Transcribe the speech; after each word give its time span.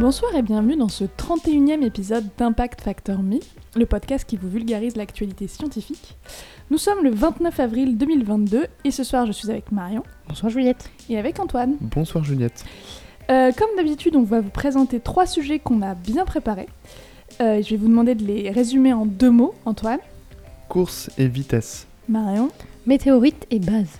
Bonsoir 0.00 0.34
et 0.34 0.40
bienvenue 0.40 0.76
dans 0.76 0.88
ce 0.88 1.04
31e 1.04 1.84
épisode 1.84 2.24
d'Impact 2.38 2.80
Factor 2.80 3.22
Me, 3.22 3.38
le 3.76 3.84
podcast 3.84 4.24
qui 4.26 4.38
vous 4.38 4.48
vulgarise 4.48 4.96
l'actualité 4.96 5.46
scientifique. 5.46 6.16
Nous 6.70 6.78
sommes 6.78 7.04
le 7.04 7.10
29 7.10 7.60
avril 7.60 7.98
2022 7.98 8.66
et 8.84 8.90
ce 8.92 9.04
soir 9.04 9.26
je 9.26 9.32
suis 9.32 9.50
avec 9.50 9.70
Marion. 9.72 10.02
Bonsoir 10.26 10.48
Juliette. 10.48 10.88
Et 11.10 11.18
avec 11.18 11.38
Antoine. 11.38 11.76
Bonsoir 11.82 12.24
Juliette. 12.24 12.64
Euh, 13.30 13.52
comme 13.52 13.68
d'habitude, 13.76 14.16
on 14.16 14.22
va 14.22 14.40
vous 14.40 14.48
présenter 14.48 15.00
trois 15.00 15.26
sujets 15.26 15.58
qu'on 15.58 15.82
a 15.82 15.94
bien 15.94 16.24
préparés. 16.24 16.70
Euh, 17.42 17.60
je 17.62 17.68
vais 17.68 17.76
vous 17.76 17.88
demander 17.88 18.14
de 18.14 18.24
les 18.24 18.50
résumer 18.50 18.94
en 18.94 19.04
deux 19.04 19.30
mots, 19.30 19.52
Antoine. 19.66 20.00
Course 20.70 21.10
et 21.18 21.28
vitesse. 21.28 21.86
Marion. 22.08 22.48
Météorite 22.86 23.46
et 23.50 23.58
base. 23.58 23.98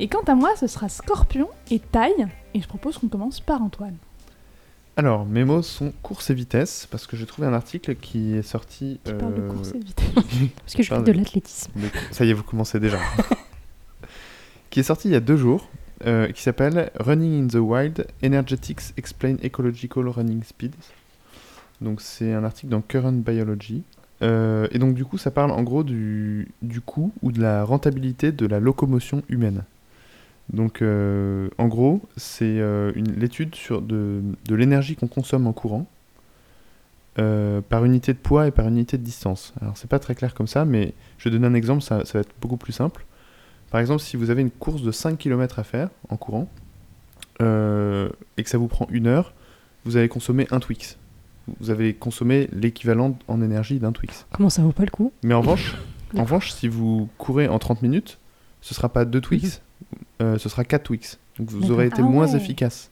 Et 0.00 0.08
quant 0.08 0.24
à 0.26 0.34
moi, 0.34 0.48
ce 0.58 0.66
sera 0.66 0.88
scorpion 0.88 1.48
et 1.70 1.78
taille. 1.78 2.26
Et 2.54 2.62
je 2.62 2.66
propose 2.66 2.96
qu'on 2.96 3.08
commence 3.08 3.40
par 3.40 3.60
Antoine. 3.60 3.98
Alors, 4.96 5.24
mes 5.24 5.44
mots 5.44 5.62
sont 5.62 5.92
course 6.02 6.28
et 6.28 6.34
vitesse, 6.34 6.86
parce 6.90 7.06
que 7.06 7.16
j'ai 7.16 7.24
trouvé 7.24 7.48
un 7.48 7.54
article 7.54 7.94
qui 7.94 8.34
est 8.34 8.42
sorti. 8.42 9.00
Tu 9.04 9.14
parles 9.14 9.34
de 9.34 9.40
euh, 9.40 9.48
course 9.48 9.72
et 9.74 9.78
vitesse. 9.78 10.10
Parce 10.14 10.74
que 10.74 10.82
je 10.82 10.88
fais 10.88 10.94
Parle 10.94 11.04
de 11.04 11.12
l'athlétisme. 11.12 11.72
Ça 12.10 12.26
y 12.26 12.30
est, 12.30 12.34
vous 12.34 12.42
commencez 12.42 12.78
déjà. 12.78 12.98
qui 14.70 14.80
est 14.80 14.82
sorti 14.82 15.08
il 15.08 15.12
y 15.12 15.16
a 15.16 15.20
deux 15.20 15.36
jours, 15.36 15.68
euh, 16.04 16.28
qui 16.28 16.42
s'appelle 16.42 16.90
Running 17.00 17.44
in 17.44 17.48
the 17.48 17.54
Wild 17.54 18.06
Energetics 18.22 18.92
Explain 18.98 19.36
Ecological 19.42 20.08
Running 20.08 20.42
Speeds. 20.42 20.92
Donc, 21.80 22.02
c'est 22.02 22.34
un 22.34 22.44
article 22.44 22.68
dans 22.68 22.82
Current 22.82 23.12
Biology. 23.12 23.84
Euh, 24.20 24.68
et 24.72 24.78
donc, 24.78 24.94
du 24.94 25.06
coup, 25.06 25.16
ça 25.16 25.30
parle 25.30 25.52
en 25.52 25.62
gros 25.62 25.84
du, 25.84 26.48
du 26.60 26.82
coût 26.82 27.12
ou 27.22 27.32
de 27.32 27.40
la 27.40 27.64
rentabilité 27.64 28.30
de 28.30 28.46
la 28.46 28.60
locomotion 28.60 29.22
humaine. 29.30 29.64
Donc, 30.52 30.82
euh, 30.82 31.48
en 31.58 31.66
gros, 31.68 32.02
c'est 32.16 32.44
euh, 32.60 32.92
une- 32.94 33.12
l'étude 33.14 33.54
sur 33.54 33.80
de, 33.82 34.20
de 34.46 34.54
l'énergie 34.54 34.96
qu'on 34.96 35.06
consomme 35.08 35.46
en 35.46 35.52
courant 35.52 35.86
euh, 37.18 37.60
par 37.60 37.84
unité 37.84 38.12
de 38.12 38.18
poids 38.18 38.46
et 38.46 38.50
par 38.50 38.66
unité 38.68 38.96
de 38.98 39.02
distance. 39.02 39.52
Alors, 39.60 39.76
c'est 39.76 39.88
pas 39.88 39.98
très 39.98 40.14
clair 40.14 40.34
comme 40.34 40.46
ça, 40.46 40.64
mais 40.64 40.94
je 41.18 41.24
vais 41.28 41.30
donner 41.30 41.46
un 41.46 41.54
exemple, 41.54 41.82
ça, 41.82 42.04
ça 42.04 42.14
va 42.14 42.20
être 42.20 42.34
beaucoup 42.40 42.56
plus 42.56 42.72
simple. 42.72 43.04
Par 43.70 43.80
exemple, 43.80 44.00
si 44.02 44.16
vous 44.16 44.30
avez 44.30 44.42
une 44.42 44.50
course 44.50 44.82
de 44.82 44.90
5 44.92 45.16
km 45.18 45.58
à 45.58 45.64
faire 45.64 45.88
en 46.10 46.16
courant 46.16 46.48
et 47.40 48.42
que 48.44 48.48
ça 48.48 48.56
vous 48.58 48.68
prend 48.68 48.86
une 48.90 49.06
heure, 49.08 49.32
vous 49.84 49.96
allez 49.96 50.08
consommer 50.08 50.46
un 50.52 50.60
Twix. 50.60 50.96
Vous 51.58 51.70
avez 51.70 51.92
consommé 51.92 52.48
l'équivalent 52.52 53.18
en 53.26 53.42
énergie 53.42 53.80
d'un 53.80 53.90
Twix. 53.90 54.26
Comment 54.32 54.48
ça 54.50 54.62
vaut 54.62 54.70
pas 54.72 54.84
le 54.84 54.90
coup? 54.90 55.12
Mais 55.24 55.34
en 55.34 55.40
revanche, 55.40 55.74
en 56.16 56.22
revanche, 56.22 56.52
si 56.52 56.68
vous 56.68 57.08
courez 57.18 57.48
en 57.48 57.58
30 57.58 57.82
minutes, 57.82 58.18
ce 58.60 58.74
sera 58.74 58.90
pas 58.90 59.04
2 59.04 59.20
Twix, 59.20 59.60
euh, 60.20 60.38
ce 60.38 60.48
sera 60.48 60.64
4 60.64 60.82
Twix. 60.84 61.18
Donc 61.38 61.50
vous 61.50 61.70
aurez 61.70 61.86
été 61.86 62.00
Ah 62.02 62.02
moins 62.06 62.28
ouais. 62.30 62.36
efficace. 62.36 62.90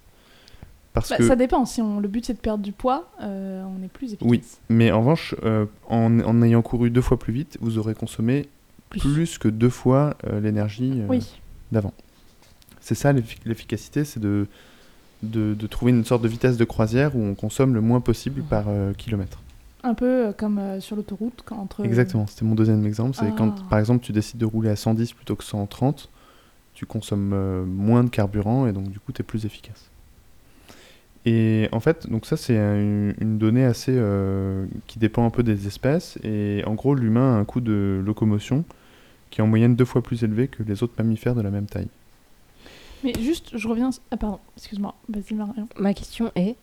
Parce 0.92 1.08
Bah, 1.10 1.18
que, 1.18 1.26
Ça 1.26 1.36
dépend. 1.36 1.64
Si 1.66 1.80
on, 1.80 2.00
le 2.00 2.08
but 2.08 2.24
c'est 2.24 2.34
de 2.34 2.38
perdre 2.38 2.64
du 2.64 2.72
poids, 2.72 3.10
euh, 3.22 3.62
on 3.64 3.82
est 3.84 3.88
plus 3.88 4.08
efficace. 4.14 4.28
Oui. 4.28 4.42
mais 4.68 4.90
en 4.90 5.00
revanche, 5.00 5.34
euh, 5.44 5.66
en, 5.88 6.18
en 6.20 6.42
ayant 6.42 6.62
couru 6.62 6.90
deux 6.90 7.02
fois 7.02 7.18
plus 7.18 7.32
vite, 7.32 7.58
vous 7.60 7.78
aurez 7.78 7.94
consommé 7.94 8.48
Plus. 8.88 9.00
plus, 9.00 9.38
que 9.38 9.48
deux 9.48 9.68
fois 9.70 10.16
l'énergie 10.42 11.02
Oui. 11.08 11.38
d'avant. 11.70 11.92
C'est 12.80 12.96
ça 12.96 13.12
l'effi- 13.12 13.38
l'efficacité, 13.44 14.04
c'est 14.04 14.18
de, 14.18 14.46
de, 15.22 15.54
de 15.54 15.66
trouver 15.68 15.92
une 15.92 16.04
sorte 16.04 16.22
de 16.22 16.28
vitesse 16.28 16.56
de 16.56 16.64
croisière 16.64 17.14
où 17.14 17.22
on 17.22 17.34
consomme 17.34 17.74
le 17.74 17.80
moins 17.80 18.00
possible 18.00 18.42
par 18.42 18.64
kilomètre. 18.98 19.38
Un 19.84 19.94
peu 19.94 20.32
comme 20.36 20.60
sur 20.80 20.96
l'autoroute 20.96 21.42
quand 21.44 21.56
entre. 21.58 21.84
Exactement, 21.84 22.26
c'était 22.26 22.44
mon 22.44 22.54
deuxième 22.56 22.84
exemple. 22.84 23.16
C'est 23.18 23.34
quand, 23.36 23.54
Ah. 23.60 23.66
par 23.70 23.78
exemple, 23.78 24.04
tu 24.04 24.12
décides 24.12 24.38
de 24.40 24.44
rouler 24.46 24.70
à 24.70 24.76
110 24.76 25.12
plutôt 25.12 25.36
que 25.36 25.44
130, 25.44 26.08
tu 26.80 26.86
consommes 26.86 27.32
euh, 27.34 27.62
moins 27.66 28.04
de 28.04 28.08
carburant 28.08 28.66
et 28.66 28.72
donc 28.72 28.88
du 28.88 28.98
coup, 28.98 29.12
tu 29.12 29.20
es 29.20 29.22
plus 29.22 29.44
efficace. 29.44 29.90
Et 31.26 31.68
en 31.72 31.80
fait, 31.80 32.08
donc 32.08 32.24
ça, 32.24 32.38
c'est 32.38 32.56
un- 32.56 33.12
une, 33.20 33.36
donnée 33.36 33.66
assez 33.66 33.92
euh, 33.94 34.64
qui 34.86 34.98
dépend 34.98 35.26
un 35.26 35.30
peu 35.30 35.42
des 35.42 35.66
espèces. 35.66 36.18
Et 36.24 36.62
en 36.64 36.72
gros, 36.72 36.94
l'humain 36.94 37.36
a 37.36 37.38
un 37.38 37.44
coût 37.44 37.60
de 37.60 38.00
locomotion 38.02 38.64
qui 39.28 39.42
est 39.42 39.44
en 39.44 39.46
moyenne 39.46 39.76
deux 39.76 39.84
fois 39.84 40.02
plus 40.02 40.24
élevé 40.24 40.48
que 40.48 40.62
les 40.62 40.82
autres 40.82 40.94
mammifères 40.96 41.34
de 41.34 41.42
la 41.42 41.50
même 41.50 41.66
taille. 41.66 41.88
Mais 43.04 43.12
juste, 43.20 43.50
je 43.58 43.68
reviens. 43.68 43.90
Ah 44.10 44.16
pardon, 44.16 44.38
excuse-moi. 44.56 44.94
Vas-y 45.10 45.34
Marion. 45.34 45.68
Ma 45.78 45.92
question 45.92 46.32
est 46.34 46.56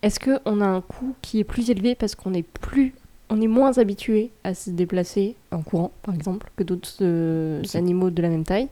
est-ce 0.00 0.18
qu'on 0.18 0.62
a 0.62 0.66
un 0.66 0.80
coût 0.80 1.14
qui 1.20 1.40
est 1.40 1.44
plus 1.44 1.68
élevé 1.68 1.94
parce 1.94 2.14
qu'on 2.14 2.32
est 2.32 2.42
plus 2.42 2.94
on 3.28 3.40
est 3.40 3.46
moins 3.46 3.78
habitué 3.78 4.30
à 4.44 4.54
se 4.54 4.70
déplacer 4.70 5.36
en 5.52 5.62
courant, 5.62 5.90
par 6.02 6.14
exemple, 6.14 6.50
que 6.56 6.62
d'autres 6.62 6.98
euh, 7.00 7.62
animaux 7.74 8.10
de 8.10 8.20
la 8.22 8.28
même 8.28 8.44
taille? 8.44 8.68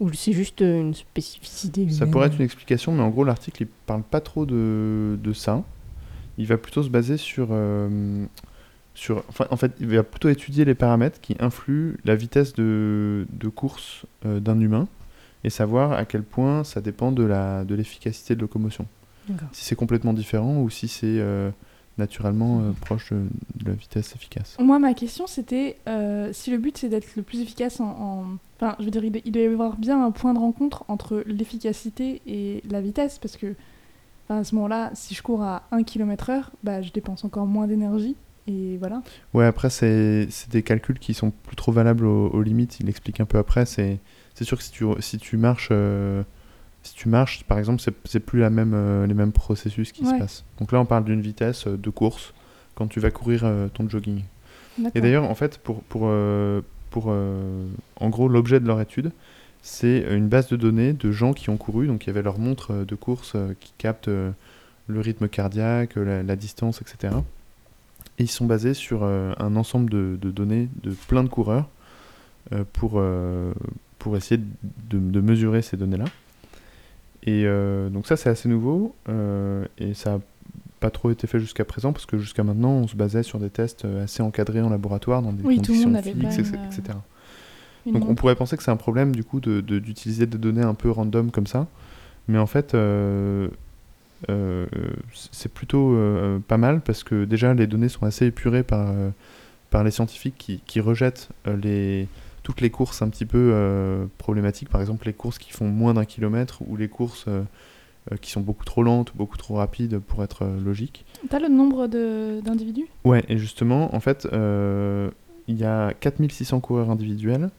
Ou 0.00 0.12
c'est 0.12 0.32
juste 0.32 0.60
euh, 0.62 0.80
une 0.80 0.94
spécificité 0.94 1.88
Ça 1.90 2.06
pourrait 2.06 2.26
être 2.26 2.36
une 2.36 2.44
explication, 2.44 2.92
mais 2.92 3.02
en 3.02 3.08
gros, 3.08 3.24
l'article, 3.24 3.62
il 3.62 3.68
parle 3.86 4.02
pas 4.02 4.20
trop 4.20 4.44
de, 4.44 5.18
de 5.22 5.32
ça. 5.32 5.62
Il 6.38 6.46
va 6.46 6.58
plutôt 6.58 6.82
se 6.82 6.90
baser 6.90 7.16
sur, 7.16 7.48
euh, 7.50 8.26
sur... 8.94 9.24
Enfin, 9.28 9.46
en 9.50 9.56
fait, 9.56 9.72
il 9.80 9.86
va 9.86 10.02
plutôt 10.02 10.28
étudier 10.28 10.66
les 10.66 10.74
paramètres 10.74 11.20
qui 11.20 11.34
influent 11.40 11.96
la 12.04 12.14
vitesse 12.14 12.52
de, 12.52 13.26
de 13.30 13.48
course 13.48 14.04
euh, 14.26 14.38
d'un 14.38 14.60
humain 14.60 14.86
et 15.44 15.50
savoir 15.50 15.92
à 15.92 16.04
quel 16.04 16.22
point 16.22 16.64
ça 16.64 16.80
dépend 16.80 17.12
de 17.12 17.22
la 17.22 17.64
de 17.64 17.74
l'efficacité 17.74 18.34
de 18.34 18.40
locomotion. 18.40 18.86
Si 19.52 19.64
c'est 19.64 19.74
complètement 19.74 20.12
différent 20.12 20.60
ou 20.60 20.70
si 20.70 20.88
c'est 20.88 21.18
euh, 21.18 21.50
naturellement 21.98 22.60
euh, 22.60 22.72
proche 22.80 23.12
de, 23.12 23.26
la 23.64 23.72
vitesse 23.72 24.14
efficace. 24.14 24.56
Moi, 24.60 24.78
ma 24.78 24.94
question 24.94 25.26
c'était 25.26 25.76
euh, 25.88 26.30
si 26.32 26.50
le 26.50 26.58
but 26.58 26.76
c'est 26.76 26.88
d'être 26.88 27.16
le 27.16 27.22
plus 27.22 27.40
efficace 27.40 27.80
en. 27.80 27.84
en- 27.84 28.24
Enfin, 28.58 28.74
je 28.78 28.86
veux 28.86 28.90
dire, 28.90 29.04
il, 29.04 29.32
doit 29.32 29.42
y 29.42 29.46
avoir 29.46 29.76
bien 29.76 30.02
un 30.02 30.10
point 30.10 30.32
de 30.32 30.38
rencontre 30.38 30.84
entre 30.88 31.22
l'efficacité 31.26 32.22
et 32.26 32.62
la 32.70 32.80
vitesse 32.80 33.18
parce 33.18 33.36
que 33.36 33.54
à 34.30 34.44
ce 34.44 34.54
moment-là, 34.54 34.92
si 34.94 35.14
je 35.14 35.22
cours 35.22 35.42
à 35.42 35.64
1 35.72 35.82
km/h, 35.82 36.44
bah, 36.64 36.80
je 36.80 36.90
dépense 36.90 37.26
encore 37.26 37.44
moins 37.44 37.66
d'énergie 37.66 38.16
et 38.46 38.78
voilà. 38.78 39.02
Ouais, 39.34 39.44
après, 39.44 39.68
c'est 39.68 40.28
des 40.50 40.62
calculs 40.62 40.98
qui 40.98 41.12
sont 41.12 41.32
plus 41.32 41.56
trop 41.56 41.70
valables 41.70 42.06
aux, 42.06 42.28
aux 42.28 42.40
limites. 42.42 42.80
Il 42.80 42.88
explique 42.88 43.20
un 43.20 43.26
peu 43.26 43.36
après. 43.36 43.66
C'est 43.66 43.98
c'est 44.34 44.44
sûr 44.44 44.58
que 44.58 44.64
si 44.64 44.70
tu, 44.70 44.84
si 45.00 45.18
tu 45.18 45.36
marches, 45.36 45.68
euh, 45.70 46.22
si 46.86 46.94
tu 46.94 47.08
marches, 47.08 47.44
par 47.44 47.58
exemple, 47.58 47.82
c'est 48.04 48.20
plus 48.20 48.40
la 48.40 48.50
même, 48.50 48.72
euh, 48.74 49.06
les 49.06 49.14
mêmes 49.14 49.32
processus 49.32 49.92
qui 49.92 50.04
Ouais. 50.04 50.12
se 50.14 50.18
passent. 50.18 50.44
Donc 50.58 50.72
là, 50.72 50.80
on 50.80 50.84
parle 50.86 51.04
d'une 51.04 51.20
vitesse 51.20 51.66
euh, 51.66 51.76
de 51.76 51.90
course 51.90 52.32
quand 52.74 52.86
tu 52.86 53.00
vas 53.00 53.10
courir 53.10 53.42
euh, 53.44 53.68
ton 53.68 53.88
jogging. 53.88 54.22
Et 54.94 55.00
d'ailleurs, 55.00 55.24
en 55.24 55.34
fait, 55.34 55.58
pour, 55.58 55.82
pour, 55.84 56.02
euh, 56.04 56.60
pour 56.90 57.06
en 57.08 58.08
gros, 58.10 58.28
l'objet 58.28 58.60
de 58.60 58.66
leur 58.66 58.78
étude, 58.80 59.10
c'est 59.62 60.04
une 60.14 60.28
base 60.28 60.48
de 60.48 60.56
données 60.56 60.92
de 60.92 61.10
gens 61.12 61.32
qui 61.32 61.48
ont 61.50 61.56
couru. 61.56 61.86
Donc, 61.86 62.04
il 62.04 62.08
y 62.08 62.10
avait 62.10 62.22
leur 62.22 62.38
montre 62.38 62.84
de 62.84 62.94
course 62.94 63.36
qui 63.58 63.72
capte 63.78 64.06
le 64.08 65.00
rythme 65.00 65.28
cardiaque, 65.28 65.96
la, 65.96 66.22
la 66.22 66.36
distance, 66.36 66.82
etc. 66.82 67.14
Et 68.18 68.24
ils 68.24 68.30
sont 68.30 68.44
basés 68.46 68.74
sur 68.74 69.02
un 69.04 69.56
ensemble 69.56 69.88
de, 69.90 70.18
de 70.20 70.30
données 70.30 70.68
de 70.82 70.90
plein 71.08 71.24
de 71.24 71.28
coureurs 71.30 71.68
pour, 72.74 73.02
pour 73.98 74.16
essayer 74.18 74.38
de, 74.90 74.98
de 74.98 75.20
mesurer 75.22 75.62
ces 75.62 75.78
données-là. 75.78 76.04
Et 77.26 77.42
euh, 77.44 77.88
donc 77.88 78.06
ça, 78.06 78.16
c'est 78.16 78.28
assez 78.30 78.48
nouveau 78.48 78.94
euh, 79.08 79.64
et 79.78 79.94
ça 79.94 80.12
n'a 80.12 80.20
pas 80.78 80.90
trop 80.90 81.10
été 81.10 81.26
fait 81.26 81.40
jusqu'à 81.40 81.64
présent 81.64 81.92
parce 81.92 82.06
que 82.06 82.18
jusqu'à 82.18 82.44
maintenant, 82.44 82.70
on 82.70 82.86
se 82.86 82.94
basait 82.96 83.22
sur 83.22 83.38
des 83.40 83.50
tests 83.50 83.84
euh, 83.84 84.04
assez 84.04 84.22
encadrés 84.22 84.60
en 84.60 84.68
laboratoire 84.68 85.22
dans 85.22 85.32
des 85.32 85.42
Oui, 85.42 85.56
conditions 85.56 85.92
fixes, 86.02 86.38
etc. 86.38 86.50
une, 86.54 86.64
etc. 86.66 86.98
Une 87.86 87.92
Donc 87.94 88.08
on 88.08 88.14
pourrait 88.14 88.36
penser 88.36 88.56
que 88.56 88.62
c'est 88.62 88.70
un 88.70 88.76
problème 88.76 89.14
du 89.14 89.24
coup 89.24 89.40
de- 89.40 89.60
de- 89.60 89.78
d'utiliser 89.78 90.26
des 90.26 90.38
données 90.38 90.62
un 90.62 90.74
peu 90.74 90.90
random 90.90 91.30
comme 91.30 91.46
ça, 91.46 91.66
mais 92.28 92.38
en 92.38 92.46
fait 92.46 92.74
euh, 92.74 93.48
euh, 94.28 94.66
c'est 95.32 95.52
plutôt 95.52 95.94
euh, 95.94 96.38
pas 96.46 96.56
mal 96.58 96.80
parce 96.80 97.02
que 97.04 97.24
déjà 97.24 97.54
les 97.54 97.66
données 97.66 97.88
sont 97.88 98.04
assez 98.06 98.26
épurées 98.26 98.62
par, 98.62 98.92
par 99.70 99.82
les 99.84 99.90
scientifiques 99.90 100.34
qui, 100.38 100.60
qui 100.66 100.80
rejettent 100.80 101.28
les, 101.46 102.06
toutes 102.46 102.60
les 102.60 102.70
courses 102.70 103.02
un 103.02 103.08
petit 103.08 103.26
peu 103.26 103.50
euh, 103.52 104.06
problématiques, 104.18 104.68
par 104.68 104.80
exemple 104.80 105.04
les 105.06 105.12
courses 105.12 105.36
qui 105.36 105.50
font 105.50 105.66
moins 105.66 105.94
d'un 105.94 106.04
kilomètre 106.04 106.62
ou 106.64 106.76
les 106.76 106.86
courses 106.86 107.24
euh, 107.26 107.42
euh, 108.12 108.16
qui 108.18 108.30
sont 108.30 108.40
beaucoup 108.40 108.64
trop 108.64 108.84
lentes, 108.84 109.10
beaucoup 109.16 109.36
trop 109.36 109.56
rapides 109.56 109.98
pour 109.98 110.22
être 110.22 110.44
euh, 110.44 110.60
logiques. 110.64 111.04
T'as 111.28 111.40
le 111.40 111.48
nombre 111.48 111.88
d'individus? 111.88 112.86
Ouais, 113.04 113.24
et 113.28 113.36
justement, 113.36 113.92
en 113.96 113.98
fait, 113.98 114.28
il 114.32 115.56
y 115.58 115.64
a 115.64 115.92
4600 115.94 116.60
coureurs 116.60 116.88
individuels, 116.88 117.50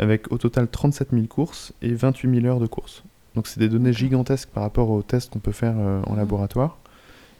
avec 0.00 0.32
au 0.32 0.38
total 0.38 0.66
37 0.66 1.10
000 1.12 1.26
courses 1.26 1.72
et 1.80 1.94
28 1.94 2.40
000 2.40 2.46
heures 2.46 2.58
de 2.58 2.66
course. 2.66 3.04
Donc 3.36 3.46
c'est 3.46 3.60
des 3.60 3.68
données 3.68 3.92
gigantesques 3.92 4.48
par 4.48 4.64
rapport 4.64 4.90
aux 4.90 5.02
tests 5.02 5.32
qu'on 5.32 5.38
peut 5.38 5.52
faire 5.52 5.76
en 5.76 6.10
Mhm. 6.10 6.16
laboratoire. 6.16 6.78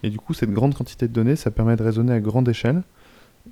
Et 0.05 0.11
du 0.11 0.19
coup, 0.19 0.35
cette 0.35 0.53
grande 0.53 0.75
quantité 0.77 1.09
de 1.09 1.13
données, 1.13 1.35
ça 1.35 1.51
permet 1.51 1.75
de 1.75 1.83
raisonner 1.83 2.13
à 2.13 2.21
grande 2.21 2.49
échelle 2.49 2.83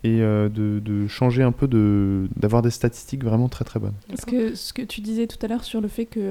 et 0.02 0.20
euh, 0.20 0.48
de, 0.48 1.06
changer 1.06 1.42
un 1.42 1.52
peu, 1.52 1.68
de 1.68 2.28
d'avoir 2.36 2.62
des 2.62 2.70
statistiques 2.70 3.24
vraiment 3.24 3.48
très 3.48 3.64
très 3.64 3.78
bonnes. 3.78 3.94
Parce 4.08 4.24
que 4.24 4.54
ce 4.54 4.72
que 4.72 4.82
tu 4.82 5.00
disais 5.00 5.26
tout 5.26 5.38
à 5.42 5.48
l'heure 5.48 5.64
sur 5.64 5.80
le 5.80 5.88
fait 5.88 6.06
qu'il 6.06 6.22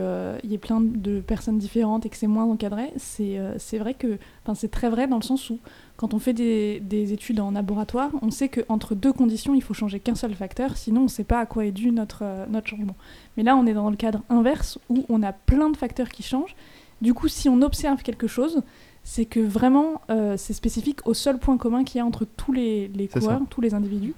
y 0.44 0.54
ait 0.54 0.60
plein 0.60 0.82
de 0.82 1.22
personnes 1.22 1.58
différentes 1.58 2.06
et 2.06 2.10
que 2.10 2.18
c'est 2.18 2.28
moins 2.28 2.46
encadré, 2.46 2.92
c'est 2.98 3.38
euh, 3.38 3.58
vrai 3.74 3.94
que 3.94 4.18
c'est 4.56 4.72
très 4.72 4.90
vrai 4.90 5.08
dans 5.08 5.18
le 5.18 5.24
sens 5.24 5.50
où 5.50 5.60
quand 5.96 6.14
on 6.14 6.20
fait 6.20 6.34
des, 6.34 6.80
des 6.80 7.14
études 7.14 7.40
en 7.40 7.52
laboratoire, 7.52 8.12
on 8.22 8.32
sait 8.32 8.50
qu'entre 8.50 8.96
deux 8.96 9.14
conditions, 9.14 9.54
il 9.54 9.62
faut 9.62 9.74
changer 9.74 10.00
qu'un 10.00 10.16
seul 10.16 10.34
facteur, 10.34 10.76
sinon 10.76 11.02
on 11.02 11.06
ne 11.06 11.10
sait 11.10 11.24
pas 11.24 11.40
à 11.40 11.46
quoi 11.46 11.66
est 11.66 11.72
dû 11.72 11.92
notre, 11.92 12.24
euh, 12.24 12.46
notre 12.50 12.68
changement. 12.68 12.96
Mais 13.38 13.44
là, 13.44 13.56
on 13.56 13.66
est 13.66 13.74
dans 13.74 13.90
le 13.90 13.96
cadre 13.96 14.22
inverse 14.30 14.80
où 14.90 15.06
on 15.10 15.24
a 15.24 15.32
plein 15.32 15.70
de 15.70 15.78
facteurs 15.78 16.10
qui 16.10 16.24
changent. 16.24 16.56
Du 17.02 17.14
coup, 17.14 17.28
si 17.28 17.50
on 17.50 17.62
observe 17.62 18.02
quelque 18.02 18.28
chose, 18.28 18.64
c'est 19.04 19.26
que 19.26 19.40
vraiment, 19.40 20.02
euh, 20.10 20.36
c'est 20.38 20.54
spécifique 20.54 21.00
au 21.06 21.14
seul 21.14 21.38
point 21.38 21.58
commun 21.58 21.84
qu'il 21.84 22.00
y 22.00 22.02
a 22.02 22.06
entre 22.06 22.26
tous 22.26 22.54
les, 22.54 22.88
les 22.88 23.10
C'est 23.12 23.20
coureurs, 23.20 23.40
ça. 23.40 23.46
tous 23.50 23.62
les 23.62 23.74
individus. 23.74 24.14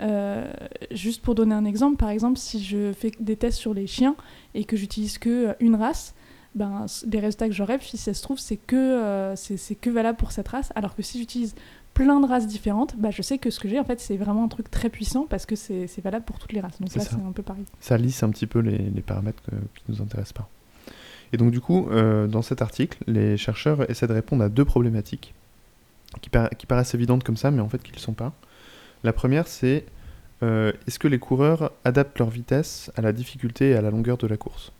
Euh, 0.00 0.48
juste 0.92 1.22
pour 1.22 1.34
donner 1.34 1.54
un 1.54 1.64
exemple, 1.64 1.96
par 1.96 2.10
exemple, 2.10 2.38
si 2.38 2.62
je 2.62 2.92
fais 2.92 3.10
des 3.18 3.36
tests 3.36 3.58
sur 3.58 3.74
les 3.74 3.86
chiens 3.86 4.14
et 4.54 4.64
que 4.64 4.76
j'utilise 4.76 5.18
que 5.18 5.48
euh, 5.48 5.52
une 5.60 5.74
race, 5.74 6.14
ben, 6.54 6.86
les 7.10 7.18
résultats 7.20 7.48
que 7.48 7.54
j'aurai, 7.54 7.78
si 7.80 7.96
ça 7.96 8.14
se 8.14 8.22
trouve, 8.22 8.38
c'est 8.38 8.56
que, 8.56 8.76
euh, 8.76 9.34
c'est 9.36 9.74
que 9.74 9.90
valable 9.90 10.16
pour 10.18 10.30
cette 10.32 10.48
race. 10.48 10.70
Alors 10.76 10.94
que 10.94 11.02
si 11.02 11.18
j'utilise 11.18 11.54
plein 11.94 12.20
de 12.20 12.26
races 12.26 12.46
différentes, 12.46 12.94
bah, 12.96 13.10
je 13.10 13.22
sais 13.22 13.38
que 13.38 13.50
ce 13.50 13.58
que 13.58 13.68
j'ai, 13.68 13.80
en 13.80 13.84
fait, 13.84 13.98
c'est 13.98 14.16
vraiment 14.16 14.44
un 14.44 14.48
truc 14.48 14.70
très 14.70 14.88
puissant 14.88 15.26
parce 15.28 15.46
que 15.46 15.56
c'est 15.56 16.00
valable 16.00 16.24
pour 16.24 16.38
toutes 16.38 16.52
les 16.52 16.60
races. 16.60 16.80
Donc 16.80 16.94
là, 16.94 17.02
ça. 17.02 17.10
c'est 17.16 17.16
un 17.26 17.32
peu 17.32 17.42
pareil. 17.42 17.64
Ça 17.80 17.98
lisse 17.98 18.22
un 18.22 18.30
petit 18.30 18.46
peu 18.46 18.60
les, 18.60 18.78
les 18.78 19.02
paramètres 19.02 19.42
que- 19.42 19.56
qui 19.56 19.82
nous 19.88 20.00
intéressent 20.00 20.32
pas. 20.34 20.48
Et 21.32 21.36
donc 21.36 21.50
du 21.50 21.60
coup, 21.60 21.88
euh, 21.90 22.26
dans 22.26 22.42
cet 22.42 22.62
article, 22.62 22.98
les 23.06 23.36
chercheurs 23.36 23.88
essaient 23.90 24.06
de 24.06 24.12
répondre 24.12 24.42
à 24.42 24.48
deux 24.48 24.64
problématiques 24.64 25.34
qui, 26.22 26.30
par- 26.30 26.50
qui 26.50 26.66
paraissent 26.66 26.94
évidentes 26.94 27.24
comme 27.24 27.36
ça, 27.36 27.50
mais 27.50 27.60
en 27.60 27.68
fait 27.68 27.82
qui 27.82 27.90
ne 27.92 27.96
le 27.96 28.00
sont 28.00 28.14
pas. 28.14 28.32
La 29.04 29.12
première, 29.12 29.46
c'est 29.46 29.84
euh, 30.42 30.72
est-ce 30.86 30.98
que 30.98 31.08
les 31.08 31.18
coureurs 31.18 31.72
adaptent 31.84 32.18
leur 32.18 32.30
vitesse 32.30 32.90
à 32.96 33.02
la 33.02 33.12
difficulté 33.12 33.70
et 33.70 33.74
à 33.74 33.82
la 33.82 33.90
longueur 33.90 34.16
de 34.16 34.26
la 34.26 34.36
course? 34.36 34.72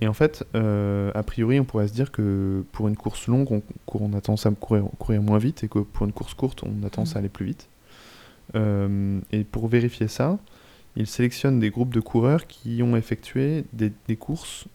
Et 0.00 0.06
en 0.06 0.12
fait, 0.12 0.44
euh, 0.54 1.10
a 1.14 1.22
priori, 1.24 1.58
on 1.58 1.64
pourrait 1.64 1.88
se 1.88 1.92
dire 1.92 2.12
que 2.12 2.64
pour 2.70 2.86
une 2.86 2.96
course 2.96 3.26
longue, 3.26 3.50
on, 3.50 3.62
court- 3.84 4.02
on 4.02 4.12
a 4.12 4.20
tendance 4.20 4.46
à 4.46 4.50
courir, 4.50 4.84
courir 4.98 5.22
moins 5.22 5.38
vite 5.38 5.64
et 5.64 5.68
que 5.68 5.80
pour 5.80 6.06
une 6.06 6.12
course 6.12 6.34
courte, 6.34 6.62
on 6.62 6.86
a 6.86 6.90
tendance 6.90 7.16
à 7.16 7.18
aller 7.18 7.28
plus 7.28 7.46
vite. 7.46 7.68
Euh, 8.54 9.20
et 9.32 9.42
pour 9.42 9.66
vérifier 9.66 10.06
ça, 10.06 10.38
ils 10.94 11.08
sélectionnent 11.08 11.58
des 11.58 11.70
groupes 11.70 11.92
de 11.92 12.00
coureurs 12.00 12.46
qui 12.46 12.80
ont 12.82 12.96
effectué 12.96 13.64
des, 13.72 13.92
des 14.06 14.16
courses 14.16 14.66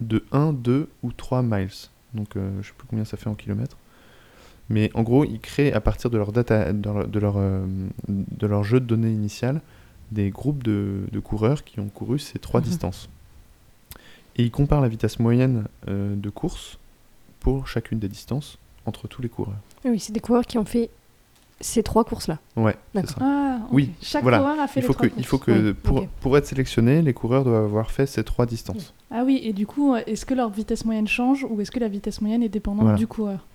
de 0.00 0.24
1, 0.32 0.52
2 0.52 0.88
ou 1.02 1.12
3 1.12 1.42
miles. 1.42 1.70
Donc 2.14 2.36
euh, 2.36 2.50
je 2.62 2.68
sais 2.68 2.74
plus 2.76 2.86
combien 2.88 3.04
ça 3.04 3.16
fait 3.16 3.28
en 3.28 3.34
kilomètres. 3.34 3.76
Mais 4.68 4.90
en 4.94 5.02
gros, 5.02 5.24
ils 5.24 5.38
créent 5.40 5.72
à 5.72 5.80
partir 5.80 6.10
de 6.10 6.18
leur, 6.18 6.32
data, 6.32 6.72
de 6.72 6.82
leur, 6.90 7.06
de 7.08 7.18
leur, 7.20 7.34
euh, 7.36 7.64
de 8.08 8.46
leur 8.46 8.64
jeu 8.64 8.80
de 8.80 8.86
données 8.86 9.12
initial 9.12 9.60
des 10.10 10.30
groupes 10.30 10.62
de, 10.62 11.04
de 11.12 11.20
coureurs 11.20 11.64
qui 11.64 11.78
ont 11.80 11.88
couru 11.88 12.18
ces 12.18 12.38
trois 12.38 12.60
Mhm. 12.60 12.66
distances. 12.66 13.08
Et 14.36 14.42
ils 14.44 14.50
comparent 14.50 14.80
la 14.80 14.88
vitesse 14.88 15.18
moyenne 15.18 15.66
euh, 15.88 16.14
de 16.16 16.30
course 16.30 16.78
pour 17.40 17.68
chacune 17.68 17.98
des 17.98 18.08
distances 18.08 18.58
entre 18.86 19.08
tous 19.08 19.22
les 19.22 19.28
coureurs. 19.28 19.56
Oui, 19.84 19.98
c'est 20.00 20.12
des 20.12 20.20
coureurs 20.20 20.44
qui 20.46 20.58
ont 20.58 20.64
fait 20.64 20.90
ces 21.60 21.82
trois 21.82 22.04
courses-là. 22.04 22.38
Ouais, 22.56 22.76
c'est 22.94 23.00
D'accord. 23.02 23.18
ça. 23.18 23.24
Ah. 23.24 23.42
Oui, 23.72 23.92
Chaque 24.02 24.22
voilà. 24.22 24.38
coureur 24.38 24.60
a 24.60 24.66
fait 24.68 24.80
Il 24.80 24.82
les 24.82 24.86
faut, 24.86 24.92
trois 24.92 25.08
que, 25.08 25.12
il 25.16 25.24
faut 25.26 25.38
courses. 25.38 25.46
que 25.58 25.74
Oui, 25.90 26.08
pour, 26.20 26.36
être 26.36 26.46
sélectionné, 26.46 27.00
les 27.02 27.12
coureurs 27.14 27.44
doivent 27.44 27.64
avoir 27.64 27.90
fait 27.90 28.06
ces 28.06 28.22
trois 28.24 28.44
distances. 28.46 28.92
Ah 29.10 29.22
oui, 29.24 29.40
et 29.42 29.52
du 29.52 29.66
coup, 29.66 29.94
euh, 29.94 30.00
est-ce 30.06 30.26
que 30.26 30.34
leur 30.34 30.50
vitesse 30.50 30.84
moyenne 30.84 31.08
change 31.08 31.44
ou 31.48 31.60
est-ce 31.60 31.70
que 31.70 31.80
la 31.80 31.88
vitesse 31.88 32.20
moyenne 32.20 32.42
est 32.42 32.48
dépendante 32.50 32.82
Voilà. 32.84 32.98
du 32.98 33.06
coureur? 33.06 33.46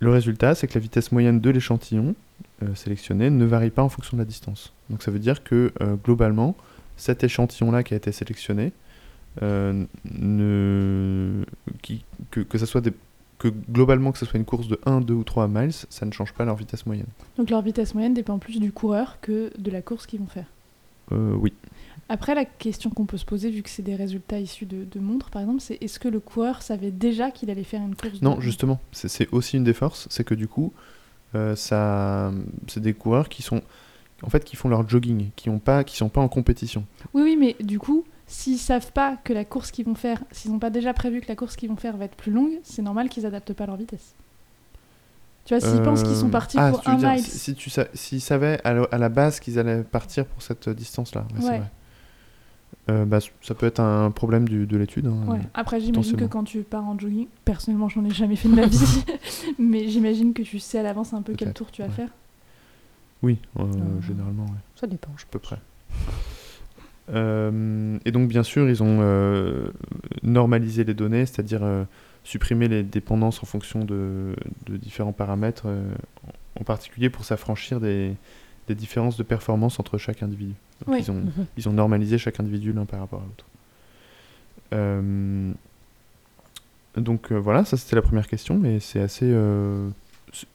Le 0.00 0.10
résultat, 0.10 0.54
c'est 0.54 0.66
que 0.66 0.74
la 0.74 0.80
vitesse 0.80 1.12
moyenne 1.12 1.40
de 1.40 1.50
l'échantillon 1.50 2.14
euh, 2.62 2.74
sélectionné 2.74 3.30
ne 3.30 3.44
varie 3.44 3.70
pas 3.70 3.82
en 3.82 3.88
fonction 3.88 4.16
de 4.16 4.22
la 4.22 4.26
distance. 4.26 4.72
Donc 4.90 5.02
ça 5.02 5.10
veut 5.10 5.18
dire 5.18 5.42
que 5.44 5.72
euh, 5.80 5.96
globalement, 6.04 6.54
cet 6.96 7.22
échantillon-là 7.24 7.82
qui 7.84 7.94
a 7.94 7.96
été 7.96 8.10
sélectionné, 8.12 8.72
euh, 9.42 9.84
ne... 10.10 11.44
qui- 11.82 12.04
que, 12.30 12.40
que 12.40 12.58
ça 12.58 12.66
soit 12.66 12.80
des... 12.80 12.92
que 13.38 13.48
globalement 13.48 14.12
que 14.12 14.18
ce 14.18 14.26
soit 14.26 14.38
une 14.38 14.44
course 14.44 14.68
de 14.68 14.80
1, 14.84 15.00
2 15.00 15.14
ou 15.14 15.24
3 15.24 15.48
miles, 15.48 15.72
ça 15.72 16.04
ne 16.06 16.12
change 16.12 16.32
pas 16.32 16.44
leur 16.44 16.56
vitesse 16.56 16.86
moyenne. 16.86 17.06
Donc 17.36 17.50
leur 17.50 17.62
vitesse 17.62 17.94
moyenne 17.94 18.14
dépend 18.14 18.38
plus 18.38 18.58
du 18.60 18.72
coureur 18.72 19.18
que 19.20 19.52
de 19.58 19.70
la 19.70 19.80
course 19.80 20.06
qu'ils 20.06 20.20
vont 20.20 20.26
faire. 20.26 20.46
Euh, 21.12 21.34
oui. 21.34 21.52
Après, 22.10 22.34
la 22.34 22.44
question 22.44 22.90
qu'on 22.90 23.04
peut 23.04 23.18
se 23.18 23.24
poser, 23.24 23.50
vu 23.50 23.62
que 23.62 23.70
c'est 23.70 23.82
des 23.82 23.94
résultats 23.94 24.40
issus 24.40 24.66
de, 24.66 24.84
de 24.84 24.98
montres, 24.98 25.30
par 25.30 25.42
exemple, 25.42 25.60
c'est 25.60 25.78
est-ce 25.82 25.98
que 25.98 26.08
le 26.08 26.20
coureur 26.20 26.62
savait 26.62 26.90
déjà 26.90 27.30
qu'il 27.30 27.50
allait 27.50 27.64
faire 27.64 27.82
une 27.82 27.94
course 27.94 28.22
Non, 28.22 28.36
de... 28.36 28.40
justement, 28.40 28.80
c'est 28.92 29.08
c'est 29.08 29.28
aussi 29.30 29.56
une 29.56 29.64
des 29.64 29.74
forces, 29.74 30.06
c'est 30.10 30.24
que 30.24 30.34
du 30.34 30.48
coup, 30.48 30.72
euh, 31.34 31.54
ça, 31.54 32.32
c'est 32.66 32.80
des 32.80 32.94
coureurs 32.94 33.28
qui 33.28 33.42
sont, 33.42 33.60
en 34.22 34.30
fait, 34.30 34.44
qui 34.44 34.56
font 34.56 34.68
leur 34.70 34.88
jogging, 34.88 35.30
qui 35.36 35.50
ont 35.50 35.58
pas, 35.58 35.84
qui 35.84 35.96
sont 35.96 36.08
pas 36.08 36.22
en 36.22 36.28
compétition. 36.28 36.84
Oui, 37.12 37.22
oui, 37.22 37.36
mais 37.38 37.56
du 37.62 37.78
coup, 37.78 38.04
s'ils 38.28 38.58
savent 38.58 38.92
pas 38.92 39.16
que 39.24 39.32
la 39.32 39.44
course 39.44 39.70
qu'ils 39.72 39.86
vont 39.86 39.94
faire, 39.96 40.22
s'ils 40.30 40.52
n'ont 40.52 40.58
pas 40.60 40.70
déjà 40.70 40.92
prévu 40.94 41.20
que 41.20 41.26
la 41.28 41.34
course 41.36 41.56
qu'ils 41.56 41.68
vont 41.68 41.76
faire 41.76 41.96
va 41.96 42.04
être 42.04 42.14
plus 42.16 42.30
longue, 42.30 42.52
c'est 42.62 42.82
normal 42.82 43.08
qu'ils 43.08 43.26
adaptent 43.26 43.52
pas 43.54 43.66
leur 43.66 43.76
vitesse. 43.76 44.14
Tu 45.44 45.56
vois, 45.56 45.66
s'ils 45.66 45.82
pensent 45.82 46.02
qu'ils 46.02 46.14
sont 46.16 46.28
Euh, 46.28 46.30
partis 46.30 46.58
ah, 46.60 46.70
pour 46.70 46.82
tu 46.82 46.88
veux 46.90 46.94
un 46.94 46.98
dire, 46.98 47.10
mile, 47.12 47.22
si, 47.24 47.38
si 47.38 47.54
tu 47.54 47.70
sa- 47.70 47.86
s'ils 47.94 48.20
savaient 48.20 48.60
à, 48.64 48.74
la- 48.74 48.88
à 48.92 48.98
la 48.98 49.08
base 49.08 49.40
qu'ils 49.40 49.58
allaient 49.58 49.82
partir 49.82 50.26
pour 50.26 50.42
cette 50.42 50.68
distance-là, 50.68 51.26
ouais, 51.38 51.44
Ouais. 51.44 51.58
vrai. 51.58 51.70
Euh, 52.90 53.04
bah, 53.06 53.18
ça 53.42 53.54
peut 53.54 53.64
être 53.66 53.80
un 53.80 54.10
problème 54.10 54.46
du- 54.48 54.66
de 54.66 54.76
l'étude. 54.76 55.06
hein. 55.06 55.26
Ouais. 55.26 55.40
Après, 55.54 55.80
j'imagine 55.80 56.16
que 56.16 56.24
quand 56.26 56.44
tu 56.44 56.60
pars 56.62 56.86
en 56.86 56.98
jogging, 56.98 57.26
personnellement, 57.46 57.88
j'en 57.88 58.04
ai 58.04 58.10
jamais 58.10 58.36
fait 58.36 58.48
de 58.48 58.54
ma 58.54 58.66
vie, 58.66 58.76
mais 59.58 59.88
j'imagine 59.88 60.34
que 60.34 60.42
tu 60.42 60.58
sais 60.58 60.78
à 60.78 60.82
l'avance 60.82 61.14
un 61.14 61.22
peu 61.22 61.34
quel 61.34 61.54
tour 61.54 61.70
tu 61.70 61.80
vas 61.82 61.88
ouais. 61.88 61.94
faire. 61.94 62.10
Oui, 63.22 63.38
euh, 63.58 63.62
Euh, 63.62 64.00
généralement, 64.02 64.44
ouais, 64.44 64.50
Ça 64.76 64.86
dépend. 64.86 65.10
à 65.10 65.14
peu 65.30 65.38
près. 65.38 65.58
Euh, 67.10 67.98
et 68.04 68.10
donc, 68.12 68.28
bien 68.28 68.42
sûr, 68.42 68.68
ils 68.68 68.82
ont 68.82 68.98
euh, 69.00 69.68
normalisé 70.22 70.84
les 70.84 70.94
données, 70.94 71.24
c'est-à-dire 71.26 71.60
euh, 71.62 71.84
supprimé 72.24 72.68
les 72.68 72.82
dépendances 72.82 73.42
en 73.42 73.46
fonction 73.46 73.84
de, 73.84 74.34
de 74.66 74.76
différents 74.76 75.12
paramètres, 75.12 75.66
en 76.60 76.64
particulier 76.64 77.08
pour 77.10 77.24
s'affranchir 77.24 77.80
des, 77.80 78.14
des 78.66 78.74
différences 78.74 79.16
de 79.16 79.22
performance 79.22 79.80
entre 79.80 79.96
chaque 79.96 80.22
individu. 80.22 80.52
Donc, 80.86 80.94
Oui. 80.94 80.98
ils, 81.00 81.10
ont, 81.10 81.14
Mhm. 81.14 81.46
ils 81.56 81.68
ont 81.68 81.72
normalisé 81.72 82.18
chaque 82.18 82.38
individu 82.40 82.72
l'un 82.72 82.84
par 82.84 83.00
rapport 83.00 83.20
à 83.20 83.24
l'autre. 83.24 83.44
Euh, 84.74 85.50
donc 86.96 87.32
euh, 87.32 87.36
voilà, 87.38 87.64
ça 87.64 87.76
c'était 87.76 87.96
la 87.96 88.02
première 88.02 88.26
question, 88.28 88.62
et 88.64 88.80
c'est 88.80 89.00
assez. 89.00 89.24
euh, 89.30 89.88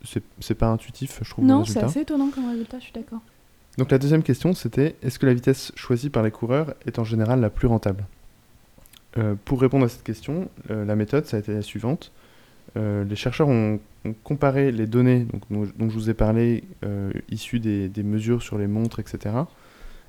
c'est- 0.03 0.53
pas 0.53 0.67
intuitif, 0.67 1.19
je 1.23 1.29
trouve. 1.31 1.45
Non, 1.45 1.65
c'est 1.65 1.81
assez 1.81 2.01
étonnant 2.01 2.29
comme 2.29 2.47
résultat, 2.49 2.77
je 2.79 2.83
suis 2.83 2.93
d'accord. 2.93 3.21
Donc 3.77 3.91
la 3.91 3.97
deuxième 3.97 4.23
question, 4.23 4.53
c'était 4.53 4.95
est-ce 5.01 5.17
que 5.19 5.25
la 5.25 5.33
vitesse 5.33 5.71
choisie 5.75 6.09
par 6.09 6.23
les 6.23 6.31
coureurs 6.31 6.73
est 6.85 6.99
en 6.99 7.03
général 7.03 7.41
la 7.41 7.49
plus 7.49 7.67
rentable? 7.67 8.05
Euh, 9.17 9.35
Pour 9.45 9.61
répondre 9.61 9.85
à 9.85 9.89
cette 9.89 10.03
question, 10.03 10.49
euh, 10.69 10.85
la 10.85 10.95
méthode, 10.95 11.25
ça 11.25 11.37
a 11.37 11.39
été 11.39 11.53
la 11.53 11.61
suivante. 11.61 12.11
Euh, 12.77 13.03
les 13.03 13.15
chercheurs 13.15 13.49
ont, 13.49 13.79
ont 14.05 14.15
comparé 14.23 14.71
les 14.71 14.87
données 14.87 15.25
donc, 15.25 15.41
dont, 15.49 15.67
dont 15.77 15.89
je 15.89 15.95
vous 15.95 16.09
ai 16.09 16.13
parlé, 16.13 16.63
issues 17.29 17.59
des, 17.59 17.89
des 17.89 18.03
mesures 18.03 18.41
sur 18.41 18.57
les 18.57 18.67
montres, 18.67 18.99
etc., 18.99 19.31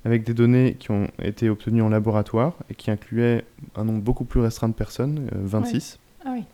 avec 0.04 0.24
des 0.24 0.34
données 0.34 0.76
qui 0.78 0.90
ont 0.90 1.08
été 1.22 1.48
obtenues 1.48 1.82
en 1.82 1.88
laboratoire 1.88 2.54
et 2.70 2.74
qui 2.74 2.90
incluaient 2.90 3.44
un 3.74 3.84
nombre 3.84 4.02
beaucoup 4.02 4.24
plus 4.24 4.40
restreint 4.40 4.68
de 4.68 4.74
personnes, 4.74 5.28
euh, 5.34 5.38
26. 5.44 5.98
Ah 6.24 6.32
oui, 6.34 6.44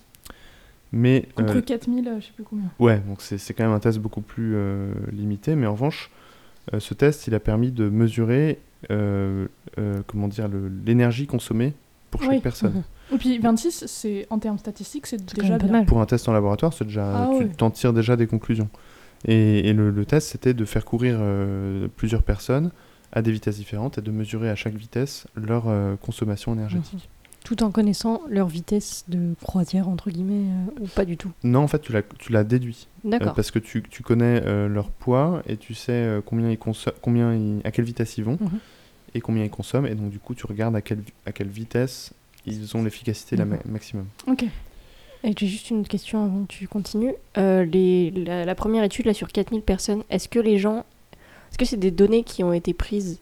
Mais 0.92 1.28
contre 1.35 1.56
euh, 1.56 1.61
4000, 1.61 2.08
euh, 2.08 2.20
je 2.20 2.26
sais 2.26 2.32
plus 2.32 2.44
combien. 2.44 2.70
Ouais, 2.78 3.00
donc 3.00 3.20
c'est 3.23 3.54
quand 3.54 3.64
même 3.64 3.73
un 3.73 3.80
test 3.80 3.99
beaucoup 3.99 4.20
plus 4.20 4.56
limité, 5.11 5.56
mais 5.56 5.66
en 5.66 5.73
revanche, 5.73 6.11
ce 6.78 6.94
test, 6.94 7.26
il 7.26 7.34
a 7.34 7.40
permis 7.40 7.70
de 7.72 7.88
mesurer, 7.88 8.58
euh, 8.90 9.46
euh, 9.78 10.00
comment 10.06 10.28
dire, 10.28 10.48
l'énergie 10.86 11.26
consommée 11.26 11.74
pour 12.10 12.20
chaque 12.22 12.30
Oui. 12.30 12.40
personne. 12.40 12.72
Mhm. 12.74 12.82
Et 13.14 13.18
puis 13.18 13.38
26, 13.38 13.86
c'est 13.86 14.26
en 14.30 14.38
termes 14.38 14.58
statistiques, 14.58 15.06
c'est 15.06 15.24
déjà 15.34 15.58
bien. 15.58 15.68
mal. 15.72 15.86
Pour 15.86 16.00
un 16.00 16.06
test 16.06 16.28
en 16.28 16.32
laboratoire, 16.32 16.72
c'est 16.72 16.84
déjà, 16.84 17.24
Ah 17.24 17.28
tu 17.36 17.44
ouais. 17.44 17.50
t'en 17.56 17.70
tires 17.70 17.92
déjà 17.92 18.14
des 18.16 18.26
conclusions. 18.28 18.68
Et, 19.26 19.68
et 19.68 19.72
le, 19.72 19.90
le 19.90 20.04
test, 20.04 20.28
c'était 20.28 20.54
de 20.54 20.64
faire 20.64 20.84
courir 20.84 21.16
euh, 21.20 21.88
plusieurs 21.96 22.22
personnes 22.22 22.70
à 23.12 23.22
des 23.22 23.32
vitesses 23.32 23.56
différentes 23.56 23.98
et 23.98 24.00
de 24.00 24.10
mesurer 24.12 24.48
à 24.48 24.54
chaque 24.54 24.74
vitesse 24.74 25.26
leur 25.34 25.64
euh, 25.66 25.96
consommation 25.96 26.52
énergétique. 26.54 27.08
Tout 27.44 27.62
en 27.62 27.70
connaissant 27.70 28.20
leur 28.28 28.49
vitesse 28.49 29.04
de 29.09 29.35
croisière, 29.42 29.88
entre 29.88 30.11
guillemets, 30.11 30.50
euh, 30.78 30.82
ou 30.85 30.87
pas 30.88 31.04
du 31.04 31.16
tout. 31.16 31.32
Non, 31.42 31.61
en 31.61 31.68
fait, 31.68 31.80
tu 31.80 31.90
l'as 31.92 32.02
tu 32.18 32.32
l'as 32.32 32.44
déduit. 32.44 32.87
Euh, 33.06 33.11
D'accord. 33.11 33.35
parce 33.35 33.50
que 33.50 33.59
tu, 33.59 33.82
tu 33.82 34.02
connais 34.02 34.42
euh, 34.44 34.68
leur 34.68 34.90
poids 34.90 35.42
et 35.49 35.56
tu 35.56 35.75
sais 35.75 36.20
combien 36.26 36.50
ils 36.50 36.59
combien 37.00 37.35
ils- 37.35 37.61
à 37.64 37.70
quelle 37.70 37.87
vitesse 37.87 38.18
ils 38.18 38.25
vont 38.25 38.37
Mhm. 38.40 38.59
et 39.14 39.20
combien 39.20 39.42
ils 39.44 39.50
consomment. 39.50 39.87
Et 39.87 39.94
donc, 39.94 40.11
du 40.11 40.18
coup, 40.18 40.35
tu 40.35 40.47
regardes 40.47 40.76
à 40.76 40.82
quelle, 40.82 41.02
à 41.26 41.32
quelle 41.32 41.49
vitesse 41.49 42.12
ils 42.47 42.76
ont 42.76 42.85
l'efficacité 42.85 43.37
la 43.37 43.44
ma- 43.47 43.56
maximum. 43.66 44.06
Ok. 44.26 44.44
Et 45.25 45.35
j'ai 45.37 45.47
juste 45.47 45.70
une 45.70 45.87
question 45.87 46.25
avant 46.25 46.42
que 46.44 46.49
tu 46.52 46.68
continues. 46.68 47.14
Les, 47.37 48.11
la, 48.11 48.44
la 48.44 48.54
première 48.54 48.85
étude, 48.85 49.06
là, 49.06 49.12
sur 49.14 49.28
4000 49.28 49.62
personnes, 49.62 50.02
est-ce 50.11 50.28
que 50.28 50.38
les 50.38 50.59
gens... 50.59 50.85
Est-ce 51.50 51.59
que 51.59 51.64
c'est 51.66 51.76
des 51.78 51.90
données 51.90 52.23
qui 52.23 52.42
ont 52.44 52.52
été 52.54 52.73
prises 52.75 53.18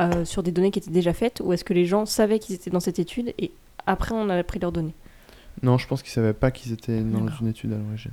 euh, 0.00 0.24
sur 0.24 0.42
des 0.42 0.52
données 0.52 0.70
qui 0.70 0.78
étaient 0.78 0.90
déjà 0.90 1.12
faites 1.12 1.40
ou 1.44 1.52
est-ce 1.52 1.64
que 1.64 1.74
les 1.74 1.84
gens 1.86 2.06
savaient 2.06 2.38
qu'ils 2.38 2.54
étaient 2.54 2.70
dans 2.70 2.80
cette 2.80 2.98
étude 2.98 3.34
et 3.38 3.50
après 3.86 4.14
on 4.14 4.28
a 4.28 4.42
pris 4.44 4.58
leurs 4.58 4.72
données? 4.72 4.94
Non, 5.62 5.76
je 5.78 5.86
pense 5.88 6.02
qu'ils 6.02 6.12
savaient 6.12 6.32
pas 6.34 6.50
qu'ils 6.50 6.72
étaient 6.72 7.00
dans 7.02 7.26
une 7.40 7.48
étude 7.48 7.72
à 7.72 7.76
l'origine. 7.78 8.12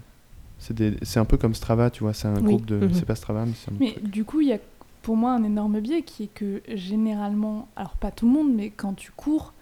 C'est 0.58 1.20
un 1.20 1.26
peu 1.26 1.38
comme 1.38 1.54
Strava, 1.54 1.90
tu 1.92 2.04
vois. 2.04 2.14
C'est 2.14 2.28
un 2.28 2.36
Oui. 2.38 2.54
groupe 2.56 2.66
de. 2.66 2.78
Mhm. 2.78 2.94
C'est 2.94 3.06
pas 3.06 3.16
Strava, 3.16 3.46
mais 3.46 3.52
c'est 3.56 3.72
un. 3.72 3.76
Mais 3.80 3.92
truc. 3.92 4.10
du 4.10 4.24
coup, 4.26 4.42
il 4.42 4.48
y 4.48 4.54
a 4.54 4.58
pour 5.04 5.16
moi 5.16 5.32
un 5.34 5.44
énorme 5.44 5.80
biais 5.80 6.02
qui 6.02 6.24
est 6.24 6.34
que 6.34 6.64
généralement, 6.74 7.68
alors 7.76 7.98
pas 7.98 8.10
tout 8.10 8.26
le 8.26 8.32
monde, 8.32 8.52
mais 8.56 8.72
quand 8.72 8.94
tu 8.94 9.12
cours, 9.12 9.54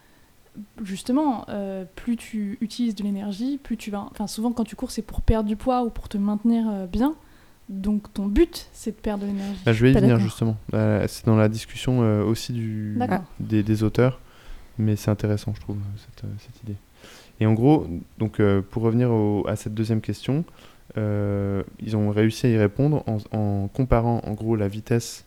justement, 0.81 1.45
euh, 1.49 1.83
plus 1.95 2.15
tu 2.15 2.57
utilises 2.61 2.95
de 2.95 3.03
l'énergie, 3.03 3.57
plus 3.61 3.75
tu 3.75 3.91
vas. 3.91 4.07
Enfin, 4.11 4.27
souvent 4.27 4.51
quand 4.51 4.63
tu 4.63 4.75
cours, 4.75 4.91
c'est 4.91 5.01
pour 5.01 5.21
perdre 5.21 5.49
du 5.49 5.55
poids 5.55 5.83
ou 5.83 5.89
pour 5.89 6.07
te 6.09 6.17
maintenir 6.17 6.69
euh, 6.69 6.85
bien. 6.85 7.15
Donc 7.69 8.13
ton 8.13 8.25
but, 8.27 8.67
c'est 8.73 8.91
de 8.91 8.95
perdre 9.01 9.23
de 9.23 9.27
l'énergie. 9.31 9.61
Là, 9.65 9.73
je 9.73 9.81
vais 9.83 9.91
y 9.91 9.93
venir 10.01 10.17
justement. 10.23 10.57
Euh, 10.73 11.05
c'est 11.07 11.25
dans 11.25 11.35
la 11.37 11.49
discussion 11.49 12.01
euh, 12.03 12.23
aussi 12.23 12.51
du, 12.53 12.95
des, 13.39 13.63
des 13.63 13.83
auteurs, 13.83 14.19
mais 14.77 14.95
c'est 14.95 15.09
intéressant, 15.11 15.53
je 15.55 15.61
trouve, 15.61 15.77
cette, 15.97 16.25
euh, 16.25 16.27
cette 16.39 16.61
idée. 16.63 16.75
Et 17.39 17.45
en 17.45 17.53
gros, 17.53 17.87
donc, 18.19 18.39
euh, 18.39 18.61
pour 18.61 18.83
revenir 18.83 19.11
au- 19.11 19.45
à 19.47 19.55
cette 19.55 19.73
deuxième 19.73 20.01
question, 20.01 20.43
euh, 20.97 21.63
ils 21.79 21.95
ont 21.97 22.09
réussi 22.11 22.47
à 22.47 22.49
y 22.49 22.57
répondre 22.57 23.03
en, 23.07 23.17
en 23.37 23.67
comparant 23.69 24.21
en 24.25 24.33
gros 24.33 24.55
la 24.55 24.67
vitesse 24.67 25.25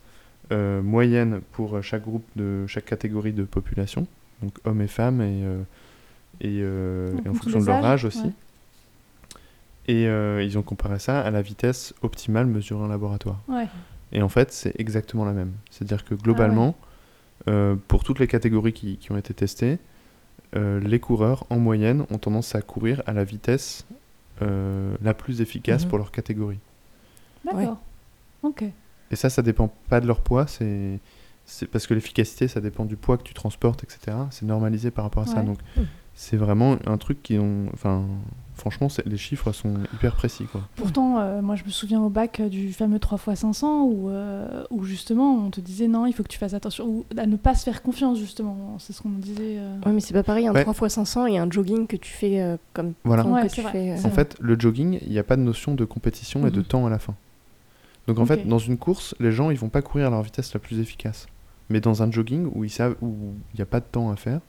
euh, 0.51 0.81
moyenne 0.81 1.41
pour 1.51 1.81
chaque 1.83 2.03
groupe 2.03 2.23
de 2.35 2.65
chaque 2.67 2.85
catégorie 2.85 3.33
de 3.33 3.43
population, 3.43 4.07
donc 4.41 4.53
hommes 4.63 4.81
et 4.81 4.87
femmes, 4.87 5.21
et, 5.21 5.43
euh, 5.43 5.61
et, 6.39 6.59
euh, 6.61 7.13
En 7.13 7.25
et 7.25 7.29
en 7.29 7.33
fonction 7.33 7.59
de 7.59 7.65
leur 7.65 7.83
âge 7.85 8.05
aussi. 8.05 8.19
ouais. 8.21 8.31
Et 9.87 10.07
euh, 10.07 10.43
ils 10.43 10.57
ont 10.57 10.63
comparé 10.63 10.99
ça 10.99 11.21
à 11.21 11.31
la 11.31 11.41
vitesse 11.41 11.93
optimale 12.01 12.45
mesurée 12.45 12.83
en 12.83 12.87
laboratoire. 12.87 13.39
Ouais. 13.47 13.67
Et 14.11 14.21
en 14.21 14.29
fait, 14.29 14.51
c'est 14.51 14.77
exactement 14.79 15.23
la 15.25 15.31
même. 15.33 15.53
C'est-à-dire 15.69 15.99
Ah 16.05 16.09
que 16.09 16.15
globalement, 16.15 16.75
euh, 17.47 17.75
pour 17.87 18.03
toutes 18.03 18.19
les 18.19 18.27
catégories 18.27 18.73
qui, 18.73 18.97
qui 18.97 19.11
ont 19.11 19.17
été 19.17 19.33
testées, 19.33 19.79
euh, 20.55 20.79
les 20.79 20.99
coureurs, 20.99 21.45
en 21.49 21.57
moyenne, 21.59 22.05
ont 22.11 22.17
tendance 22.17 22.55
à 22.55 22.61
courir 22.61 23.01
à 23.05 23.13
la 23.13 23.23
vitesse 23.23 23.85
euh, 24.41 24.95
la 25.01 25.13
plus 25.13 25.41
efficace 25.41 25.83
Mhm. 25.83 25.89
pour 25.89 25.97
leur 25.97 26.11
catégorie. 26.11 26.59
D'accord. 27.45 27.79
Ok. 28.43 28.63
Et 29.09 29.15
ça, 29.15 29.29
ça 29.29 29.41
dépend 29.41 29.73
pas 29.89 29.99
de 30.01 30.07
leur 30.07 30.21
poids, 30.21 30.47
c'est 30.47 30.99
c'est 31.49 31.65
parce 31.65 31.87
que 31.87 31.93
l'efficacité, 31.93 32.49
ça 32.49 32.59
dépend 32.59 32.83
du 32.83 32.97
poids 32.97 33.17
que 33.17 33.23
tu 33.23 33.33
transportes, 33.33 33.81
etc. 33.85 34.17
C'est 34.31 34.45
normalisé 34.45 34.91
par 34.91 35.05
rapport 35.05 35.23
à 35.23 35.27
ça. 35.27 35.41
Donc, 35.43 35.59
Mhm. 35.77 35.85
c'est 36.13 36.35
vraiment 36.35 36.77
un 36.85 36.97
truc 36.97 37.23
qui 37.23 37.37
ont. 37.39 37.67
Enfin, 37.73 38.03
franchement, 38.57 38.87
les 39.05 39.17
chiffres 39.17 39.51
sont 39.51 39.73
hyper 39.93 40.15
précis, 40.15 40.45
quoi. 40.45 40.61
Pourtant, 40.75 41.19
euh, 41.19 41.41
moi 41.41 41.55
je 41.55 41.63
me 41.63 41.69
souviens 41.69 42.01
au 42.01 42.09
bac 42.09 42.39
euh, 42.39 42.49
du 42.49 42.73
fameux 42.73 42.97
3x500 42.99 43.65
où, 43.83 44.09
euh, 44.09 44.63
où 44.71 44.83
justement 44.83 45.35
on 45.45 45.49
te 45.49 45.61
disait 45.61 45.87
non, 45.87 46.05
il 46.05 46.13
faut 46.13 46.23
que 46.23 46.27
tu 46.27 46.37
fasses 46.37 46.53
attention, 46.53 46.85
ou 46.87 47.05
à 47.17 47.25
ne 47.25 47.35
pas 47.37 47.55
se 47.55 47.63
faire 47.63 47.81
confiance 47.81 48.17
justement. 48.19 48.75
C'est 48.79 48.93
ce 48.93 49.01
qu'on 49.01 49.09
disait. 49.09 49.57
euh. 49.59 49.77
Ouais, 49.85 49.91
mais 49.91 49.99
c'est 50.01 50.13
pas 50.13 50.23
pareil, 50.23 50.47
un 50.47 50.53
Ouais. 50.53 50.63
3x500 50.63 51.27
et 51.31 51.37
un 51.37 51.49
jogging 51.49 51.87
que 51.87 51.95
tu 51.95 52.11
fais 52.11 52.41
euh, 52.41 52.57
comme 52.73 52.93
Voilà. 53.03 53.25
Ouais, 53.25 53.47
que 53.47 53.53
tu 53.53 53.61
vrai. 53.61 53.71
fais. 53.71 53.91
euh, 53.91 54.07
En 54.07 54.11
fait, 54.11 54.35
le 54.39 54.59
jogging, 54.59 54.97
il 55.01 55.11
n'y 55.11 55.19
a 55.19 55.23
pas 55.23 55.35
de 55.37 55.41
notion 55.41 55.73
de 55.75 55.85
compétition 55.85 56.45
et 56.47 56.51
de 56.51 56.59
Mhm. 56.59 56.65
temps 56.65 56.85
à 56.85 56.89
la 56.89 56.99
fin. 56.99 57.15
Donc 58.07 58.19
en 58.19 58.25
fait, 58.25 58.47
dans 58.47 58.57
une 58.59 58.77
course, 58.77 59.13
les 59.19 59.31
gens, 59.33 59.49
ils 59.51 59.57
vont 59.59 59.69
pas 59.69 59.81
courir 59.81 60.07
à 60.07 60.09
leur 60.09 60.21
vitesse 60.23 60.53
la 60.53 60.59
plus 60.59 60.79
efficace. 60.79 61.27
Mais 61.69 61.81
dans 61.81 62.01
un 62.03 62.09
jogging 62.11 62.45
où 62.55 62.63
il 62.63 62.71
n'y 63.55 63.61
a 63.61 63.65
pas 63.65 63.81
de 63.81 63.85
temps 63.85 64.09
à 64.09 64.15
faire. 64.15 64.39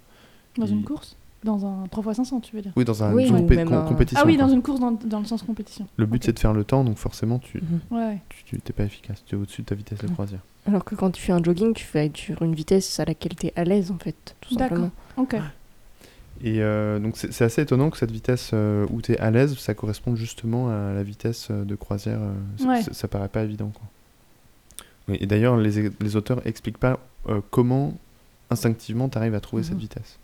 Dans 0.56 0.66
une 0.66 0.84
course? 0.84 1.16
Dans 1.44 1.64
un 1.66 1.84
3x500, 1.86 2.40
tu 2.40 2.56
veux 2.56 2.62
dire 2.62 2.72
Oui, 2.76 2.84
dans 2.84 3.04
un 3.04 3.12
Oui, 3.14 3.28
une 3.28 3.36
compé- 3.46 3.62
com- 3.64 3.72
un- 3.74 3.82
compétition. 3.84 4.20
Ah 4.20 4.26
oui, 4.26 4.36
quoi. 4.36 4.46
dans 4.46 4.52
une 4.52 4.60
course 4.62 4.80
dans, 4.80 4.90
dans 4.92 5.20
le 5.20 5.24
sens 5.24 5.42
compétition. 5.44 5.86
Le 5.96 6.04
but 6.06 6.24
c'est 6.24 6.32
de 6.32 6.38
faire 6.38 6.52
le 6.52 6.64
temps, 6.64 6.82
donc 6.82 6.96
forcément 6.96 7.38
tu 7.38 7.58
mhm. 7.60 7.80
Ouais, 7.96 8.04
ouais. 8.06 8.18
tu 8.44 8.58
t'es 8.60 8.72
pas 8.72 8.82
efficace, 8.84 9.22
tu 9.24 9.36
es 9.36 9.38
au-dessus 9.38 9.62
de 9.62 9.66
ta 9.66 9.74
vitesse 9.76 10.00
de 10.00 10.08
Mhm. 10.08 10.14
croisière. 10.14 10.40
Alors 10.66 10.84
que 10.84 10.96
quand 10.96 11.10
tu 11.12 11.22
fais 11.22 11.32
un 11.32 11.42
jogging, 11.42 11.74
tu 11.74 11.84
fais 11.84 12.10
sur 12.12 12.42
une 12.42 12.54
vitesse 12.56 12.98
à 12.98 13.04
laquelle 13.04 13.36
tu 13.36 13.46
es 13.46 13.52
à 13.54 13.62
l'aise 13.62 13.92
en 13.92 13.98
fait, 13.98 14.34
tout 14.40 14.56
D'accord. 14.56 14.78
simplement. 14.78 14.90
Ok. 15.16 15.36
Et 16.42 16.60
euh, 16.60 16.98
donc 16.98 17.16
c'est 17.16 17.42
assez 17.44 17.62
étonnant 17.62 17.90
que 17.90 17.98
cette 17.98 18.10
vitesse 18.10 18.50
euh, 18.52 18.86
où 18.90 19.00
tu 19.00 19.12
es 19.12 19.18
à 19.18 19.30
l'aise, 19.30 19.56
ça 19.58 19.74
corresponde 19.74 20.16
justement 20.16 20.68
à 20.70 20.92
la 20.92 21.02
vitesse 21.04 21.48
euh, 21.52 21.64
de 21.64 21.74
croisière. 21.76 22.18
euh, 22.20 22.32
ça- 22.58 22.66
Ouais. 22.68 22.82
ça, 22.82 22.92
ça 22.94 23.08
paraît 23.08 23.28
pas 23.28 23.42
évident. 23.44 23.70
Quoi. 23.74 23.82
Oui, 25.08 25.18
et 25.20 25.26
d'ailleurs, 25.26 25.56
les, 25.56 25.90
les 26.00 26.16
auteurs 26.16 26.44
expliquent 26.46 26.78
pas 26.78 26.98
euh, 27.28 27.40
comment 27.50 27.94
instinctivement 28.50 29.08
tu 29.08 29.18
arrives 29.18 29.34
à 29.34 29.40
trouver 29.40 29.62
cette 29.62 29.74
Mhm. 29.74 29.80
vitesse. 29.80 30.18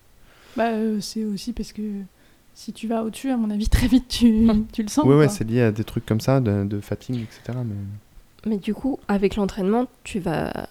Bah, 0.56 0.70
euh, 0.70 1.00
c'est 1.00 1.24
aussi 1.24 1.52
parce 1.52 1.72
que 1.72 1.82
si 2.54 2.72
tu 2.72 2.86
vas 2.86 3.02
au-dessus, 3.02 3.30
à 3.30 3.36
mon 3.36 3.50
avis, 3.50 3.68
très 3.70 3.86
vite 3.86 4.08
tu, 4.08 4.48
tu 4.72 4.82
le 4.82 4.88
sens. 4.88 5.04
Ouais, 5.04 5.16
ouais, 5.16 5.28
c'est 5.28 5.44
lié 5.44 5.62
à 5.62 5.72
des 5.72 5.84
trucs 5.84 6.06
comme 6.06 6.20
ça, 6.20 6.40
de, 6.40 6.64
de 6.64 6.80
fatigue, 6.80 7.22
etc. 7.22 7.58
Mais... 7.64 7.74
Mais 8.46 8.58
du 8.58 8.74
coup, 8.74 8.98
avec 9.08 9.36
l'entraînement, 9.36 9.86
tu 10.04 10.18
vas 10.18 10.68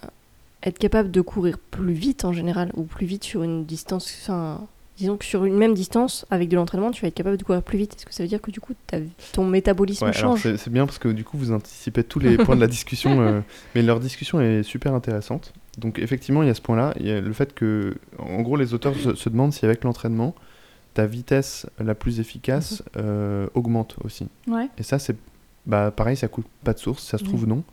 être 0.62 0.78
capable 0.78 1.12
de 1.12 1.22
courir 1.22 1.58
plus 1.58 1.94
vite 1.94 2.24
en 2.25 2.32
général, 2.32 2.72
ou 2.75 2.84
plus 2.84 3.06
vite 3.06 3.24
sur 3.24 3.44
une 3.44 3.66
distance. 3.66 4.16
Enfin, 4.22 4.62
disons 4.98 5.18
que 5.18 5.25
sur 5.25 5.44
une 5.44 5.56
même 5.56 5.74
distance, 5.74 6.25
avec 6.30 6.50
de 6.50 6.56
l'entraînement, 6.56 6.92
tu 6.92 7.02
vas 7.02 7.08
être 7.08 7.16
capable 7.16 7.38
de 7.38 7.44
courir 7.44 7.63
plus 7.63 7.78
vite. 7.78 7.96
Est-ce 7.96 8.06
que 8.06 8.13
ça 8.13 8.24
veut 8.24 8.30
dire 8.30 8.42
que 8.42 8.52
du 8.52 8.60
coup, 8.62 8.74
ton 9.34 9.46
métabolisme 9.46 10.06
Ouais, 10.06 10.16
alors 10.16 10.38
change? 10.38 10.44
c'est 10.44 10.58
c'est 10.58 10.70
bien 10.70 10.86
parce 10.86 11.00
que 11.00 11.10
du 11.10 11.24
coup 11.24 11.38
vous 11.38 11.52
anticipez 11.52 12.04
tous 12.04 12.20
les 12.20 12.38
points 12.38 12.56
de 12.56 12.62
la 12.62 12.68
discussion, 12.68 13.22
euh, 13.22 13.42
mais 13.75 13.82
leur 13.82 14.00
discussion 14.00 14.40
est 14.40 14.63
super 14.63 14.94
intéressante. 14.94 15.54
Donc 15.77 15.98
effectivement 16.00 16.44
il 16.44 16.48
y 16.48 16.51
a 16.51 16.53
ce 16.53 16.62
point-là, 16.62 16.94
il 17.00 17.08
y 17.08 17.12
a 17.12 17.20
le 17.22 17.34
fait 17.34 17.53
que, 17.53 17.96
en 18.20 18.42
gros 18.42 18.56
les 18.58 18.74
auteurs 18.74 18.96
se, 18.96 19.15
se 19.15 19.30
demandent 19.30 19.53
si 19.53 19.65
avec 19.65 19.84
l'entraînement, 19.84 20.36
ta 20.94 21.06
vitesse 21.08 21.65
la 21.84 21.96
plus 21.96 22.20
efficace 22.20 22.84
euh, 22.98 23.48
augmente 23.56 23.96
aussi. 24.03 24.27
Ouais. 24.48 24.70
Et 24.77 24.84
ça 24.84 25.00
c'est, 25.00 25.15
bah 25.65 25.92
pareil 25.92 26.15
ça 26.15 26.27
coûte 26.27 26.46
pas 26.63 26.74
de 26.74 26.80
source, 26.80 27.03
ça 27.03 27.18
se 27.18 27.24
trouve 27.24 27.48
non, 27.48 27.63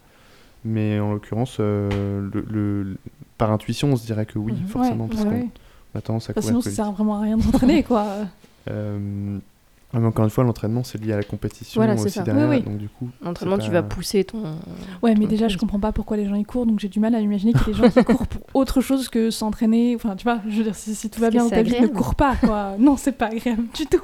mais 0.64 0.98
en 0.98 1.12
l'occurrence 1.12 1.58
euh, 1.60 2.26
le, 2.32 2.44
le- 2.50 2.96
par 3.36 3.50
intuition 3.52 3.92
on 3.92 3.96
se 3.96 4.06
dirait 4.06 4.26
que 4.26 4.38
oui 4.38 4.52
Mhm. 4.52 4.66
forcément 4.68 5.04
Ouais, 5.04 5.10
parce 5.14 5.24
ouais, 5.26 5.48
qu'on 5.92 5.98
a 5.98 6.02
tendance 6.02 6.30
à 6.30 6.32
courir 6.32 6.48
sinon, 6.48 6.60
ça 6.62 6.70
sert 6.70 6.92
vraiment 6.92 7.16
à 7.18 7.20
rien 7.22 7.36
de 7.36 7.42
s'entraîner, 7.42 7.82
quoi. 7.82 8.06
Euh, 8.68 9.38
ah, 9.92 9.98
mais 9.98 10.06
encore 10.06 10.24
une 10.24 10.30
fois 10.30 10.44
l'entraînement 10.44 10.84
c'est 10.84 11.02
lié 11.02 11.12
à 11.12 11.16
la 11.16 11.22
compétition 11.22 11.80
Voilà, 11.80 11.96
c'est 11.96 12.04
aussi 12.06 12.14
ça. 12.18 12.22
derrière, 12.22 12.48
Oui, 12.48 12.56
oui. 12.58 12.62
donc 12.62 12.78
du 12.78 12.88
coup 12.88 13.08
L'entraînement, 13.22 13.58
tu 13.58 13.70
vas 13.70 13.82
pousser 13.82 14.24
ton. 14.24 14.42
Ouais, 15.02 15.14
mais 15.16 15.24
ton 15.24 15.30
déjà, 15.30 15.48
je 15.48 15.58
comprends 15.58 15.80
pas 15.80 15.92
pourquoi 15.92 16.16
les 16.16 16.26
gens 16.28 16.34
y 16.36 16.44
courent, 16.44 16.66
donc 16.66 16.78
j'ai 16.80 16.88
du 16.88 17.00
mal 17.00 17.14
à 17.14 17.20
imaginer 17.20 17.52
qu'il 17.52 17.68
y 17.68 17.70
ait 17.70 17.72
des 17.72 17.78
gens 17.78 17.90
qui 17.90 18.04
courent 18.04 18.26
pour 18.26 18.42
autre 18.54 18.80
chose 18.80 19.08
que 19.08 19.30
s'entraîner. 19.30 19.94
Enfin, 19.96 20.14
tu 20.16 20.24
vois, 20.24 20.40
je 20.48 20.56
veux 20.58 20.64
dire, 20.64 20.74
si, 20.74 20.94
si 20.94 21.10
tout 21.10 21.20
va 21.20 21.30
Parce 21.30 21.44
que 21.44 21.50
bien 21.50 21.62
dans 21.62 21.70
ta 21.70 21.76
vie, 21.76 21.80
ne 21.80 21.86
cours 21.88 22.14
pas, 22.14 22.36
quoi. 22.36 22.76
non, 22.78 22.96
c'est 22.96 23.12
pas 23.12 23.26
agréable 23.26 23.64
du 23.74 23.86
tout. 23.86 24.02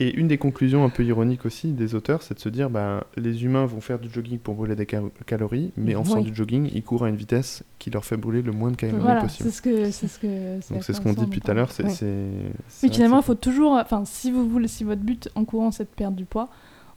Et 0.00 0.14
une 0.14 0.28
des 0.28 0.38
conclusions 0.38 0.84
un 0.84 0.90
peu 0.90 1.04
ironiques 1.04 1.44
aussi 1.44 1.72
des 1.72 1.96
auteurs, 1.96 2.22
c'est 2.22 2.34
de 2.34 2.38
se 2.38 2.48
dire 2.48 2.70
bah, 2.70 3.04
les 3.16 3.44
humains 3.44 3.66
vont 3.66 3.80
faire 3.80 3.98
du 3.98 4.08
jogging 4.08 4.38
pour 4.38 4.54
brûler 4.54 4.76
des 4.76 4.86
ca- 4.88 5.02
calories, 5.26 5.72
mais 5.76 5.96
en 5.96 6.04
faisant 6.04 6.18
Oui. 6.18 6.22
du 6.30 6.34
jogging, 6.34 6.70
ils 6.72 6.84
courent 6.84 7.04
à 7.04 7.08
une 7.08 7.16
vitesse 7.16 7.64
qui 7.80 7.90
leur 7.90 8.04
fait 8.04 8.16
brûler 8.16 8.42
le 8.42 8.52
moins 8.52 8.70
de 8.70 8.76
calories 8.76 9.00
Voilà, 9.02 9.22
possible. 9.22 9.50
c'est 9.50 9.56
ce 9.56 9.60
que 9.62 9.90
c'est 9.90 10.06
ce 10.06 10.18
que. 10.20 10.72
Donc 10.72 10.84
c'est 10.84 10.92
ce 10.92 11.00
qu'on 11.00 11.12
dit 11.14 11.24
depuis 11.24 11.40
tout 11.40 11.50
à 11.50 11.54
l'heure. 11.54 11.72
c'est 11.72 11.82
que 11.82 12.88
finalement, 12.92 13.18
il 13.18 13.24
faut 13.24 13.34
toujours, 13.34 13.72
enfin, 13.72 14.04
si 14.04 14.30
vous 14.30 14.48
voulez, 14.48 14.68
si 14.68 14.84
votre 14.84 15.02
but 15.02 15.28
en 15.34 15.44
courant 15.44 15.72
c'est 15.72 15.84
de 15.84 15.88
perdre 15.88 16.16
du 16.16 16.24
poids 16.26 16.48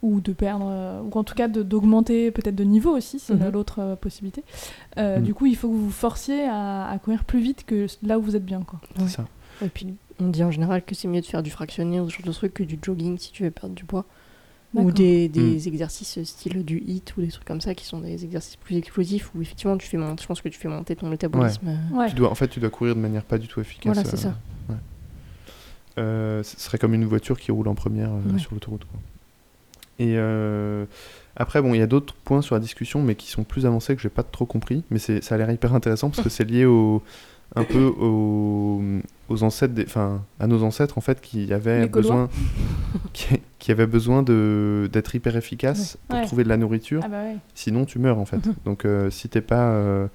ou 0.03 0.19
de 0.21 0.33
perdre, 0.33 0.67
euh, 0.69 1.01
ou 1.01 1.17
en 1.17 1.23
tout 1.23 1.35
cas 1.35 1.47
d'augmenter 1.47 2.31
peut-être 2.31 2.55
de 2.55 2.63
niveau 2.63 2.95
aussi, 2.95 3.17
c'est 3.19 3.33
Mhm. 3.35 3.49
l'autre 3.51 3.79
euh, 3.79 3.95
possibilité. 3.95 4.43
Euh, 4.97 5.17
Mhm. 5.17 5.23
Du 5.23 5.33
coup, 5.35 5.45
il 5.47 5.55
faut 5.55 5.67
que 5.69 5.73
vous 5.73 5.85
vous 5.85 5.89
forciez 5.91 6.43
à, 6.47 6.87
à 6.89 6.97
courir 6.99 7.23
plus 7.23 7.39
vite 7.39 7.65
que 7.67 7.85
là 8.03 8.17
où 8.17 8.21
vous 8.23 8.35
êtes 8.35 8.45
bien, 8.45 8.61
quoi. 8.61 8.79
c'est 8.95 9.01
Ouais. 9.03 9.09
ça. 9.09 9.25
Et 9.63 9.69
puis, 9.69 9.95
on 10.19 10.27
dit 10.29 10.43
en 10.43 10.51
général 10.51 10.83
que 10.83 10.95
c'est 10.95 11.07
mieux 11.07 11.21
de 11.21 11.25
faire 11.25 11.43
du 11.43 11.51
fractionné 11.51 11.99
ou 11.99 12.09
ce 12.09 12.17
genre 12.17 12.25
de 12.27 12.31
truc 12.33 12.53
que 12.53 12.63
du 12.63 12.77
jogging 12.81 13.17
si 13.17 13.31
tu 13.31 13.43
veux 13.43 13.51
perdre 13.51 13.75
du 13.75 13.85
poids. 13.85 14.05
Ou 14.73 14.89
des, 14.89 15.27
des 15.27 15.67
exercices 15.67 16.23
style 16.23 16.63
du 16.63 16.77
HIIT 16.79 17.03
ou 17.17 17.21
des 17.21 17.27
trucs 17.27 17.43
comme 17.43 17.59
ça 17.59 17.75
qui 17.75 17.83
sont 17.85 17.99
des 17.99 18.23
exercices 18.23 18.55
plus 18.55 18.77
explosifs 18.77 19.29
où 19.35 19.41
effectivement 19.41 19.75
tu 19.77 19.85
fais 19.85 19.97
monter, 19.97 20.21
je 20.23 20.27
pense 20.27 20.39
que 20.39 20.47
tu 20.47 20.57
fais 20.57 20.69
monter 20.69 20.95
ton 20.95 21.09
métabolisme. 21.09 21.67
euh, 21.67 21.97
Ouais. 21.97 22.07
Tu 22.07 22.15
dois, 22.15 22.31
en 22.31 22.35
fait, 22.35 22.47
tu 22.47 22.61
dois 22.61 22.69
courir 22.69 22.95
de 22.95 23.01
manière 23.01 23.23
pas 23.25 23.37
du 23.37 23.49
tout 23.49 23.59
efficace. 23.59 23.93
Voilà, 23.93 24.05
c'est 24.09 24.15
euh, 24.15 24.29
ça. 24.31 24.37
ouais. 24.69 24.75
Euh, 25.97 26.41
ce 26.43 26.57
serait 26.59 26.77
comme 26.77 26.93
une 26.93 27.03
voiture 27.05 27.37
qui 27.37 27.51
roule 27.51 27.67
en 27.67 27.75
première 27.75 28.11
euh, 28.11 28.31
Ouais. 28.33 28.39
sur 28.39 28.53
l'autoroute. 28.53 28.85
quoi. 28.85 28.99
Et 29.99 30.13
euh, 30.15 30.85
après, 31.35 31.61
bon, 31.61 31.73
il 31.73 31.79
y 31.79 31.83
a 31.83 31.87
d'autres 31.87 32.13
points 32.15 32.41
sur 32.41 32.55
la 32.55 32.61
discussion, 32.61 33.03
mais 33.03 33.15
qui 33.15 33.27
sont 33.29 33.43
plus 33.43 33.65
avancés 33.65 33.93
que 33.95 34.01
j'ai 34.01 34.09
pas 34.09 34.23
trop 34.23 34.45
compris. 34.45 34.83
Mais 34.89 34.99
c'est- 34.99 35.21
ça 35.21 35.35
a 35.35 35.37
l'air 35.37 35.51
hyper 35.51 35.75
intéressant 35.75 36.09
parce 36.09 36.23
que 36.23 36.29
c'est 36.29 36.45
lié 36.45 36.63
au, 36.63 37.03
un 37.55 37.63
peu 37.63 37.85
aux, 37.85 38.81
aux 39.29 39.43
ancêtres, 39.43 39.73
des- 39.73 39.83
enfin, 39.85 40.23
à 40.39 40.47
nos 40.47 40.63
ancêtres 40.63 40.97
en 40.97 41.01
fait, 41.01 41.19
qui 41.21 41.51
avaient 41.53 41.87
besoin, 41.87 42.29
qui, 43.13 43.27
qui 43.59 43.71
avaient 43.71 43.87
besoin 43.87 44.23
de 44.23 44.89
d'être 44.91 45.13
hyper 45.15 45.35
efficaces 45.35 45.97
pour 46.07 46.19
Ouais. 46.19 46.25
trouver 46.25 46.43
de 46.43 46.49
la 46.49 46.57
nourriture. 46.57 47.01
Ah 47.03 47.09
bah 47.09 47.23
ouais. 47.23 47.35
Sinon, 47.53 47.85
tu 47.85 47.99
meurs 47.99 48.19
en 48.19 48.25
fait. 48.25 48.45
Mhm. 48.45 48.55
Donc, 48.65 48.85
euh, 48.85 49.09
si 49.09 49.27
t'es 49.29 49.41
pas, 49.41 49.71
euh, 49.71 50.07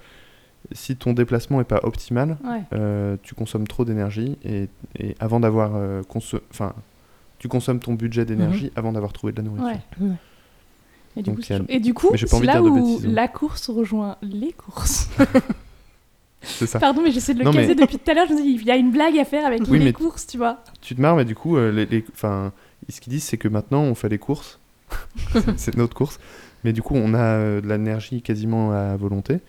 si 0.71 0.95
ton 0.95 1.13
déplacement 1.13 1.61
est 1.61 1.65
pas 1.65 1.79
optimal, 1.83 2.37
euh, 2.73 3.17
tu 3.23 3.35
consommes 3.35 3.67
trop 3.67 3.85
d'énergie 3.85 4.37
et, 4.43 4.67
et 4.97 5.15
avant 5.19 5.39
d'avoir 5.39 5.71
enfin 6.49 6.73
tu 7.39 7.47
consommes 7.47 7.79
ton 7.79 7.93
budget 7.93 8.25
d'énergie 8.25 8.71
avant 8.75 8.91
d'avoir 8.93 9.13
trouvé 9.13 9.31
de 9.31 9.37
la 9.37 9.43
nourriture. 9.43 9.79
Et 11.15 11.21
du, 11.21 11.29
Donc, 11.29 11.45
coup, 11.45 11.53
a-. 11.53 11.59
Et 11.69 11.79
du 11.79 11.93
coup, 11.93 12.09
c'est 12.15 12.43
là 12.43 12.61
où 12.63 12.75
hein. 12.75 12.97
la 13.03 13.27
course 13.27 13.69
rejoint 13.69 14.17
les 14.23 14.53
courses. 14.53 15.07
C'est 16.47 16.67
ça. 16.67 16.79
Pardon, 16.79 17.01
mais 17.03 17.11
j'essaie 17.11 17.33
de 17.33 17.39
le 17.39 17.45
Non, 17.45 17.51
mais- 17.51 17.61
caser 17.61 17.75
depuis 17.75 17.97
tout 17.99 18.09
à 18.11 18.13
l'heure. 18.13 18.25
Je 18.27 18.33
me 18.33 18.41
dis, 18.41 18.49
il 18.59 18.63
y 18.65 18.71
a 18.71 18.75
une 18.77 18.91
blague 18.91 19.17
à 19.17 19.25
faire 19.25 19.45
avec 19.45 19.61
Oui, 19.69 19.79
les 19.79 19.85
mais- 19.85 19.93
courses, 19.93 20.25
tu 20.27 20.37
vois. 20.37 20.63
Tu 20.81 20.95
te 20.95 21.01
marres, 21.01 21.15
mais 21.15 21.25
du 21.25 21.35
coup, 21.35 21.57
euh, 21.57 21.71
les, 21.71 21.85
les- 21.85 22.05
enfin, 22.13 22.51
ce 22.89 22.99
qu'ils 23.01 23.11
disent, 23.11 23.23
c'est 23.25 23.37
que 23.37 23.47
maintenant, 23.47 23.81
on 23.83 23.93
fait 23.95 24.09
les 24.09 24.17
courses. 24.17 24.59
C'est- 25.57 25.75
notre 25.77 25.93
course. 25.95 26.19
Mais 26.63 26.73
du 26.73 26.81
coup, 26.81 26.95
on 26.95 27.13
a 27.13 27.19
euh, 27.19 27.61
de 27.61 27.67
l'énergie 27.67 28.21
quasiment 28.21 28.71
à 28.71 28.95
volonté. 28.97 29.39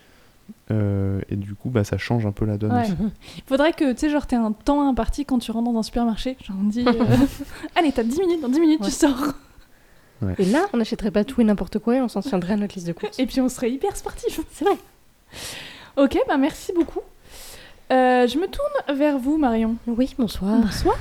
Euh, 0.71 1.21
et 1.31 1.37
du 1.37 1.55
coup, 1.55 1.69
bah, 1.71 1.85
ça 1.85 1.99
change 1.99 2.25
un 2.26 2.33
peu 2.33 2.45
la 2.45 2.57
donne. 2.59 2.73
Ouais. 2.73 2.83
aussi. 2.83 2.95
Il 3.37 3.43
faudrait 3.47 3.73
que, 3.73 3.93
tu 3.93 3.99
sais, 4.00 4.11
genre, 4.11 4.26
t'aies 4.26 4.37
un 4.37 4.52
temps 4.52 4.88
imparti 4.88 5.25
quand 5.25 5.38
tu 5.38 5.50
rentres 5.50 5.71
dans 5.73 5.78
un 5.78 5.83
supermarché. 5.83 6.37
Genre, 6.47 6.57
on 6.61 6.64
dit, 6.64 6.85
euh, 6.87 6.93
allez, 7.76 7.93
t'as 7.93 8.02
10 8.02 8.19
minutes, 8.21 8.40
dans 8.43 8.49
10 8.49 8.61
minutes, 8.61 8.81
Ouais. 8.81 8.87
tu 8.87 8.93
sors. 8.93 9.33
Et 10.38 10.45
là, 10.47 10.67
on 10.73 10.78
n'achèterait 10.78 11.12
pas 11.12 11.23
tout 11.25 11.40
et 11.40 11.45
n'importe 11.45 11.78
quoi 11.78 11.97
et 11.97 12.00
on 12.00 12.09
s'en 12.09 12.23
tiendrait 12.23 12.55
à 12.55 12.57
notre 12.57 12.75
liste 12.75 12.88
de 12.88 12.93
courses. 12.93 13.19
Et 13.21 13.26
puis, 13.26 13.40
on 13.40 13.49
serait 13.49 13.71
hyper 13.71 13.95
sportif. 13.97 14.40
C'est 14.52 14.64
vrai. 14.64 14.76
Ok, 15.97 16.18
bah 16.28 16.37
merci 16.37 16.73
beaucoup. 16.73 17.00
Euh, 17.90 18.26
je 18.26 18.38
me 18.38 18.47
tourne 18.47 18.97
vers 18.99 19.18
vous, 19.18 19.38
Marion. 19.38 19.76
Oui, 19.87 20.14
bonsoir. 20.18 20.57
Bonsoir. 20.61 20.97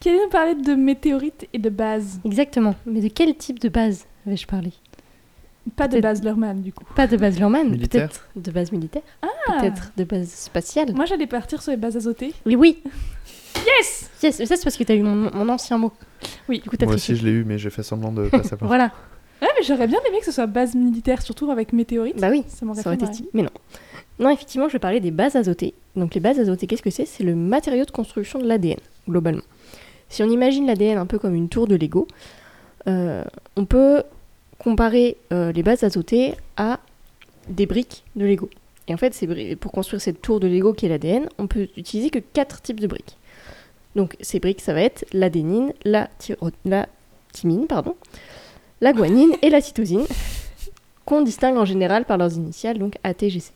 Qui 0.00 0.10
allez 0.10 0.18
nous 0.22 0.30
parler 0.30 0.54
de 0.54 0.74
météorites 0.74 1.48
et 1.52 1.58
de 1.58 1.70
bases 1.70 2.20
Exactement. 2.24 2.74
Mais 2.84 3.00
de 3.00 3.08
quel 3.08 3.34
type 3.36 3.58
de 3.58 3.68
base 3.68 4.06
vais-je 4.26 4.46
parler? 4.46 4.72
Pas 5.74 5.88
de 5.88 5.98
base 6.00 6.22
Lerman, 6.22 6.60
du 6.62 6.72
coup. 6.72 6.84
Pas 6.94 7.08
de 7.08 7.16
base 7.16 7.38
Lurman, 7.40 7.68
Militaire. 7.70 8.08
peut-être 8.08 8.28
de 8.36 8.50
base 8.52 8.70
militaire, 8.70 9.02
Ah. 9.22 9.58
peut-être 9.60 9.90
de 9.96 10.04
base 10.04 10.28
spatiale. 10.28 10.92
Moi, 10.94 11.06
j'allais 11.06 11.26
partir 11.26 11.60
sur 11.60 11.72
les 11.72 11.76
bases 11.76 11.96
azotées. 11.96 12.32
Mais 12.44 12.54
oui 12.54 12.78
Yes 13.56 14.10
Yes, 14.22 14.38
mais 14.38 14.46
ça 14.46 14.56
c'est 14.56 14.62
parce 14.62 14.76
que 14.76 14.84
t'as 14.84 14.94
eu 14.94 15.02
mon, 15.02 15.30
mon 15.34 15.48
ancien 15.48 15.76
mot. 15.78 15.92
Oui. 16.48 16.62
T'as 16.78 16.86
Moi 16.86 16.94
aussi, 16.94 17.16
je 17.16 17.24
l'ai 17.24 17.32
eu, 17.32 17.44
mais 17.44 17.58
j'ai 17.58 17.70
fait 17.70 17.82
semblant 17.82 18.12
de 18.12 18.28
pas 18.28 18.44
savoir. 18.44 18.68
Voilà. 18.68 18.92
Ouais, 19.42 19.48
mais 19.56 19.64
j'aurais 19.64 19.86
bien 19.86 20.00
aimé 20.08 20.18
que 20.20 20.24
ce 20.24 20.32
soit 20.32 20.46
base 20.46 20.74
militaire, 20.74 21.22
surtout 21.22 21.50
avec 21.50 21.72
météorite. 21.72 22.18
Bah 22.18 22.28
oui, 22.30 22.44
ça 22.48 22.64
ça 22.74 22.88
aurait 22.88 22.94
été 22.94 23.06
stylé. 23.06 23.28
Mais 23.34 23.42
non. 23.42 23.50
Non, 24.18 24.30
effectivement, 24.30 24.68
je 24.68 24.72
vais 24.74 24.78
parler 24.78 25.00
des 25.00 25.10
bases 25.10 25.36
azotées. 25.36 25.74
Donc 25.94 26.14
les 26.14 26.20
bases 26.20 26.40
azotées, 26.40 26.66
qu'est-ce 26.66 26.82
que 26.82 26.90
c'est? 26.90 27.04
C'est 27.04 27.24
le 27.24 27.34
matériau 27.34 27.84
de 27.84 27.90
construction 27.90 28.38
de 28.38 28.46
l'ADN, 28.46 28.78
globalement. 29.08 29.42
Si 30.08 30.22
on 30.22 30.30
imagine 30.30 30.66
l'ADN 30.66 30.98
un 30.98 31.06
peu 31.06 31.18
comme 31.18 31.34
une 31.34 31.48
tour 31.48 31.66
de 31.66 31.76
Lego, 31.76 32.06
euh, 32.86 33.24
on 33.56 33.66
peut 33.66 34.02
comparer 34.58 35.16
euh, 35.32 35.52
les 35.52 35.62
bases 35.62 35.84
azotées 35.84 36.34
à 36.56 36.80
des 37.48 37.66
briques 37.66 38.04
de 38.14 38.24
Lego. 38.24 38.48
Et 38.88 38.94
en 38.94 38.96
fait, 38.96 39.12
pour 39.56 39.72
construire 39.72 40.00
cette 40.00 40.22
tour 40.22 40.40
de 40.40 40.46
Lego 40.46 40.72
qui 40.72 40.86
est 40.86 40.88
l'ADN, 40.88 41.28
on 41.38 41.46
peut 41.46 41.68
utiliser 41.76 42.10
que 42.10 42.20
quatre 42.20 42.62
types 42.62 42.80
de 42.80 42.86
briques. 42.86 43.16
Donc 43.96 44.16
ces 44.20 44.40
briques, 44.40 44.60
ça 44.60 44.72
va 44.72 44.82
être 44.82 45.04
l'adénine, 45.12 45.72
la, 45.84 46.08
la 46.64 46.86
thymine, 47.32 47.66
pardon, 47.66 47.96
la 48.80 48.92
guanine 48.92 49.32
et 49.42 49.50
la 49.50 49.60
cytosine, 49.60 50.04
qu'on 51.04 51.22
distingue 51.22 51.56
en 51.56 51.64
général 51.64 52.04
par 52.04 52.18
leurs 52.18 52.34
initiales, 52.34 52.78
donc 52.78 52.96
ATGC. 53.04 53.52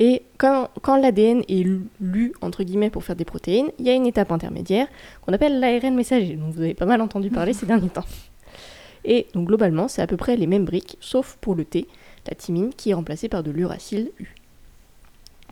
Et 0.00 0.22
quand, 0.38 0.68
quand 0.80 0.96
l'ADN 0.96 1.42
est 1.48 1.64
lu- 2.00 2.32
entre 2.40 2.64
guillemets, 2.64 2.90
pour 2.90 3.04
faire 3.04 3.14
des 3.14 3.24
protéines, 3.24 3.70
il 3.78 3.86
y 3.86 3.90
a 3.90 3.94
une 3.94 4.06
étape 4.06 4.32
intermédiaire 4.32 4.88
qu'on 5.20 5.32
appelle 5.32 5.60
l'ARN 5.60 5.94
messager, 5.94 6.34
dont 6.34 6.50
vous 6.50 6.60
avez 6.60 6.74
pas 6.74 6.86
mal 6.86 7.00
entendu 7.00 7.30
parler 7.30 7.52
ces 7.52 7.66
derniers 7.66 7.88
temps. 7.90 8.04
Et 9.04 9.26
donc 9.34 9.46
globalement, 9.46 9.88
c'est 9.88 10.02
à 10.02 10.06
peu 10.06 10.16
près 10.16 10.36
les 10.36 10.46
mêmes 10.46 10.64
briques, 10.64 10.96
sauf 11.00 11.36
pour 11.40 11.54
le 11.54 11.64
T, 11.64 11.86
la 12.28 12.34
thymine, 12.34 12.72
qui 12.74 12.90
est 12.90 12.94
remplacée 12.94 13.28
par 13.28 13.42
de 13.42 13.50
l'uracile 13.50 14.10
U. 14.18 14.26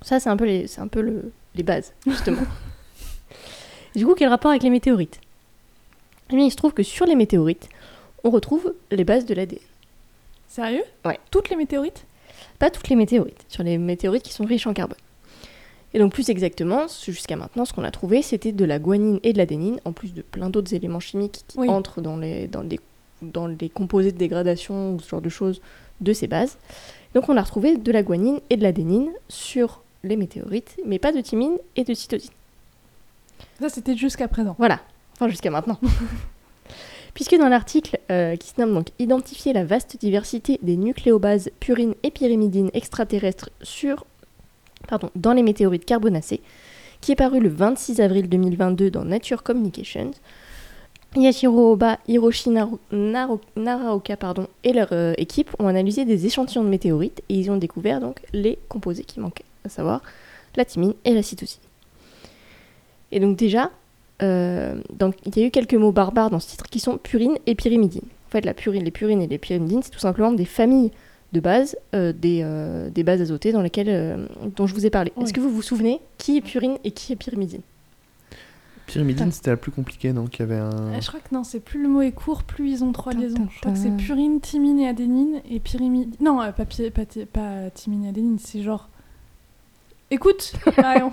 Ça, 0.03 0.19
c'est 0.19 0.31
un 0.31 0.37
peu 0.37 0.47
les, 0.47 0.67
c'est 0.67 0.81
un 0.81 0.89
peu 0.89 1.01
le- 1.01 1.31
les 1.55 1.63
bases, 1.63 1.93
justement. 2.07 2.43
du 3.95 4.07
coup, 4.07 4.15
quel 4.17 4.29
rapport 4.29 4.51
avec 4.51 4.63
les 4.63 4.71
météorites? 4.71 5.21
Eh 6.33 6.37
bien, 6.37 6.45
il 6.47 6.51
se 6.51 6.57
trouve 6.57 6.73
que 6.73 6.83
sur 6.83 7.07
les 7.07 7.17
météorites, 7.17 7.69
on 8.25 8.31
retrouve 8.31 8.75
les 8.91 9.05
bases 9.05 9.25
de 9.27 9.35
l'ADN. 9.35 9.59
Sérieux? 10.49 10.83
Ouais. 11.05 11.19
Toutes 11.31 11.49
les 11.51 11.57
météorites? 11.57 12.05
Pas 12.59 12.71
toutes 12.71 12.89
les 12.89 12.97
météorites, 12.97 13.45
sur 13.49 13.63
les 13.63 13.79
météorites 13.79 14.23
qui 14.23 14.33
sont 14.33 14.45
riches 14.45 14.67
en 14.67 14.75
carbone. 14.75 14.99
Et 15.93 15.99
donc 15.99 16.13
plus 16.13 16.29
exactement, 16.29 16.87
jusqu'à 17.05 17.37
maintenant, 17.37 17.65
ce 17.65 17.73
qu'on 17.73 17.83
a 17.85 17.91
trouvé, 17.91 18.23
c'était 18.23 18.53
de 18.53 18.65
la 18.65 18.79
guanine 18.79 19.19
et 19.23 19.33
de 19.33 19.39
l'adénine, 19.39 19.81
en 19.85 19.93
plus 19.93 20.15
de 20.15 20.23
plein 20.23 20.49
d'autres 20.51 20.73
éléments 20.75 21.01
chimiques 21.01 21.45
qui 21.49 21.59
Oui. 21.59 21.69
entrent 21.69 22.01
dans 22.01 22.17
les, 22.17 22.47
dans, 22.47 22.63
les, 22.63 22.79
dans 23.23 23.47
les 23.47 23.69
composés 23.69 24.13
de 24.13 24.17
dégradation 24.19 24.95
ou 24.95 25.01
ce 25.01 25.09
genre 25.09 25.21
de 25.21 25.29
choses 25.29 25.61
de 26.01 26.13
ces 26.13 26.27
bases. 26.29 26.59
Donc 27.15 27.29
on 27.29 27.37
a 27.37 27.43
retrouvé 27.43 27.77
de 27.77 27.91
la 27.93 28.03
guanine 28.03 28.41
et 28.51 28.57
de 28.57 28.63
l'adénine 28.63 29.11
sur 29.29 29.83
les 30.05 30.17
météorites, 30.17 30.77
mais 30.87 30.99
pas 30.99 31.13
de 31.13 31.21
thymine 31.21 31.57
et 31.77 31.83
de 31.85 31.93
cytosine. 31.93 32.31
Ça, 33.61 33.69
c'était 33.69 33.97
jusqu'à 33.97 34.29
présent. 34.29 34.55
Voilà, 34.59 34.81
enfin 35.15 35.29
jusqu'à 35.29 35.51
maintenant. 35.51 35.79
Puisque 37.15 37.37
dans 37.37 37.49
l'article 37.49 37.99
euh, 38.11 38.37
qui 38.37 38.49
se 38.51 38.61
nomme 38.61 38.73
donc 38.75 38.89
Identifier 38.99 39.53
la 39.53 39.65
vaste 39.65 39.97
diversité 40.01 40.59
des 40.63 40.77
nucléobases 40.77 41.51
purines 41.61 41.95
et 42.03 42.11
pyrimidines 42.11 42.71
extraterrestres 42.73 43.51
sur, 43.63 44.07
pardon, 44.89 45.11
dans 45.17 45.33
les 45.33 45.43
météorites 45.43 45.85
carbonacées, 45.85 46.41
qui 47.01 47.13
est 47.13 47.17
paru 47.17 47.41
le 47.41 47.49
26 47.49 48.01
avril 48.01 48.29
2022 48.29 48.91
dans 48.91 49.05
Nature 49.05 49.43
Communications, 49.43 50.13
Yashiro 51.17 51.73
Oba, 51.73 51.99
Hiroshi 52.07 52.51
Naru- 52.51 52.79
Naro- 52.93 53.41
Naraoka 53.57 54.17
pardon, 54.17 54.47
et 54.63 54.73
leur 54.73 54.89
euh, 54.93 55.13
équipe 55.19 55.51
ont 55.59 55.67
analysé 55.67 56.05
des 56.05 56.27
échantillons 56.27 56.63
de 56.63 56.69
météorites 56.69 57.23
et 57.29 57.35
ils 57.35 57.51
ont 57.51 57.57
découvert 57.57 58.01
donc 58.01 58.21
les 58.33 58.59
composés 58.69 59.03
qui 59.05 59.19
manquaient, 59.19 59.45
à 59.65 59.69
savoir 59.69 60.03
la 60.57 60.65
thymine 60.65 60.95
et 61.05 61.13
la 61.13 61.23
cytosine. 61.25 61.61
Et 63.11 63.19
donc 63.19 63.37
déjà, 63.37 63.73
donc, 64.21 65.15
il 65.27 65.39
y 65.39 65.43
a 65.43 65.47
eu 65.47 65.51
quelques 65.51 65.75
mots 65.75 65.93
barbares 65.93 66.31
dans 66.31 66.41
ce 66.41 66.49
titre 66.49 66.67
qui 66.69 66.81
sont 66.81 66.99
purine 66.99 67.37
et 67.47 67.55
pyrimidine. 67.55 68.03
En 68.29 68.31
fait, 68.31 68.45
la 68.45 68.55
purine, 68.55 68.85
les 68.85 68.91
purines 68.91 69.23
et 69.23 69.27
les 69.27 69.39
pyrimidines, 69.39 69.83
c'est 69.83 69.91
tout 69.91 69.99
simplement 69.99 70.33
des 70.33 70.45
familles 70.45 70.91
de 71.33 71.41
bases, 71.41 71.77
euh, 71.95 72.13
des, 72.13 72.41
euh, 72.43 72.91
des 72.91 73.03
bases 73.05 73.21
azotées 73.23 73.53
dans 73.53 73.63
lesquelles, 73.63 73.89
euh, 73.89 74.27
dont 74.57 74.67
je 74.67 74.75
vous 74.75 74.85
ai 74.87 74.91
parlé. 74.91 75.13
Oui. 75.17 75.25
Est-ce 75.25 75.33
que 75.33 75.41
vous 75.41 75.51
vous 75.51 75.63
souvenez 75.63 76.01
qui 76.19 76.37
est 76.37 76.41
purine 76.41 76.77
et 76.85 76.91
qui 76.91 77.13
est 77.13 77.17
pyrimidine? 77.17 77.61
Pyrimidine, 78.87 79.31
c'était 79.31 79.51
la 79.51 79.57
plus 79.57 79.71
compliquée, 79.71 80.13
donc 80.13 80.37
il 80.37 80.41
y 80.41 80.43
avait 80.43 80.57
un. 80.59 80.73
Euh, 80.73 81.01
Je 81.01 81.07
crois 81.07 81.21
que 81.21 81.33
non, 81.33 81.45
c'est 81.45 81.61
plus 81.61 81.81
le 81.81 81.89
mot 81.89 82.03
est 82.03 82.11
court, 82.11 82.43
plus 82.43 82.71
ils 82.73 82.85
ont 82.85 82.91
trois 82.91 83.13
liaisons. 83.13 83.47
Je 83.55 83.61
crois 83.61 83.71
que 83.73 83.79
c'est 83.79 83.97
purine, 83.97 84.41
thymine 84.41 84.81
et 84.81 84.89
adénine 84.89 85.41
et 85.49 85.61
pyrimidine. 85.61 86.13
Non, 86.21 86.43
euh, 86.43 86.51
pas, 86.51 86.65
pi- 86.65 86.91
pas, 86.91 87.71
thymine 87.73 88.05
et 88.07 88.09
adénine, 88.09 88.39
c'est 88.41 88.63
genre. 88.63 88.89
Écoute, 90.11 90.53
Marion, 90.79 91.13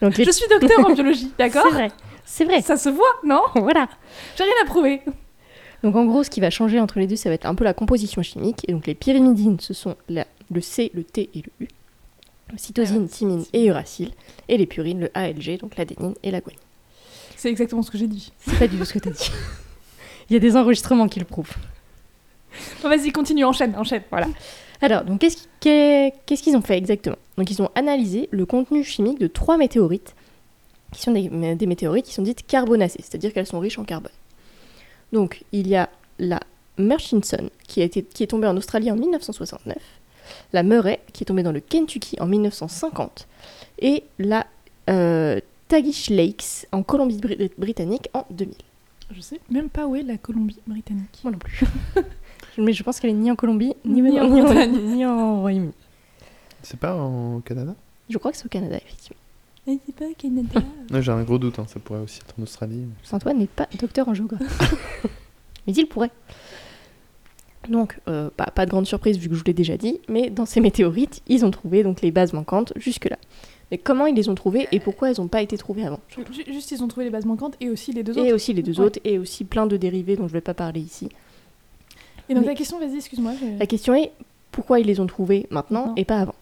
Donc, 0.00 0.16
les- 0.16 0.24
je 0.24 0.30
suis 0.30 0.46
docteur 0.48 0.86
en 0.86 0.94
biologie, 0.94 1.30
d'accord? 1.38 1.64
C'est 1.68 1.74
vrai, 1.74 1.88
c'est 2.24 2.44
vrai. 2.44 2.60
Ça 2.62 2.76
se 2.76 2.88
voit, 2.88 3.12
non 3.24 3.40
voilà. 3.54 3.88
J'ai 4.36 4.44
rien 4.44 4.52
à 4.62 4.66
prouver. 4.66 5.00
Donc 5.82 5.96
en 5.96 6.04
gros, 6.04 6.22
ce 6.22 6.30
qui 6.30 6.40
va 6.40 6.50
changer 6.50 6.78
entre 6.80 6.98
les 6.98 7.06
deux, 7.06 7.16
ça 7.16 7.28
va 7.28 7.34
être 7.34 7.46
un 7.46 7.54
peu 7.54 7.64
la 7.64 7.74
composition 7.74 8.22
chimique. 8.22 8.64
Et 8.68 8.72
donc 8.72 8.86
les 8.86 8.94
pyrimidines, 8.94 9.58
ce 9.60 9.74
sont 9.74 9.96
la- 10.08 10.26
le 10.50 10.60
C, 10.60 10.90
le 10.94 11.02
T 11.04 11.28
et 11.34 11.42
le 11.60 11.66
U. 11.66 11.68
Cytosine, 12.56 13.08
thymine 13.08 13.44
et 13.52 13.64
uracile. 13.66 14.10
Et 14.48 14.58
les 14.58 14.66
purines, 14.66 15.00
le 15.00 15.10
ALG, 15.14 15.58
donc 15.58 15.76
l'adénine 15.76 16.14
et 16.22 16.30
la 16.30 16.40
guanine. 16.40 16.60
C'est 17.36 17.48
exactement 17.48 17.82
ce 17.82 17.90
que 17.90 17.98
j'ai 17.98 18.06
dit. 18.06 18.32
C'est 18.38 18.58
pas 18.58 18.68
du 18.68 18.76
tout 18.76 18.84
ce 18.84 18.92
que 18.92 18.98
t'as 18.98 19.10
dit. 19.10 19.30
Il 20.30 20.34
y 20.34 20.36
a 20.36 20.38
des 20.38 20.54
enregistrements 20.56 21.08
qui 21.08 21.18
le 21.18 21.24
prouvent. 21.24 21.52
Bon, 22.82 22.88
Vas-y, 22.88 23.10
continue, 23.10 23.44
enchaîne, 23.44 23.74
enchaîne. 23.76 24.02
Voilà. 24.10 24.28
Alors, 24.82 25.04
donc 25.04 25.20
qu'est-ce 25.20 25.46
qu'est- 25.60 26.12
qu'est-ce 26.26 26.42
qu'ils 26.42 26.56
ont 26.56 26.62
fait 26.62 26.76
exactement? 26.76 27.16
Donc 27.38 27.50
ils 27.50 27.60
ont 27.62 27.70
analysé 27.74 28.28
le 28.30 28.44
contenu 28.46 28.84
chimique 28.84 29.18
de 29.18 29.26
trois 29.26 29.56
météorites, 29.56 30.14
qui 30.92 31.02
sont 31.02 31.12
des, 31.12 31.28
des 31.56 31.66
météorites 31.66 32.06
qui 32.06 32.14
sont 32.14 32.22
dites 32.22 32.46
carbonacées, 32.46 33.00
c'est-à-dire 33.00 33.32
qu'elles 33.32 33.46
sont 33.46 33.58
riches 33.58 33.78
en 33.78 33.84
carbone. 33.84 34.12
Donc 35.12 35.44
il 35.52 35.68
y 35.68 35.76
a 35.76 35.88
la 36.18 36.40
Murchison, 36.78 37.50
qui, 37.66 37.82
a 37.82 37.84
été, 37.84 38.02
qui 38.02 38.22
est 38.22 38.28
tombée 38.28 38.46
en 38.46 38.56
Australie 38.56 38.90
en 38.90 38.96
1969, 38.96 39.76
la 40.52 40.62
Murray, 40.62 41.00
qui 41.12 41.24
est 41.24 41.26
tombée 41.26 41.42
dans 41.42 41.52
le 41.52 41.60
Kentucky 41.60 42.16
en 42.20 42.26
1950, 42.26 43.28
et 43.80 44.04
la 44.18 44.46
euh, 44.88 45.40
Tagish 45.68 46.10
Lakes 46.10 46.66
en 46.72 46.82
Colombie-Britannique 46.82 48.08
en 48.14 48.26
2000. 48.30 48.54
Je 49.14 49.20
sais 49.20 49.40
même 49.50 49.68
pas 49.68 49.86
où 49.86 49.96
est 49.96 50.02
la 50.02 50.16
Colombie-Britannique. 50.16 51.20
Moi 51.22 51.32
non 51.32 51.38
plus. 51.38 51.60
Mais 52.58 52.72
je 52.72 52.82
pense 52.82 52.98
qu'elle 53.00 53.10
est 53.10 53.14
ni 53.14 53.30
en 53.30 53.36
Colombie, 53.36 53.74
ni, 53.84 54.00
Ni 54.00 54.20
en 54.20 54.28
ni 54.28 54.40
en, 54.40 54.44
Bretagne. 54.44 54.72
ni 54.94 55.04
en 55.04 55.40
Royaume-Uni. 55.40 55.72
C'est 56.62 56.78
pas 56.78 56.96
au 56.96 57.40
Canada? 57.44 57.74
Je 58.08 58.18
crois 58.18 58.30
que 58.30 58.38
c'est 58.38 58.46
au 58.46 58.50
Canada, 58.50 58.76
effectivement. 58.76 59.20
Mais 59.66 59.78
c'est 59.86 59.94
pas 59.94 60.06
au 60.06 60.14
Canada. 60.14 60.60
Ouais, 60.90 61.02
J'ai 61.02 61.12
un 61.12 61.22
gros 61.22 61.38
doute, 61.38 61.58
hein, 61.58 61.66
ça 61.68 61.78
pourrait 61.78 62.00
aussi 62.00 62.20
être 62.20 62.34
en 62.38 62.42
Australie. 62.42 62.84
Saint-Antoine 63.04 63.38
n'est 63.38 63.46
pas 63.46 63.68
docteur 63.78 64.08
en 64.08 64.14
géographie. 64.14 64.44
mais 65.66 65.72
il 65.74 65.86
pourrait. 65.86 66.10
Donc, 67.68 68.00
euh, 68.08 68.28
bah, 68.36 68.46
pas 68.52 68.66
de 68.66 68.70
grande 68.70 68.86
surprise 68.86 69.18
vu 69.18 69.28
que 69.28 69.34
je 69.34 69.38
vous 69.38 69.44
l'ai 69.46 69.52
déjà 69.54 69.76
dit, 69.76 70.00
mais 70.08 70.30
dans 70.30 70.46
ces 70.46 70.60
météorites, 70.60 71.22
ils 71.28 71.44
ont 71.44 71.50
trouvé 71.52 71.84
donc 71.84 72.00
les 72.02 72.10
bases 72.10 72.32
manquantes 72.32 72.72
jusque-là. 72.74 73.16
Mais 73.70 73.78
comment 73.78 74.06
ils 74.06 74.16
les 74.16 74.28
ont 74.28 74.34
trouvées 74.34 74.66
et 74.72 74.80
pourquoi 74.80 75.10
elles 75.10 75.16
n'ont 75.18 75.28
pas 75.28 75.42
été 75.42 75.56
trouvées 75.56 75.86
avant? 75.86 76.00
Ju- 76.08 76.42
Juste, 76.52 76.72
ils 76.72 76.82
ont 76.82 76.88
trouvé 76.88 77.04
les 77.04 77.10
bases 77.12 77.24
manquantes 77.24 77.54
et 77.60 77.70
aussi 77.70 77.92
les 77.92 78.02
deux 78.02 78.18
autres. 78.18 78.26
Et 78.26 78.32
aussi 78.32 78.52
les 78.52 78.62
deux 78.62 78.80
Ouais. 78.80 78.86
autres, 78.86 78.98
et 79.04 79.16
aussi 79.18 79.44
plein 79.44 79.66
de 79.66 79.76
dérivés 79.76 80.16
dont 80.16 80.24
je 80.26 80.32
ne 80.32 80.38
vais 80.38 80.40
pas 80.42 80.54
parler 80.54 80.80
ici. 80.80 81.08
Et 82.28 82.34
donc 82.34 82.42
Mais- 82.42 82.50
la 82.50 82.54
question, 82.56 82.80
vas-y, 82.80 82.96
excuse-moi. 82.96 83.32
je- 83.40 83.58
La 83.58 83.66
question 83.66 83.94
est 83.94 84.10
pourquoi 84.50 84.80
ils 84.80 84.86
les 84.86 84.98
ont 85.00 85.06
trouvées 85.06 85.46
maintenant 85.50 85.80
Maintenant. 85.86 85.94
et 85.96 86.04
pas 86.04 86.18
avant? 86.18 86.34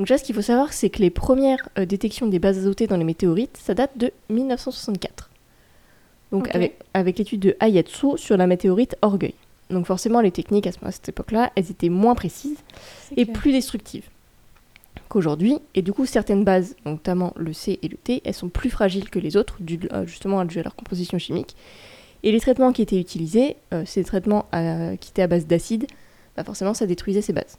Donc 0.00 0.06
déjà, 0.06 0.16
ce 0.16 0.24
qu'il 0.24 0.34
faut 0.34 0.40
savoir, 0.40 0.72
c'est 0.72 0.88
que 0.88 1.00
les 1.00 1.10
premières 1.10 1.68
euh, 1.78 1.84
détections 1.84 2.26
des 2.26 2.38
bases 2.38 2.56
azotées 2.56 2.86
dans 2.86 2.96
les 2.96 3.04
météorites, 3.04 3.58
ça 3.62 3.74
date 3.74 3.90
de 3.98 4.10
1964. 4.30 5.28
Donc 6.32 6.48
avec, 6.54 6.78
avec 6.94 7.18
l'étude 7.18 7.40
de 7.40 7.54
Hayatsu 7.60 8.16
sur 8.16 8.38
la 8.38 8.46
météorite 8.46 8.96
Orgueil. 9.02 9.34
Donc 9.68 9.84
forcément, 9.84 10.22
les 10.22 10.30
techniques 10.30 10.66
à, 10.66 10.72
ce- 10.72 10.78
à 10.82 10.90
cette 10.90 11.10
époque-là, 11.10 11.52
elles 11.54 11.70
étaient 11.70 11.90
moins 11.90 12.14
précises 12.14 12.56
et 13.14 13.24
clair. 13.26 13.36
plus 13.38 13.52
destructives 13.52 14.06
qu'aujourd'hui. 15.10 15.58
Et 15.74 15.82
du 15.82 15.92
coup, 15.92 16.06
certaines 16.06 16.44
bases, 16.44 16.76
notamment 16.86 17.34
le 17.36 17.52
C 17.52 17.78
et 17.82 17.88
le 17.88 17.98
T, 17.98 18.22
elles 18.24 18.32
sont 18.32 18.48
plus 18.48 18.70
fragiles 18.70 19.10
que 19.10 19.18
les 19.18 19.36
autres, 19.36 19.56
dû, 19.60 19.80
euh, 19.92 20.06
justement 20.06 20.42
dû 20.46 20.60
à 20.60 20.62
leur 20.62 20.76
composition 20.76 21.18
chimique. 21.18 21.54
Et 22.22 22.32
les 22.32 22.40
traitements 22.40 22.72
qui 22.72 22.80
étaient 22.80 22.98
utilisés, 22.98 23.56
euh, 23.74 23.82
ces 23.84 24.02
traitements 24.02 24.46
à- 24.50 24.96
qui 24.96 25.10
étaient 25.10 25.20
à 25.20 25.26
base 25.26 25.46
d'acide, 25.46 25.86
bah 26.38 26.44
forcément, 26.44 26.72
ça 26.72 26.86
détruisait 26.86 27.20
ces 27.20 27.34
bases. 27.34 27.58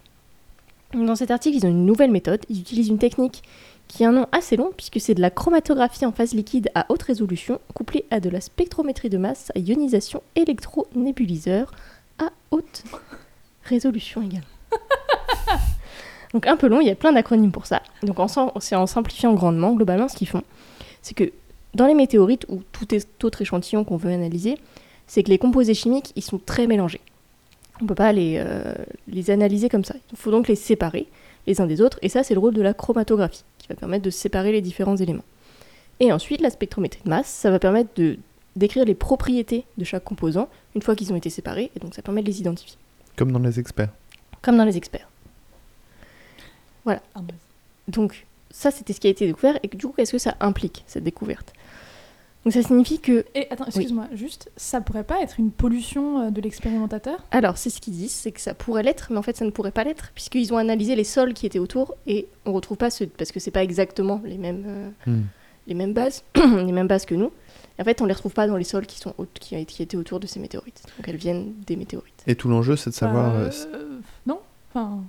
Dans 0.93 1.15
cet 1.15 1.31
article, 1.31 1.57
ils 1.57 1.65
ont 1.65 1.69
une 1.69 1.85
nouvelle 1.85 2.11
méthode. 2.11 2.41
Ils 2.49 2.59
utilisent 2.59 2.89
une 2.89 2.97
technique 2.97 3.43
qui 3.87 4.05
a 4.05 4.09
un 4.09 4.13
nom 4.13 4.27
assez 4.31 4.55
long, 4.55 4.71
puisque 4.75 4.99
c'est 4.99 5.13
de 5.13 5.21
la 5.21 5.29
chromatographie 5.29 6.05
en 6.05 6.11
phase 6.11 6.33
liquide 6.33 6.69
à 6.75 6.85
haute 6.89 7.03
résolution, 7.03 7.59
couplée 7.73 8.05
à 8.09 8.19
de 8.19 8.29
la 8.29 8.41
spectrométrie 8.41 9.09
de 9.09 9.17
masse 9.17 9.51
à 9.55 9.59
ionisation 9.59 10.21
électronébuliseur 10.35 11.71
à 12.19 12.29
haute 12.51 12.83
résolution 13.63 14.21
également. 14.21 14.45
Donc 16.33 16.47
un 16.47 16.55
peu 16.55 16.67
long, 16.67 16.79
il 16.79 16.87
y 16.87 16.91
a 16.91 16.95
plein 16.95 17.11
d'acronymes 17.11 17.51
pour 17.51 17.65
ça. 17.65 17.81
Donc 18.03 18.17
c'est 18.59 18.75
en 18.75 18.87
simplifiant 18.87 19.33
grandement, 19.33 19.73
globalement, 19.73 20.07
ce 20.07 20.15
qu'ils 20.15 20.29
font, 20.29 20.43
c'est 21.01 21.13
que 21.13 21.31
dans 21.73 21.85
les 21.85 21.93
météorites 21.93 22.45
ou 22.49 22.61
tout 22.71 22.87
autre 23.23 23.41
échantillon 23.41 23.83
qu'on 23.83 23.97
veut 23.97 24.11
analyser, 24.11 24.57
c'est 25.07 25.23
que 25.23 25.29
les 25.29 25.37
composés 25.37 25.73
chimiques, 25.73 26.13
ils 26.15 26.23
sont 26.23 26.39
très 26.39 26.67
mélangés. 26.67 27.01
On 27.79 27.83
ne 27.83 27.87
peut 27.87 27.95
pas 27.95 28.11
les, 28.11 28.35
euh, 28.37 28.75
les 29.07 29.31
analyser 29.31 29.69
comme 29.69 29.83
ça. 29.83 29.95
Il 30.11 30.17
faut 30.17 30.31
donc 30.31 30.47
les 30.47 30.55
séparer 30.55 31.07
les 31.47 31.59
uns 31.59 31.65
des 31.65 31.81
autres, 31.81 31.97
et 32.03 32.09
ça 32.09 32.21
c'est 32.23 32.35
le 32.35 32.39
rôle 32.39 32.53
de 32.53 32.61
la 32.61 32.73
chromatographie, 32.75 33.43
qui 33.57 33.67
va 33.67 33.75
permettre 33.75 34.03
de 34.03 34.09
séparer 34.11 34.51
les 34.51 34.61
différents 34.61 34.97
éléments. 34.97 35.23
Et 35.99 36.11
ensuite, 36.11 36.41
la 36.41 36.49
spectrométrie 36.51 37.01
de 37.03 37.09
masse, 37.09 37.27
ça 37.27 37.49
va 37.49 37.57
permettre 37.59 37.89
de 37.95 38.17
décrire 38.55 38.85
les 38.85 38.93
propriétés 38.95 39.65
de 39.77 39.83
chaque 39.83 40.03
composant 40.03 40.49
une 40.75 40.81
fois 40.83 40.95
qu'ils 40.95 41.11
ont 41.13 41.15
été 41.15 41.29
séparés, 41.31 41.71
et 41.75 41.79
donc 41.79 41.95
ça 41.95 42.01
permet 42.03 42.21
de 42.21 42.27
les 42.27 42.39
identifier, 42.39 42.77
Comme 43.15 43.31
dans 43.31 43.39
les 43.39 43.59
experts. 43.59 43.89
comme 44.41 44.57
dans 44.57 44.65
les 44.65 44.77
experts. 44.77 45.07
Ah, 46.87 46.99
bah, 47.15 47.33
Donc 47.87 48.25
ça, 48.51 48.69
c'était 48.71 48.93
ce 48.93 48.99
qui 48.99 49.07
a 49.07 49.09
été 49.11 49.25
découvert, 49.25 49.57
et 49.63 49.67
du 49.67 49.85
coup, 49.87 49.93
qu'est-ce 49.95 50.11
que 50.11 50.17
ça 50.17 50.35
implique, 50.39 50.83
cette 50.87 51.03
découverte? 51.03 51.53
Donc 52.43 52.53
ça 52.53 52.63
signifie 52.63 52.99
que 52.99 53.23
Et 53.35 53.47
attends, 53.51 53.65
excuse-moi, 53.65 54.07
juste, 54.13 54.51
ça 54.57 54.81
pourrait 54.81 55.03
pas 55.03 55.21
être 55.21 55.39
une 55.39 55.51
pollution 55.51 56.21
euh, 56.21 56.29
de 56.31 56.41
l'expérimentateur? 56.41 57.23
Alors, 57.29 57.57
c'est 57.57 57.69
ce 57.69 57.79
qu'ils 57.79 57.93
disent, 57.93 58.11
c'est 58.13 58.31
que 58.31 58.41
ça 58.41 58.53
pourrait 58.55 58.81
l'être, 58.81 59.07
mais 59.11 59.17
en 59.17 59.21
fait, 59.21 59.37
ça 59.37 59.45
ne 59.45 59.51
pourrait 59.51 59.71
pas 59.71 59.83
l'être, 59.83 60.11
puisqu'ils 60.15 60.51
ont 60.53 60.57
analysé 60.57 60.95
les 60.95 61.03
sols 61.03 61.33
qui 61.33 61.45
étaient 61.45 61.59
autour, 61.59 61.95
et 62.07 62.27
on 62.45 62.53
retrouve 62.53 62.77
pas 62.77 62.89
ce... 62.89 63.03
parce 63.03 63.31
que 63.31 63.39
c'est 63.39 63.51
pas 63.51 63.63
exactement 63.63 64.21
les 64.25 64.37
mêmes, 64.37 64.63
euh, 64.65 64.89
Hmm. 65.05 65.21
les 65.67 65.75
mêmes 65.75 65.93
bases, 65.93 66.23
les 66.35 66.71
mêmes 66.71 66.87
bases 66.87 67.05
que 67.05 67.15
nous. 67.15 67.31
Et 67.77 67.81
en 67.81 67.85
fait, 67.85 68.01
on 68.01 68.05
les 68.05 68.13
retrouve 68.13 68.33
pas 68.33 68.47
dans 68.47 68.57
les 68.57 68.63
sols 68.63 68.85
qui, 68.87 68.97
sont, 68.97 69.13
qui, 69.33 69.55
étaient 69.55 69.97
autour 69.97 70.19
de 70.19 70.27
ces 70.27 70.39
météorites. 70.39 70.83
Donc, 70.97 71.07
elles 71.07 71.15
viennent 71.17 71.53
des 71.65 71.75
météorites. 71.75 72.23
Et 72.27 72.35
tout 72.35 72.49
l'enjeu, 72.49 72.75
c'est 72.75 72.89
de 72.89 72.95
savoir 72.95 73.33
Bah, 73.33 73.39
euh, 73.39 73.51
euh, 73.73 73.99
non 74.25 74.39
Enfin, 74.73 75.03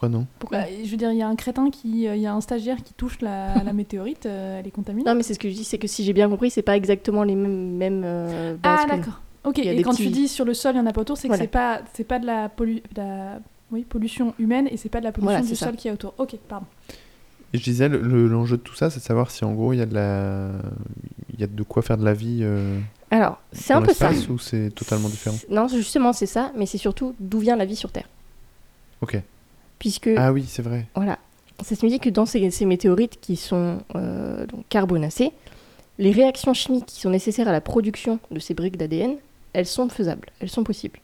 pourquoi 0.00 0.08
non. 0.18 0.26
Pourquoi 0.38 0.60
bah, 0.60 0.66
je 0.82 0.90
veux 0.90 0.96
dire, 0.96 1.12
il 1.12 1.18
y 1.18 1.22
a 1.22 1.28
un 1.28 1.36
crétin 1.36 1.70
qui. 1.70 2.08
euh, 2.08 2.16
Il 2.16 2.22
y 2.22 2.26
a 2.26 2.32
un 2.32 2.40
stagiaire 2.40 2.82
qui 2.82 2.94
touche 2.94 3.20
la, 3.20 3.62
la 3.64 3.72
météorite, 3.74 4.24
euh, 4.26 4.58
elle 4.60 4.66
est 4.66 4.70
contaminée. 4.70 5.04
Non, 5.04 5.14
mais 5.14 5.22
c'est 5.22 5.34
ce 5.34 5.38
que 5.38 5.48
je 5.50 5.54
dis, 5.54 5.64
c'est 5.64 5.76
que 5.78 5.86
si 5.86 6.04
j'ai 6.04 6.12
bien 6.14 6.28
compris, 6.30 6.50
c'est 6.50 6.62
pas 6.62 6.76
exactement 6.76 7.22
les 7.22 7.34
mêmes, 7.34 7.76
mêmes 7.76 8.02
euh, 8.04 8.56
bases 8.56 8.80
ah, 8.84 8.96
d'accord. 8.96 9.20
Ok, 9.44 9.58
y 9.58 9.68
et 9.68 9.82
quand 9.82 9.94
tu 9.94 10.06
dis 10.08 10.28
sur 10.28 10.44
le 10.44 10.54
sol, 10.54 10.72
il 10.74 10.80
n'y 10.80 10.86
en 10.86 10.86
a 10.86 10.92
pas 10.92 11.00
autour, 11.02 11.16
c'est 11.16 11.28
que 11.28 11.32
Voilà. 11.32 11.42
c'est 11.44 11.48
pas, 11.48 11.80
c'est 11.94 12.04
pas 12.04 12.18
de 12.18 12.26
la, 12.26 12.48
pollu- 12.48 12.82
de 12.94 12.96
la 13.00 13.40
oui, 13.72 13.84
pollution 13.88 14.34
humaine 14.38 14.68
et 14.70 14.76
c'est 14.76 14.88
pas 14.88 15.00
de 15.00 15.04
la 15.04 15.12
pollution 15.12 15.32
Voilà, 15.38 15.46
du 15.46 15.54
ça. 15.56 15.66
sol 15.66 15.76
qui 15.76 15.88
est 15.88 15.92
autour. 15.92 16.14
Ok, 16.18 16.36
pardon. 16.48 16.66
Et 17.52 17.58
je 17.58 17.64
disais, 17.64 17.88
le- 17.88 18.00
le- 18.00 18.26
l'enjeu 18.28 18.56
de 18.58 18.62
tout 18.62 18.74
ça, 18.74 18.90
c'est 18.90 19.00
de 19.00 19.04
savoir 19.04 19.30
si 19.30 19.44
en 19.44 19.52
gros, 19.52 19.72
il 19.72 19.78
y 19.78 19.82
a 19.82 19.86
de 19.86 19.94
la... 19.94 20.50
Il 21.34 21.40
y 21.40 21.44
a 21.44 21.46
de 21.46 21.62
quoi 21.62 21.82
faire 21.82 21.96
de 21.98 22.04
la 22.04 22.12
vie 22.14 22.40
euh, 22.42 22.78
Alors, 23.10 23.38
c'est 23.52 23.72
dans 23.74 23.80
un 23.80 23.82
peu 23.82 23.92
ça. 23.94 24.10
ou 24.30 24.38
c'est 24.38 24.70
totalement 24.74 25.08
différent 25.08 25.36
C'est- 25.38 25.50
Non, 25.50 25.68
justement, 25.68 26.12
c'est 26.12 26.26
ça, 26.26 26.52
mais 26.56 26.66
c'est 26.66 26.78
surtout 26.78 27.14
d'où 27.18 27.38
vient 27.38 27.56
la 27.56 27.64
vie 27.64 27.76
sur 27.76 27.90
Terre. 27.92 28.08
Ok. 29.00 29.20
Puisque 29.80 30.10
Ah 30.16 30.32
oui, 30.32 30.44
c'est 30.46 30.62
vrai. 30.62 30.86
Voilà. 30.94 31.18
Ça 31.64 31.74
se 31.74 31.84
dit 31.86 31.98
que 31.98 32.08
dans 32.08 32.26
ces, 32.26 32.50
ces 32.52 32.64
météorites 32.64 33.18
qui 33.20 33.34
sont 33.34 33.78
euh, 33.96 34.46
donc 34.46 34.64
carbonacées, 34.68 35.32
les 35.98 36.12
réactions 36.12 36.54
chimiques 36.54 36.86
qui 36.86 37.00
sont 37.00 37.10
nécessaires 37.10 37.48
à 37.48 37.52
la 37.52 37.60
production 37.60 38.20
de 38.30 38.38
ces 38.38 38.54
briques 38.54 38.76
d'ADN, 38.76 39.16
elles 39.52 39.66
sont 39.66 39.88
faisables, 39.88 40.28
elles 40.40 40.48
sont 40.48 40.62
possibles. 40.64 41.00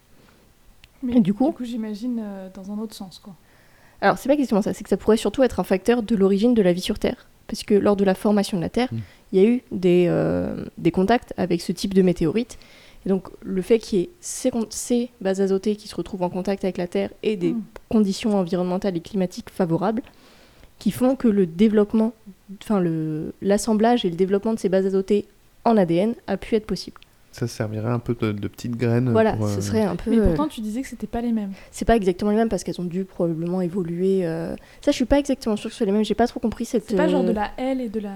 Mais 1.02 1.16
Et 1.16 1.20
du 1.20 1.34
coup 1.34 1.54
j'imagine 1.60 2.20
euh, 2.22 2.48
dans 2.54 2.70
un 2.70 2.78
autre 2.78 2.94
sens, 2.94 3.18
quoi. 3.18 3.34
Alors, 4.00 4.18
c'est 4.18 4.28
pas 4.28 4.34
exactement 4.34 4.62
ça, 4.62 4.72
c'est 4.74 4.84
que 4.84 4.90
ça 4.90 4.96
pourrait 4.98 5.16
surtout 5.16 5.42
être 5.42 5.58
un 5.58 5.64
facteur 5.64 6.02
de 6.02 6.14
l'origine 6.14 6.54
de 6.54 6.62
la 6.62 6.72
vie 6.72 6.80
sur 6.82 6.98
Terre. 6.98 7.26
Parce 7.46 7.62
que 7.62 7.74
lors 7.74 7.96
de 7.96 8.04
la 8.04 8.14
formation 8.14 8.56
de 8.58 8.62
la 8.62 8.68
Terre, 8.68 8.88
Mm. 8.92 8.98
il 9.32 9.40
y 9.42 9.44
a 9.44 9.48
eu 9.48 9.62
des, 9.72 10.06
euh, 10.08 10.64
des 10.78 10.90
contacts 10.90 11.32
avec 11.36 11.60
ce 11.60 11.72
type 11.72 11.94
de 11.94 12.02
météorites. 12.02 12.58
Et 13.06 13.08
donc, 13.08 13.28
le 13.40 13.62
fait 13.62 13.78
qu'il 13.78 14.00
y 14.00 14.02
ait 14.02 14.10
ces, 14.20 15.10
bases 15.20 15.40
azotées 15.40 15.76
qui 15.76 15.86
se 15.86 15.94
retrouvent 15.94 16.24
en 16.24 16.28
contact 16.28 16.64
avec 16.64 16.76
la 16.76 16.88
Terre 16.88 17.10
et 17.22 17.36
des 17.36 17.52
Mm. 17.52 17.62
conditions 17.88 18.36
environnementales 18.36 18.96
et 18.96 19.00
climatiques 19.00 19.48
favorables 19.50 20.02
qui 20.80 20.90
font 20.90 21.14
que 21.14 21.28
le 21.28 21.46
développement, 21.46 22.12
enfin 22.62 22.82
l'assemblage 23.40 24.04
et 24.04 24.10
le 24.10 24.16
développement 24.16 24.52
de 24.54 24.58
ces 24.58 24.68
bases 24.68 24.86
azotées 24.86 25.24
en 25.64 25.76
ADN 25.76 26.14
a 26.26 26.36
pu 26.36 26.54
être 26.56 26.66
possible. 26.66 27.00
Ça 27.38 27.46
servirait 27.46 27.90
un 27.90 27.98
peu 27.98 28.14
de, 28.18 28.32
de 28.32 28.48
petites 28.48 28.76
graines. 28.76 29.10
Voilà, 29.12 29.34
pour, 29.34 29.46
euh, 29.46 29.54
ce 29.54 29.60
serait 29.60 29.82
un 29.82 29.94
peu. 29.96 30.10
Mais 30.10 30.18
euh, 30.18 30.26
pourtant, 30.28 30.48
tu 30.48 30.60
disais 30.62 30.80
que 30.80 30.88
c'était 30.88 31.06
pas 31.06 31.20
les 31.20 31.32
mêmes. 31.32 31.52
c'est 31.70 31.84
pas 31.84 31.94
exactement 31.96 32.30
les 32.30 32.36
mêmes 32.38 32.48
parce 32.48 32.64
qu'elles 32.64 32.80
ont 32.80 32.84
dû 32.84 33.04
probablement 33.04 33.60
évoluer. 33.60 34.24
euh, 34.26 34.56
Ça, 34.80 34.90
je 34.90 34.96
suis 34.96 35.04
pas 35.04 35.18
exactement 35.18 35.56
sûre 35.56 35.68
que 35.68 35.74
ce 35.74 35.78
soit 35.78 35.86
les 35.86 35.92
mêmes. 35.92 36.04
J'ai 36.04 36.14
pas 36.14 36.26
trop 36.26 36.40
compris 36.40 36.64
cette. 36.64 36.88
C'est 36.88 36.96
pas 36.96 37.08
genre 37.08 37.24
de 37.24 37.32
la 37.32 37.50
L 37.58 37.80
et 37.82 37.88
de 37.90 38.00
la. 38.00 38.14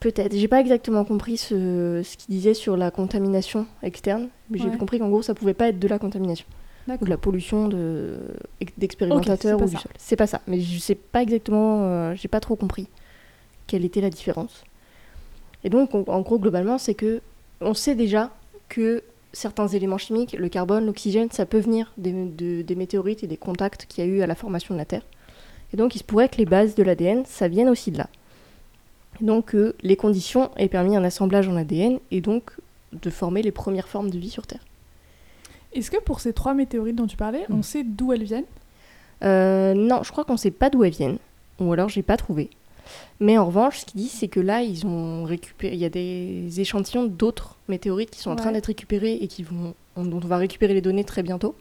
Peut-être. 0.00 0.34
J'ai 0.34 0.48
pas 0.48 0.60
exactement 0.60 1.04
compris 1.04 1.36
ce, 1.36 2.00
ce 2.02 2.16
qu'il 2.16 2.34
disait 2.34 2.54
sur 2.54 2.76
la 2.78 2.90
contamination 2.90 3.66
externe. 3.82 4.28
Mais 4.50 4.58
j'ai 4.58 4.68
Ouais. 4.70 4.76
compris 4.78 4.98
qu'en 4.98 5.08
gros, 5.10 5.20
ça 5.22 5.34
pouvait 5.34 5.52
pas 5.54 5.68
être 5.68 5.78
de 5.78 5.88
la 5.88 5.98
contamination 5.98 6.46
ou 7.00 7.04
de 7.04 7.10
la 7.10 7.16
pollution 7.18 7.68
de 7.68 8.18
d'expérimentateurs 8.78 9.56
ou 9.60 9.64
c'est 9.64 9.70
du 9.70 9.74
pas 9.76 9.80
sol. 9.82 9.92
C'est 9.98 10.16
pas 10.16 10.26
ça. 10.26 10.40
Mais 10.46 10.60
je 10.60 10.78
sais 10.78 10.94
pas 10.94 11.22
exactement. 11.22 11.82
euh, 11.84 12.14
j'ai 12.16 12.28
pas 12.28 12.40
trop 12.40 12.56
compris 12.56 12.88
quelle 13.66 13.84
était 13.84 14.00
la 14.00 14.10
différence. 14.10 14.64
Et 15.64 15.70
donc, 15.70 15.94
on- 15.94 16.04
en 16.08 16.20
gros, 16.22 16.38
globalement, 16.38 16.78
c'est 16.78 16.94
que 16.94 17.20
on 17.60 17.74
sait 17.74 17.94
déjà 17.94 18.30
que 18.72 19.02
certains 19.34 19.68
éléments 19.68 19.98
chimiques, 19.98 20.32
le 20.38 20.48
carbone, 20.48 20.86
l'oxygène, 20.86 21.30
ça 21.30 21.44
peut 21.46 21.58
venir 21.60 21.92
des, 21.98 22.12
de- 22.12 22.62
des 22.62 22.74
météorites 22.74 23.22
et 23.22 23.26
des 23.26 23.36
contacts 23.36 23.84
qu'il 23.86 24.02
y 24.02 24.06
a 24.06 24.10
eu 24.10 24.22
à 24.22 24.26
la 24.26 24.34
formation 24.34 24.74
de 24.74 24.78
la 24.78 24.86
Terre. 24.86 25.02
Et 25.72 25.76
donc, 25.76 25.94
il 25.94 25.98
se 25.98 26.04
pourrait 26.04 26.28
que 26.30 26.36
les 26.38 26.44
bases 26.46 26.74
de 26.74 26.82
l'ADN, 26.82 27.24
ça 27.26 27.48
vienne 27.48 27.68
aussi 27.68 27.90
de 27.90 27.98
là. 27.98 28.08
Et 29.20 29.24
donc, 29.24 29.54
euh, 29.54 29.74
les 29.82 29.96
conditions 29.96 30.50
aient 30.56 30.68
permis 30.68 30.96
un 30.96 31.04
assemblage 31.04 31.48
en 31.48 31.56
ADN 31.56 31.98
et 32.10 32.20
donc 32.22 32.52
de 32.92 33.10
former 33.10 33.42
les 33.42 33.52
premières 33.52 33.88
formes 33.88 34.10
de 34.10 34.18
vie 34.18 34.30
sur 34.30 34.46
Terre. 34.46 34.64
Est-ce 35.74 35.90
que 35.90 36.00
pour 36.02 36.20
ces 36.20 36.32
trois 36.32 36.54
météorites 36.54 36.96
dont 36.96 37.06
tu 37.06 37.16
parlais, 37.16 37.44
Mm. 37.48 37.54
on 37.54 37.62
sait 37.62 37.84
d'où 37.84 38.12
elles 38.12 38.24
viennent? 38.24 38.44
Euh, 39.24 39.74
non, 39.74 40.02
je 40.02 40.10
crois 40.12 40.24
qu'on 40.24 40.36
sait 40.36 40.50
pas 40.50 40.68
d'où 40.70 40.82
elles 40.84 40.92
viennent, 40.92 41.18
ou 41.60 41.72
alors 41.72 41.88
j'ai 41.88 42.02
pas 42.02 42.16
trouvé. 42.16 42.50
Mais 43.20 43.38
en 43.38 43.46
revanche, 43.46 43.78
ce 43.80 43.84
qu'ils 43.86 44.00
disent, 44.02 44.12
c'est 44.12 44.28
que 44.28 44.40
là, 44.40 44.62
ils 44.62 44.86
ont 44.86 45.24
récupéré, 45.24 45.74
il 45.74 45.80
y 45.80 45.84
a 45.84 45.88
des 45.90 46.60
échantillons 46.60 47.04
d'autres 47.04 47.56
météorites 47.68 48.10
qui 48.10 48.20
sont 48.20 48.30
en 48.30 48.36
train 48.36 48.52
d'être 48.52 48.66
récupérés 48.66 49.14
et 49.20 49.28
qui 49.28 49.42
vont, 49.42 49.74
on- 49.96 50.04
dont 50.04 50.20
on 50.22 50.26
va 50.26 50.36
récupérer 50.38 50.74
les 50.74 50.80
données 50.82 51.04
très 51.04 51.22
bientôt. 51.22 51.54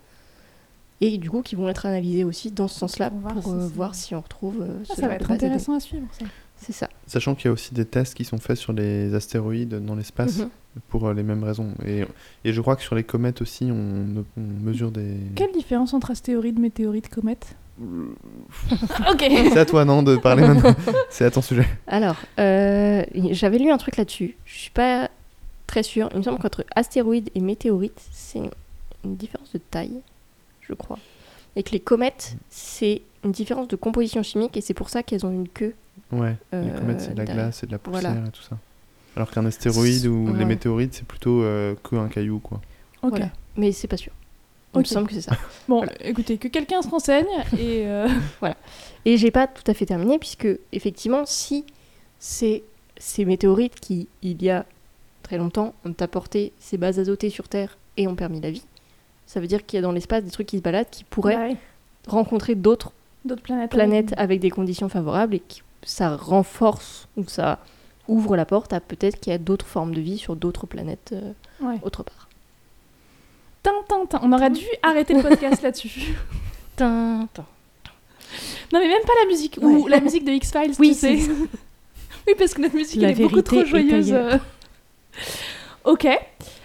Et 1.03 1.17
du 1.17 1.31
coup, 1.31 1.41
qui 1.41 1.55
vont 1.55 1.67
être 1.67 1.85
analysés 1.87 2.23
aussi 2.23 2.51
dans 2.51 2.67
ce 2.67 2.77
sens-là 2.77 3.09
Pour 3.09 3.19
voir 3.21 3.33
pour 3.33 3.43
si 3.43 3.49
euh, 3.49 3.67
voir 3.73 3.95
si 3.95 4.15
on 4.15 4.21
retrouve 4.21 4.61
euh, 4.61 4.77
Ah, 4.81 4.93
ce 4.95 5.01
Ça 5.01 5.07
va 5.07 5.15
être 5.15 5.31
intéressant 5.31 5.73
à 5.73 5.79
suivre, 5.79 6.05
ça. 6.11 6.25
C'est 6.57 6.73
ça. 6.73 6.87
Sachant 7.07 7.33
qu'il 7.33 7.45
y 7.45 7.49
a 7.49 7.51
aussi 7.53 7.73
des 7.73 7.85
tests 7.85 8.13
qui 8.13 8.23
sont 8.23 8.37
faits 8.37 8.55
sur 8.57 8.71
les 8.71 9.15
astéroïdes 9.15 9.83
dans 9.83 9.95
l'espace 9.95 10.37
Mhm. 10.41 10.49
pour 10.89 11.07
euh, 11.07 11.13
les 11.15 11.23
mêmes 11.23 11.43
raisons. 11.43 11.69
Et, 11.87 12.05
et 12.45 12.53
je 12.53 12.61
crois 12.61 12.75
que 12.75 12.83
sur 12.83 12.93
les 12.93 13.03
comètes 13.03 13.41
aussi, 13.41 13.69
on, 13.71 14.23
on 14.37 14.41
mesure 14.63 14.91
des. 14.91 15.17
Quelle 15.33 15.51
différence 15.53 15.95
entre 15.95 16.11
astéroïdes, 16.11 16.59
météorites, 16.59 17.09
comètes? 17.09 17.55
Ok 17.79 19.19
C'est 19.53 19.57
à 19.57 19.65
toi, 19.65 19.85
non, 19.85 20.03
de 20.03 20.17
parler 20.17 20.47
maintenant. 20.47 20.75
C'est 21.09 21.25
à 21.25 21.31
ton 21.31 21.41
sujet. 21.41 21.65
Alors, 21.87 22.15
euh, 22.39 23.03
j'avais 23.31 23.57
lu 23.57 23.71
un 23.71 23.77
truc 23.77 23.97
là-dessus. 23.97 24.35
Je 24.45 24.57
suis 24.57 24.71
pas 24.71 25.09
très 25.67 25.83
sûre. 25.83 26.09
Il 26.13 26.17
me 26.19 26.23
semble 26.23 26.39
qu'entre 26.39 26.63
astéroïdes 26.75 27.29
et 27.35 27.39
météorites, 27.39 28.01
c'est 28.11 28.39
une, 28.39 28.49
une 29.05 29.15
différence 29.15 29.51
de 29.53 29.57
taille, 29.59 30.01
je 30.61 30.73
crois. 30.73 30.99
Et 31.55 31.63
que 31.63 31.71
les 31.71 31.79
comètes, 31.79 32.35
c'est 32.49 33.01
une 33.23 33.31
différence 33.31 33.67
de 33.67 33.75
composition 33.75 34.23
chimique 34.23 34.55
et 34.57 34.61
c'est 34.61 34.73
pour 34.73 34.89
ça 34.89 35.03
qu'elles 35.03 35.25
ont 35.25 35.31
une 35.31 35.47
queue. 35.47 35.73
Ouais, 36.11 36.35
les 36.51 36.57
Euh, 36.59 36.77
comètes, 36.79 37.01
c'est 37.01 37.13
de 37.13 37.17
la 37.19 37.25
glace, 37.25 37.57
c'est 37.59 37.67
de 37.67 37.71
la 37.71 37.77
poussière 37.79 38.11
Voilà. 38.11 38.27
et 38.27 38.31
tout 38.31 38.41
ça. 38.41 38.57
Alors 39.15 39.29
qu'un 39.31 39.45
astéroïde 39.45 40.05
ou 40.07 40.27
les 40.33 40.39
Ouais. 40.39 40.45
météorites, 40.45 40.93
c'est 40.93 41.05
plutôt 41.05 41.41
euh, 41.43 41.75
que 41.83 41.95
un 41.95 42.07
caillou, 42.07 42.39
quoi. 42.39 42.61
Ok. 43.01 43.11
Voilà. 43.11 43.29
Mais 43.57 43.71
c'est 43.71 43.87
pas 43.87 43.97
sûr. 43.97 44.11
Il 44.75 44.79
me 44.79 44.83
semble 44.85 45.07
que 45.07 45.13
c'est 45.13 45.21
ça. 45.21 45.35
Bon, 45.67 45.77
Voilà. 45.77 45.91
écoutez, 46.01 46.37
que 46.37 46.47
quelqu'un 46.47 46.81
se 46.81 46.89
renseigne 46.89 47.25
et. 47.57 47.85
euh, 47.87 48.07
Et 49.05 49.17
j'ai 49.17 49.31
pas 49.31 49.47
tout 49.47 49.63
à 49.65 49.73
fait 49.73 49.85
terminé, 49.85 50.19
puisque 50.19 50.47
effectivement, 50.71 51.23
si 51.25 51.65
c'est 52.19 52.63
ces 52.97 53.25
météorites 53.25 53.79
qui, 53.79 54.07
il 54.21 54.41
y 54.43 54.49
a 54.51 54.65
très 55.23 55.37
longtemps, 55.39 55.73
ont 55.85 55.95
apporté 55.99 56.53
ces 56.59 56.77
bases 56.77 56.99
azotées 56.99 57.29
sur 57.31 57.47
Terre 57.49 57.77
et 57.97 58.07
ont 58.07 58.15
permis 58.15 58.39
la 58.41 58.51
vie, 58.51 58.63
ça 59.25 59.39
veut 59.39 59.47
dire 59.47 59.65
qu'il 59.65 59.77
y 59.77 59.79
a 59.79 59.81
dans 59.81 59.91
l'espace 59.91 60.23
des 60.23 60.29
trucs 60.29 60.47
qui 60.47 60.57
se 60.57 60.61
baladent 60.61 60.89
qui 60.91 61.03
pourraient 61.03 61.35
ouais, 61.35 61.55
rencontrer 62.07 62.53
d'autres 62.55 62.91
D'autres 63.25 63.41
planètes. 63.43 63.71
planètes 63.71 64.07
avec- 64.13 64.19
avec 64.19 64.39
des 64.39 64.49
conditions 64.51 64.87
favorables 64.89 65.35
et 65.35 65.39
qui, 65.39 65.63
ça 65.83 66.15
renforce 66.15 67.07
ou 67.17 67.23
ça 67.27 67.59
ouvre 68.07 68.35
la 68.35 68.45
porte 68.45 68.71
à 68.73 68.79
peut-être 68.79 69.19
qu'il 69.19 69.31
y 69.31 69.35
a 69.35 69.39
d'autres 69.39 69.65
formes 69.65 69.93
de 69.95 70.01
vie 70.01 70.17
sur 70.19 70.35
d'autres 70.35 70.67
planètes 70.67 71.11
euh, 71.13 71.31
Ouais. 71.59 71.77
autre 71.83 72.03
part. 72.03 72.29
Tin, 73.63 73.71
tin, 73.87 74.05
tin. 74.07 74.19
On 74.23 74.31
aurait 74.33 74.49
dû 74.49 74.63
arrêter 74.83 75.13
le 75.13 75.21
podcast 75.21 75.61
là-dessus. 75.61 76.15
Tin, 76.75 77.27
tin. 77.33 77.45
Non, 78.73 78.79
mais 78.79 78.87
même 78.87 79.03
pas 79.05 79.13
la 79.23 79.27
musique. 79.27 79.59
Ou 79.61 79.87
la 79.87 79.99
musique 79.99 80.23
de 80.23 80.31
X-Files, 80.31 80.71
Oui, 80.79 80.89
tu 80.89 80.93
sais. 80.95 81.15
oui, 82.27 82.33
parce 82.37 82.53
que 82.53 82.61
notre 82.61 82.75
musique, 82.75 83.01
La 83.01 83.09
elle 83.09 83.19
est 83.19 83.23
beaucoup 83.23 83.41
trop 83.41 83.63
joyeuse. 83.65 84.15
Ok. 85.83 86.03
Peut-être 86.03 86.19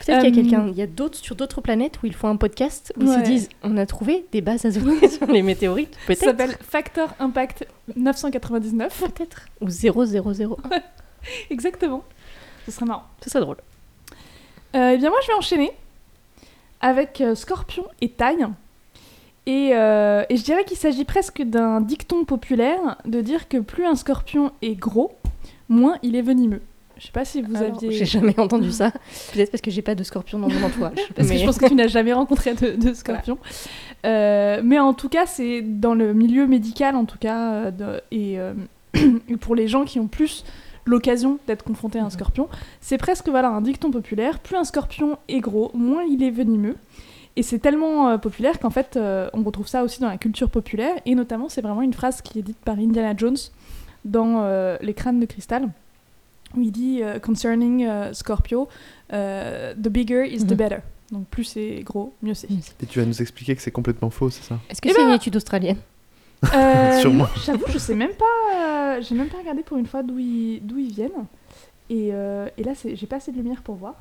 qu'il 0.05 0.13
y 0.13 0.13
a 0.15 0.19
Euh, 0.19 0.31
quelqu'un, 0.31 0.67
il 0.69 0.77
y 0.79 0.83
a 0.83 0.87
d'autres 0.87 1.19
sur 1.19 1.35
d'autres 1.35 1.61
planètes 1.61 1.99
où 2.03 2.07
ils 2.07 2.15
font 2.15 2.29
un 2.29 2.37
podcast 2.37 2.93
où 2.97 3.03
ils 3.03 3.09
se 3.13 3.19
disent 3.21 3.49
on 3.65 3.77
a 3.77 3.85
trouvé 3.87 4.25
des 4.31 4.41
bases 4.41 4.65
azotées 4.65 5.09
sur 5.09 5.27
les 5.27 5.43
météorites. 5.43 5.95
Ça 5.95 6.07
Peut-être. 6.07 6.21
s'appelle 6.25 6.57
Factor 6.61 7.09
Impact 7.19 7.67
999. 7.97 9.03
Peut-être. 9.13 9.47
Ou 9.61 9.69
000. 9.69 10.59
Exactement. 11.51 12.05
Ce 12.67 12.71
serait 12.71 12.87
marrant. 12.87 13.05
Ce 13.25 13.31
serait 13.31 13.41
drôle. 13.43 13.57
Euh, 14.77 14.93
eh 14.95 14.99
bien, 14.99 15.11
moi, 15.11 15.19
je 15.23 15.27
vais 15.29 15.35
enchaîner 15.35 15.73
avec 16.81 17.21
euh, 17.21 17.35
Scorpion 17.35 17.85
et 18.01 18.09
Taille. 18.11 18.47
Et, 19.47 19.71
euh, 19.75 20.25
et 20.29 20.37
je 20.37 20.43
dirais 20.45 20.65
qu'il 20.65 20.77
s'agit 20.77 21.05
presque 21.05 21.41
d'un 21.43 21.81
dicton 21.81 22.25
populaire 22.25 22.97
de 23.05 23.21
dire 23.21 23.49
que 23.49 23.59
plus 23.59 23.85
un 23.87 23.95
scorpion 23.95 24.51
est 24.61 24.75
gros, 24.75 25.13
moins 25.69 25.99
il 26.03 26.17
est 26.17 26.23
venimeux. 26.23 26.61
Je 26.99 27.07
sais 27.07 27.13
pas 27.13 27.25
si 27.25 27.43
vous 27.43 27.55
Alors, 27.55 27.77
aviez. 27.77 27.93
J'ai 27.93 28.07
jamais 28.07 28.39
entendu 28.41 28.71
ça. 28.73 28.91
Peut-être 29.33 29.51
parce 29.53 29.61
que 29.61 29.71
j'ai 29.71 29.83
pas 29.83 29.95
de 29.95 30.03
scorpion 30.03 30.39
dans 30.39 30.49
mon 30.49 30.63
entourage. 30.65 30.97
Parce 31.15 31.29
Mais- 31.29 31.35
que 31.35 31.41
je 31.41 31.47
pense 31.47 31.59
que 31.59 31.67
tu 31.69 31.75
n'as 31.75 31.87
jamais 31.89 32.13
rencontré 32.13 32.55
de, 32.55 32.73
de 32.75 32.93
scorpion. 32.95 33.39
Euh, 34.05 34.61
mais 34.65 34.79
en 34.79 34.95
tout 34.95 35.09
cas, 35.09 35.27
c'est 35.27 35.63
dans 35.63 35.95
le 35.95 36.13
milieu 36.15 36.47
médical, 36.47 36.97
en 36.97 37.05
tout 37.05 37.19
cas, 37.19 37.71
de- 37.71 38.01
et, 38.11 38.41
euh, 38.41 38.55
et 39.29 39.37
pour 39.41 39.55
les 39.55 39.69
gens 39.69 39.85
qui 39.85 40.01
ont 40.01 40.07
plus 40.09 40.45
l'occasion 40.87 41.39
d'être 41.47 41.63
confronté 41.65 41.99
à 41.99 42.05
un 42.05 42.11
scorpion. 42.11 42.49
C'est 42.81 42.97
presque 42.99 43.29
voilà 43.29 43.49
un 43.51 43.61
dicton 43.61 43.91
populaire. 43.91 44.39
Plus 44.39 44.57
un 44.57 44.65
scorpion 44.65 45.19
est 45.29 45.41
gros, 45.41 45.71
moins 45.75 46.05
il 46.05 46.23
est 46.23 46.31
venimeux. 46.31 46.77
Et 47.39 47.43
c'est 47.43 47.59
tellement 47.59 48.09
euh, 48.09 48.17
populaire 48.19 48.59
qu'en 48.59 48.71
fait, 48.71 48.97
euh, 48.97 49.29
on 49.35 49.43
retrouve 49.43 49.67
ça 49.69 49.83
aussi 49.85 50.01
dans 50.01 50.09
la 50.09 50.17
culture 50.17 50.49
populaire. 50.49 50.95
Et 51.05 51.15
notamment, 51.15 51.51
c'est 51.51 51.61
vraiment 51.61 51.83
une 51.83 51.93
phrase 51.93 52.23
qui 52.23 52.39
est 52.39 52.43
dite 52.43 52.57
par 52.65 52.79
Indiana 52.79 53.13
Jones 53.15 53.37
dans 54.07 54.41
euh, 54.43 54.79
Les 54.81 54.95
crânes 54.95 55.21
de 55.21 55.27
cristal, 55.27 55.69
où 56.57 56.63
il 56.63 56.71
dit 56.73 57.01
euh, 57.03 57.19
Concerning 57.19 57.87
Scorpio, 58.15 58.69
the 59.11 59.89
bigger 59.89 60.25
is 60.33 60.47
the 60.47 60.53
Mhm. 60.53 60.57
better. 60.57 60.77
Donc 61.13 61.27
plus 61.27 61.45
c'est 61.45 61.83
gros, 61.85 62.13
mieux 62.23 62.35
c'est. 62.35 62.49
Et 62.51 62.87
tu 62.89 62.99
vas 62.99 63.05
nous 63.07 63.21
expliquer 63.23 63.55
que 63.55 63.63
c'est 63.63 63.71
complètement 63.71 64.11
faux, 64.11 64.31
c'est 64.31 64.43
ça? 64.43 64.59
Est-ce 64.71 64.81
que 64.81 64.89
Eh 64.89 64.93
c'est 64.93 64.99
ben- 65.03 65.09
une 65.11 65.15
étude 65.15 65.37
australienne? 65.37 65.77
Euh, 66.55 66.99
Sûrement. 67.01 67.27
J'avoue, 67.45 67.65
je 67.69 67.79
sais 67.79 67.95
même 67.95 68.13
pas. 68.13 68.57
euh, 68.57 69.01
j'ai 69.03 69.15
même 69.15 69.29
pas 69.29 69.39
regardé 69.39 69.63
pour 69.63 69.77
une 69.79 69.87
fois 69.87 70.03
d'où 70.03 70.19
ils, 70.19 70.61
d'où 70.63 70.79
ils 70.79 70.93
viennent. 70.93 71.27
Et, 71.91 72.11
euh, 72.13 72.49
et 72.59 72.65
là, 72.65 72.75
c'est- 72.75 72.97
j'ai 72.97 73.07
pas 73.07 73.17
assez 73.17 73.33
de 73.33 73.37
lumière 73.37 73.63
pour 73.63 73.77
voir. 73.77 73.95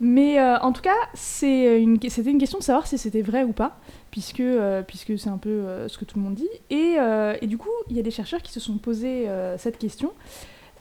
Mais 0.00 0.38
euh, 0.40 0.58
en 0.58 0.72
tout 0.72 0.82
cas, 0.82 0.94
c'est 1.14 1.80
une, 1.80 1.98
c'était 2.08 2.30
une 2.30 2.38
question 2.38 2.58
de 2.58 2.64
savoir 2.64 2.86
si 2.86 2.98
c'était 2.98 3.22
vrai 3.22 3.44
ou 3.44 3.52
pas, 3.52 3.78
puisque, 4.10 4.40
euh, 4.40 4.82
puisque 4.82 5.16
c'est 5.18 5.30
un 5.30 5.38
peu 5.38 5.48
euh, 5.50 5.88
ce 5.88 5.98
que 5.98 6.04
tout 6.04 6.18
le 6.18 6.24
monde 6.24 6.34
dit. 6.34 6.48
Et, 6.68 6.96
euh, 6.98 7.36
et 7.40 7.46
du 7.46 7.56
coup, 7.58 7.68
il 7.88 7.96
y 7.96 8.00
a 8.00 8.02
des 8.02 8.10
chercheurs 8.10 8.42
qui 8.42 8.52
se 8.52 8.60
sont 8.60 8.76
posé 8.76 9.28
euh, 9.28 9.56
cette 9.56 9.78
question. 9.78 10.10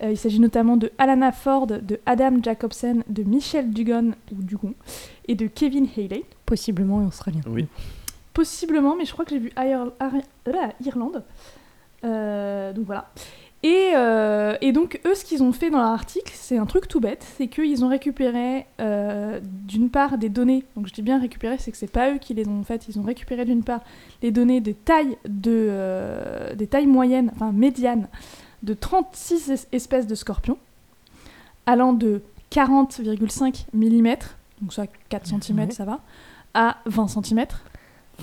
Euh, 0.02 0.10
il 0.12 0.18
s'agit 0.18 0.40
notamment 0.40 0.76
de 0.78 0.92
Alana 0.98 1.32
Ford, 1.32 1.68
de 1.68 2.00
Adam 2.08 2.40
Jacobsen, 2.42 3.04
de 3.08 3.24
Michel 3.24 3.70
Dugon, 3.72 4.14
ou 4.32 4.42
Dugon, 4.44 4.74
et 5.28 5.36
de 5.36 5.46
Kevin 5.46 5.88
Haley. 5.96 6.24
Possiblement 6.48 6.98
australien. 7.06 7.42
Oui. 7.48 7.68
Possiblement, 8.34 8.96
mais 8.96 9.06
je 9.06 9.14
crois 9.14 9.26
que 9.26 9.32
j'ai 9.32 9.40
vu 9.40 9.52
euh, 9.58 9.86
Irlande. 10.84 11.24
Euh, 12.04 12.74
donc 12.74 12.86
voilà. 12.86 13.10
Et, 13.66 13.92
euh, 13.96 14.58
et 14.60 14.74
donc, 14.74 15.00
eux, 15.06 15.16
ce 15.16 15.24
qu'ils 15.24 15.42
ont 15.42 15.54
fait 15.54 15.70
dans 15.70 15.78
leur 15.78 15.88
article, 15.92 16.34
c'est 16.36 16.58
un 16.58 16.66
truc 16.66 16.90
tout 16.90 17.00
bête 17.00 17.26
c'est 17.38 17.48
qu'ils 17.48 17.86
ont 17.86 17.88
récupéré, 17.88 18.66
euh, 18.82 19.40
d'une 19.42 19.90
part, 19.90 20.18
des 20.18 20.28
données. 20.28 20.66
Donc, 20.76 20.88
je 20.88 20.94
dis 20.94 21.02
bien 21.02 21.18
récupéré, 21.18 21.56
c'est 21.60 21.72
que 21.72 21.78
c'est 21.78 21.88
pas 21.90 22.12
eux 22.12 22.18
qui 22.18 22.34
les 22.34 22.46
ont 22.48 22.62
faites. 22.64 22.90
Ils 22.90 23.00
ont 23.00 23.04
récupéré, 23.04 23.46
d'une 23.46 23.64
part, 23.64 23.80
les 24.22 24.32
données 24.32 24.60
des 24.60 24.74
tailles, 24.74 25.18
de, 25.30 25.52
euh, 25.70 26.56
des 26.56 26.68
tailles 26.68 26.88
moyennes, 26.88 27.32
enfin 27.34 27.54
médianes, 27.54 28.10
de 28.64 28.74
36 28.74 29.50
es- 29.52 29.68
espèces 29.76 30.08
de 30.08 30.16
scorpions, 30.16 30.58
allant 31.66 31.94
de 31.94 32.22
40,5 32.50 33.66
mm, 33.74 34.16
donc 34.62 34.74
soit 34.74 34.88
4 35.08 35.26
cm, 35.26 35.72
ça 35.72 35.86
va, 35.86 36.02
à 36.54 36.78
20 36.86 37.08
cm. 37.08 37.46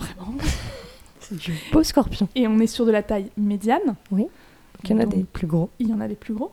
Vraiment. 0.01 0.35
C'est 1.21 1.37
du 1.37 1.55
beau 1.73 1.83
scorpion. 1.83 2.29
Et 2.35 2.49
on 2.49 2.59
est 2.59 2.67
sur 2.67 2.85
de 2.87 2.91
la 2.91 3.03
taille 3.03 3.31
médiane. 3.37 3.95
Oui. 4.11 4.27
Il 4.85 4.91
y 4.91 4.95
en 4.95 4.99
a 4.99 5.05
Donc, 5.05 5.15
des 5.15 5.25
plus 5.25 5.47
gros. 5.47 5.71
Il 5.79 5.89
y 5.89 5.93
en 5.93 6.01
a 6.01 6.09
des 6.09 6.15
plus 6.15 6.35
gros. 6.35 6.51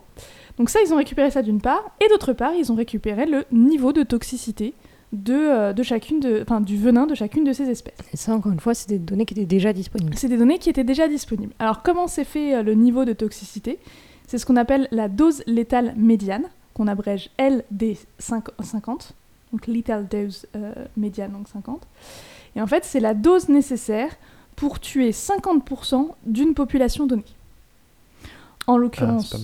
Donc 0.58 0.70
ça, 0.70 0.80
ils 0.84 0.92
ont 0.92 0.96
récupéré 0.96 1.30
ça 1.30 1.42
d'une 1.42 1.60
part. 1.60 1.82
Et 2.04 2.08
d'autre 2.08 2.32
part, 2.32 2.52
ils 2.54 2.70
ont 2.70 2.74
récupéré 2.74 3.26
le 3.26 3.44
niveau 3.50 3.92
de 3.92 4.02
toxicité 4.02 4.74
de, 5.12 5.32
euh, 5.32 5.72
de 5.72 5.82
chacune 5.82 6.20
de, 6.20 6.40
enfin, 6.42 6.60
du 6.60 6.76
venin 6.76 7.06
de 7.06 7.14
chacune 7.14 7.44
de 7.44 7.52
ces 7.52 7.70
espèces. 7.70 7.94
Et 8.12 8.16
ça, 8.16 8.34
encore 8.34 8.52
une 8.52 8.60
fois, 8.60 8.74
c'est 8.74 8.88
des 8.88 8.98
données 8.98 9.24
qui 9.24 9.34
étaient 9.34 9.46
déjà 9.46 9.72
disponibles. 9.72 10.14
C'est 10.16 10.28
des 10.28 10.36
données 10.36 10.58
qui 10.58 10.68
étaient 10.68 10.84
déjà 10.84 11.08
disponibles. 11.08 11.54
Alors 11.58 11.82
comment 11.82 12.06
s'est 12.06 12.24
fait 12.24 12.56
euh, 12.56 12.62
le 12.62 12.74
niveau 12.74 13.04
de 13.04 13.12
toxicité? 13.12 13.78
C'est 14.26 14.36
ce 14.36 14.44
qu'on 14.44 14.56
appelle 14.56 14.88
la 14.90 15.08
dose 15.08 15.42
létale 15.46 15.94
médiane, 15.96 16.44
qu'on 16.74 16.86
abrège 16.86 17.30
LD50, 17.38 19.12
donc 19.52 19.66
lethal 19.66 20.06
dose 20.06 20.46
euh, 20.54 20.72
médiane, 20.98 21.32
donc 21.32 21.48
50. 21.48 21.80
Et 22.56 22.60
en 22.62 22.66
fait, 22.66 22.84
c'est 22.84 23.00
la 23.00 23.14
dose 23.14 23.48
nécessaire 23.48 24.10
pour 24.56 24.80
tuer 24.80 25.10
50% 25.10 26.08
d'une 26.26 26.54
population 26.54 27.06
donnée. 27.06 27.24
En 28.66 28.74
Ah, 28.74 28.78
l'occurrence, 28.78 29.34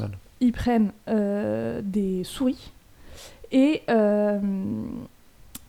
ils 0.41 0.53
prennent 0.53 0.91
euh, 1.09 1.81
des 1.83 2.25
souris 2.25 2.73
et, 3.53 3.83
euh, 3.89 4.39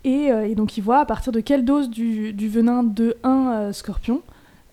et, 0.03 0.31
euh, 0.31 0.47
et 0.47 0.55
donc 0.55 0.77
ils 0.77 0.81
voient 0.81 0.99
à 0.99 1.05
partir 1.05 1.31
de 1.31 1.39
quelle 1.39 1.63
dose 1.63 1.89
du, 1.89 2.33
du 2.33 2.49
venin 2.49 2.83
de 2.83 3.15
un 3.23 3.51
euh, 3.53 3.73
scorpion 3.73 4.21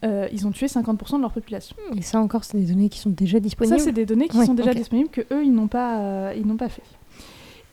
euh, 0.05 0.27
ils 0.33 0.48
ont 0.48 0.51
tué 0.51 0.66
50% 0.66 1.18
de 1.18 1.20
leur 1.20 1.31
population. 1.31 1.77
Et 1.96 2.03
ça, 2.03 2.18
encore, 2.18 2.42
c'est 2.42 2.59
des 2.59 2.64
données 2.64 2.88
qui 2.88 2.98
sont 2.98 3.11
déjà 3.11 3.38
disponibles. 3.38 3.79
Ça, 3.79 3.85
c'est 3.85 3.92
des 3.92 4.05
données 4.05 4.27
qui 4.27 4.37
Ouais, 4.37 4.46
sont 4.46 4.55
déjà 4.55 4.75
disponibles 4.75 5.11
que 5.11 5.20
eux 5.33 5.44
ils 5.44 5.53
n'ont 5.53 5.68
pas, 5.68 6.01
euh, 6.01 6.35
ils 6.37 6.44
n'ont 6.44 6.57
pas 6.57 6.68
fait. 6.68 6.83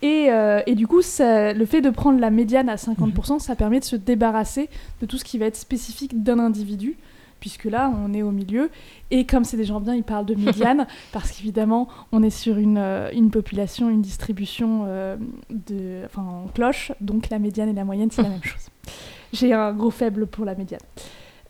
Et, 0.02 0.28
euh, 0.32 0.62
et 0.66 0.76
du 0.76 0.88
coup, 0.88 1.02
ça- 1.02 1.54
le 1.54 1.66
fait 1.66 1.82
de 1.82 1.90
prendre 1.90 2.20
la 2.20 2.30
médiane 2.30 2.70
à 2.70 2.78
50%, 2.78 3.40
ça 3.40 3.56
permet 3.56 3.80
de 3.80 3.86
se 3.86 3.96
débarrasser 3.96 4.70
de 5.02 5.06
tout 5.06 5.18
ce 5.18 5.24
qui 5.26 5.38
va 5.38 5.46
être 5.46 5.58
spécifique 5.58 6.24
d'un 6.24 6.40
individu, 6.40 6.96
puisque 7.42 7.66
là, 7.66 7.92
on 8.06 8.14
est 8.14 8.22
au 8.22 8.32
milieu. 8.32 8.70
Et 9.12 9.26
comme 9.26 9.44
c'est 9.44 9.58
des 9.58 9.66
gens 9.66 9.80
bien, 9.82 9.96
ils 9.96 10.04
parlent 10.04 10.26
de 10.26 10.36
médiane, 10.36 10.88
parce 11.12 11.32
qu'évidemment, 11.32 11.88
on 12.12 12.24
est 12.24 12.30
sur 12.30 12.58
une, 12.58 12.78
euh, 12.78 13.10
une 13.14 13.30
population, 13.30 13.90
une 13.90 14.02
distribution 14.02 14.84
euh, 14.88 15.18
de, 15.50 16.06
enfin, 16.06 16.22
en 16.22 16.48
cloche, 16.48 16.92
donc 17.02 17.30
la 17.30 17.40
médiane 17.40 17.70
et 17.70 17.74
la 17.74 17.84
moyenne, 17.86 18.10
c'est 18.12 18.22
la 18.24 18.30
même 18.30 18.44
chose. 18.44 18.70
J'ai 19.34 19.54
un 19.54 19.74
gros 19.74 19.92
faible 19.92 20.28
pour 20.28 20.46
la 20.46 20.56
médiane. 20.56 20.80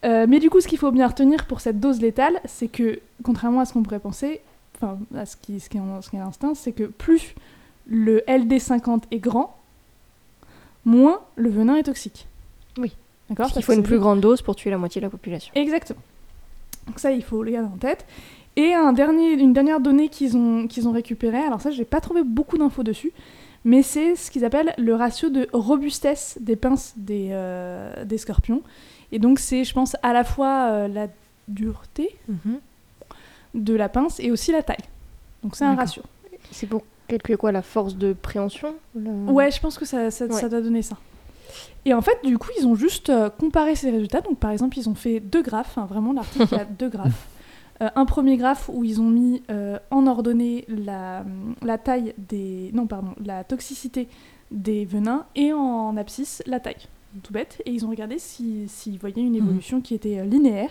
Euh, 0.06 0.26
mais 0.30 0.40
du 0.40 0.50
coup, 0.50 0.60
ce 0.62 0.68
qu'il 0.68 0.78
faut 0.78 0.92
bien 0.92 1.08
retenir 1.08 1.46
pour 1.46 1.60
cette 1.62 1.80
dose 1.80 2.02
létale, 2.02 2.40
c'est 2.46 2.68
que, 2.68 3.00
contrairement 3.24 3.60
à 3.60 3.66
ce 3.66 3.74
qu'on 3.74 3.84
pourrait 3.84 4.00
penser, 4.00 4.42
enfin, 4.76 4.98
à 5.16 5.26
ce 5.26 5.36
qui, 5.38 5.60
ce 5.60 5.70
qui 5.70 5.78
est, 5.78 5.82
ce 6.02 6.10
qui 6.10 6.16
est 6.16 6.20
l'instinct, 6.20 6.54
c'est 6.56 6.72
que 6.72 6.84
plus 6.86 7.36
le 7.90 8.20
LD50 8.28 9.04
est 9.12 9.20
grand, 9.20 9.58
moins 10.86 11.22
le 11.36 11.50
venin 11.50 11.76
est 11.76 11.84
toxique. 11.84 12.28
Oui. 12.78 12.96
D'accord 13.30 13.52
Parce 13.54 13.66
faut 13.66 13.74
une 13.74 13.84
plus 13.84 14.00
grande 14.00 14.22
dose 14.22 14.42
pour 14.42 14.56
tuer 14.56 14.70
la 14.70 14.78
moitié 14.78 15.02
de 15.02 15.06
la 15.06 15.10
population. 15.10 15.52
Exactement. 15.56 16.02
Donc 16.88 17.00
ça, 17.00 17.12
il 17.12 17.24
faut 17.24 17.44
le 17.44 17.52
garder 17.52 17.70
en 17.72 17.78
tête. 17.78 18.06
Et 18.56 18.74
un 18.74 18.94
dernier, 18.94 19.34
une 19.34 19.54
dernière 19.54 19.80
donnée 19.80 20.10
qu'ils 20.10 20.36
ont, 20.36 20.68
qu'ils 20.68 20.88
ont 20.88 20.92
récupérée, 20.92 21.38
alors 21.38 21.62
ça, 21.62 21.72
j'ai 21.72 21.86
pas 21.86 22.02
trouvé 22.02 22.24
beaucoup 22.24 22.58
d'infos 22.58 22.84
dessus, 22.84 23.12
mais 23.64 23.84
c'est 23.84 24.16
ce 24.16 24.32
qu'ils 24.32 24.44
appellent 24.46 24.74
le 24.78 24.96
ratio 24.96 25.30
de 25.30 25.48
robustesse 25.54 26.38
des 26.42 26.56
pinces 26.56 26.94
des, 26.98 27.30
euh, 27.32 28.04
des 28.06 28.18
scorpions. 28.18 28.62
Et 29.12 29.20
donc 29.20 29.40
c'est, 29.40 29.64
je 29.64 29.74
pense, 29.74 29.96
à 30.02 30.14
la 30.14 30.24
fois 30.24 30.70
euh, 30.72 30.88
la 30.88 31.08
dureté 31.48 32.16
de 33.54 33.74
la 33.74 33.90
pince 33.90 34.20
et 34.20 34.32
aussi 34.32 34.52
la 34.52 34.64
taille. 34.64 34.78
Donc 35.44 35.56
c'est 35.56 35.66
un 35.66 35.76
ratio. 35.76 36.04
C'est 36.52 36.68
pour 36.68 36.84
calculer 37.10 37.38
quoi 37.38 37.52
La 37.52 37.62
force 37.62 37.96
de 37.96 38.14
préhension 38.14 38.76
le- 38.96 39.10
Ouais, 39.32 39.52
je 39.52 39.60
pense 39.60 39.78
que 39.78 39.86
ça, 39.86 40.10
ça, 40.12 40.26
Ouais. 40.26 40.32
ça 40.34 40.48
doit 40.50 40.62
donner 40.62 40.82
ça. 40.82 40.98
Et 41.86 41.94
en 41.94 42.02
fait, 42.02 42.18
du 42.24 42.38
coup, 42.38 42.50
ils 42.60 42.68
ont 42.68 42.76
juste 42.76 43.10
euh, 43.10 43.30
comparé 43.30 43.76
ces 43.76 43.90
résultats. 43.90 44.22
Donc, 44.22 44.38
par 44.38 44.52
exemple, 44.52 44.78
ils 44.78 44.88
ont 44.90 44.96
fait 44.96 45.20
deux 45.20 45.42
graphes. 45.42 45.78
hein, 45.78 45.86
vraiment, 45.90 46.14
l'article, 46.14 46.54
a 46.56 46.66
deux 46.80 46.90
graphes. 46.90 47.28
Euh, 47.82 47.90
un 47.96 48.06
premier 48.06 48.36
graphe 48.38 48.70
où 48.72 48.84
ils 48.84 49.00
ont 49.02 49.10
mis 49.10 49.42
euh, 49.50 49.80
en 49.90 50.06
ordonnée 50.06 50.66
la, 50.68 51.24
la 51.64 51.78
taille 51.78 52.14
des... 52.18 52.72
Non, 52.74 52.86
pardon, 52.88 53.12
la 53.26 53.44
toxicité 53.46 54.08
des 54.52 54.84
venins 54.86 55.26
et 55.36 55.54
en 55.54 55.96
abscisse 55.98 56.44
la 56.46 56.60
taille. 56.60 56.88
Tout 57.24 57.32
bête. 57.34 57.62
Et 57.66 57.72
ils 57.72 57.86
ont 57.86 57.90
regardé 57.90 58.20
s'ils 58.20 58.70
si, 58.70 58.92
s'ils 58.92 59.00
voyaient 59.00 59.22
une 59.24 59.36
évolution 59.36 59.80
qui 59.82 59.96
était 59.96 60.24
linéaire. 60.26 60.70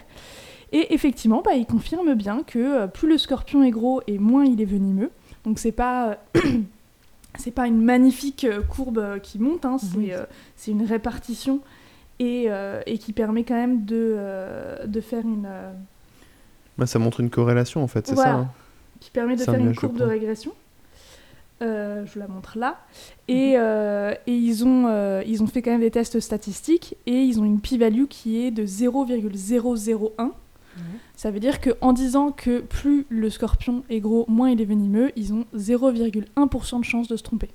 Et 0.72 0.92
effectivement, 0.92 1.40
bah, 1.42 1.55
ils 1.55 1.64
confirment 1.66 2.14
bien 2.14 2.42
que 2.46 2.87
plus 2.87 3.09
le 3.09 3.16
scorpion 3.16 3.62
est 3.62 3.70
gros 3.70 4.03
et 4.07 4.18
moins 4.18 4.44
il 4.44 4.61
est 4.61 4.66
venimeux. 4.66 5.11
Donc 5.44 5.59
c'est 5.59 5.72
pas 5.72 6.18
euh, 6.37 6.40
c'est 7.38 7.51
pas 7.53 7.66
une 7.66 7.81
magnifique 7.83 8.44
euh, 8.44 8.61
courbe 8.62 8.98
euh, 8.98 9.18
qui 9.18 9.38
monte, 9.38 9.64
hein, 9.64 9.77
c'est 9.79 9.96
Oui. 9.96 10.12
euh, 10.12 10.24
une 10.66 10.85
répartition 10.85 11.61
et, 12.18 12.46
euh, 12.48 12.81
et 12.87 12.98
qui 12.98 13.12
permet 13.12 13.44
quand 13.44 13.55
même 13.55 13.85
de, 13.85 14.14
euh, 14.16 14.87
de 14.87 15.01
faire 15.01 15.24
une 15.24 15.46
euh, 15.48 15.72
Bah, 16.77 16.87
ça 16.87 16.98
montre 16.98 17.20
une 17.20 17.31
corrélation 17.31 17.83
en 17.83 17.87
fait, 17.87 18.07
c'est 18.07 18.14
Voilà. 18.14 18.31
ça. 18.33 18.37
hein. 18.38 18.51
qui 19.01 19.11
permet 19.11 19.37
de 19.37 19.42
faire 19.42 19.55
une 19.55 19.74
courbe 19.74 19.96
de 19.98 20.05
régression. 20.05 20.53
Euh, 21.61 22.07
je 22.07 22.12
vous 22.12 22.20
la 22.20 22.29
montre 22.29 22.57
là. 22.57 22.79
Et, 23.27 23.55
euh, 23.57 24.14
et 24.29 24.33
ils, 24.35 24.64
ont, 24.64 24.87
euh, 24.87 25.22
ils 25.27 25.42
ont 25.42 25.48
fait 25.48 25.61
quand 25.61 25.72
même 25.72 25.81
des 25.81 25.90
tests 25.90 26.20
statistiques 26.20 26.96
et 27.07 27.20
ils 27.20 27.40
ont 27.40 27.44
une 27.44 27.61
p-value 27.61 28.05
qui 28.09 28.40
est 28.44 28.53
de 28.53 28.64
0,001. 28.64 30.31
Ça 31.17 31.31
veut 31.31 31.41
dire 31.41 31.61
qu'en 31.61 31.93
disant 31.93 32.31
que 32.33 32.61
plus 32.61 33.07
le 33.09 33.29
scorpion 33.31 33.83
est 33.91 34.01
gros, 34.01 34.25
moins 34.29 34.51
il 34.51 34.61
est 34.61 34.64
venimeux, 34.64 35.11
ils 35.17 35.33
ont 35.33 35.45
0,1% 35.57 36.79
de 36.81 36.85
chance 36.85 37.09
de 37.09 37.17
se 37.17 37.23
tromper. 37.23 37.49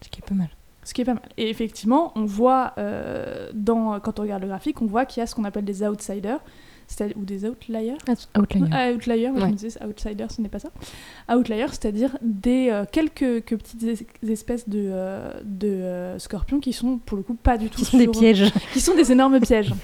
Ce 0.00 0.08
qui 0.08 0.20
est 0.20 0.26
pas 0.26 0.34
mal. 0.34 0.48
Ce 0.84 0.94
qui 0.94 1.02
est 1.02 1.04
pas 1.04 1.14
mal. 1.14 1.28
Et 1.36 1.50
effectivement, 1.50 2.12
on 2.16 2.24
voit, 2.24 2.72
euh, 2.78 3.50
dans, 3.54 4.00
quand 4.00 4.18
on 4.18 4.22
regarde 4.22 4.42
le 4.42 4.48
graphique, 4.48 4.80
on 4.80 4.86
voit 4.86 5.04
qu'il 5.04 5.20
y 5.20 5.22
a 5.22 5.26
ce 5.26 5.34
qu'on 5.34 5.44
appelle 5.44 5.64
des 5.64 5.82
outsiders, 5.86 6.40
ou 7.16 7.24
des 7.26 7.44
outliers? 7.44 7.94
Outlier. 8.38 8.64
Ah, 8.72 8.90
outlier, 8.92 9.28
moi 9.28 9.40
je 9.40 9.44
Ouais. 9.44 9.50
me 9.50 9.56
disais 9.56 9.78
outsider, 9.84 10.24
ce 10.30 10.40
n'est 10.40 10.48
pas 10.48 10.58
ça. 10.58 10.70
Outlier, 11.30 11.66
c'est-à-dire 11.68 12.16
des 12.22 12.70
euh, 12.70 12.86
quelques 12.90 13.44
que 13.44 13.54
petites 13.56 13.82
es- 13.82 14.30
espèces 14.30 14.66
de, 14.66 14.86
euh, 14.90 15.30
de 15.44 15.68
euh, 15.68 16.18
scorpions 16.18 16.60
qui 16.60 16.72
sont 16.72 16.96
pour 16.96 17.18
le 17.18 17.22
coup 17.22 17.34
pas 17.34 17.58
du 17.58 17.68
tout 17.68 17.80
Qui 17.80 17.84
sont 17.84 17.98
des 17.98 18.08
pièges. 18.08 18.50
qui 18.72 18.80
sont 18.80 18.94
des 18.94 19.12
énormes 19.12 19.38
pièges. 19.40 19.74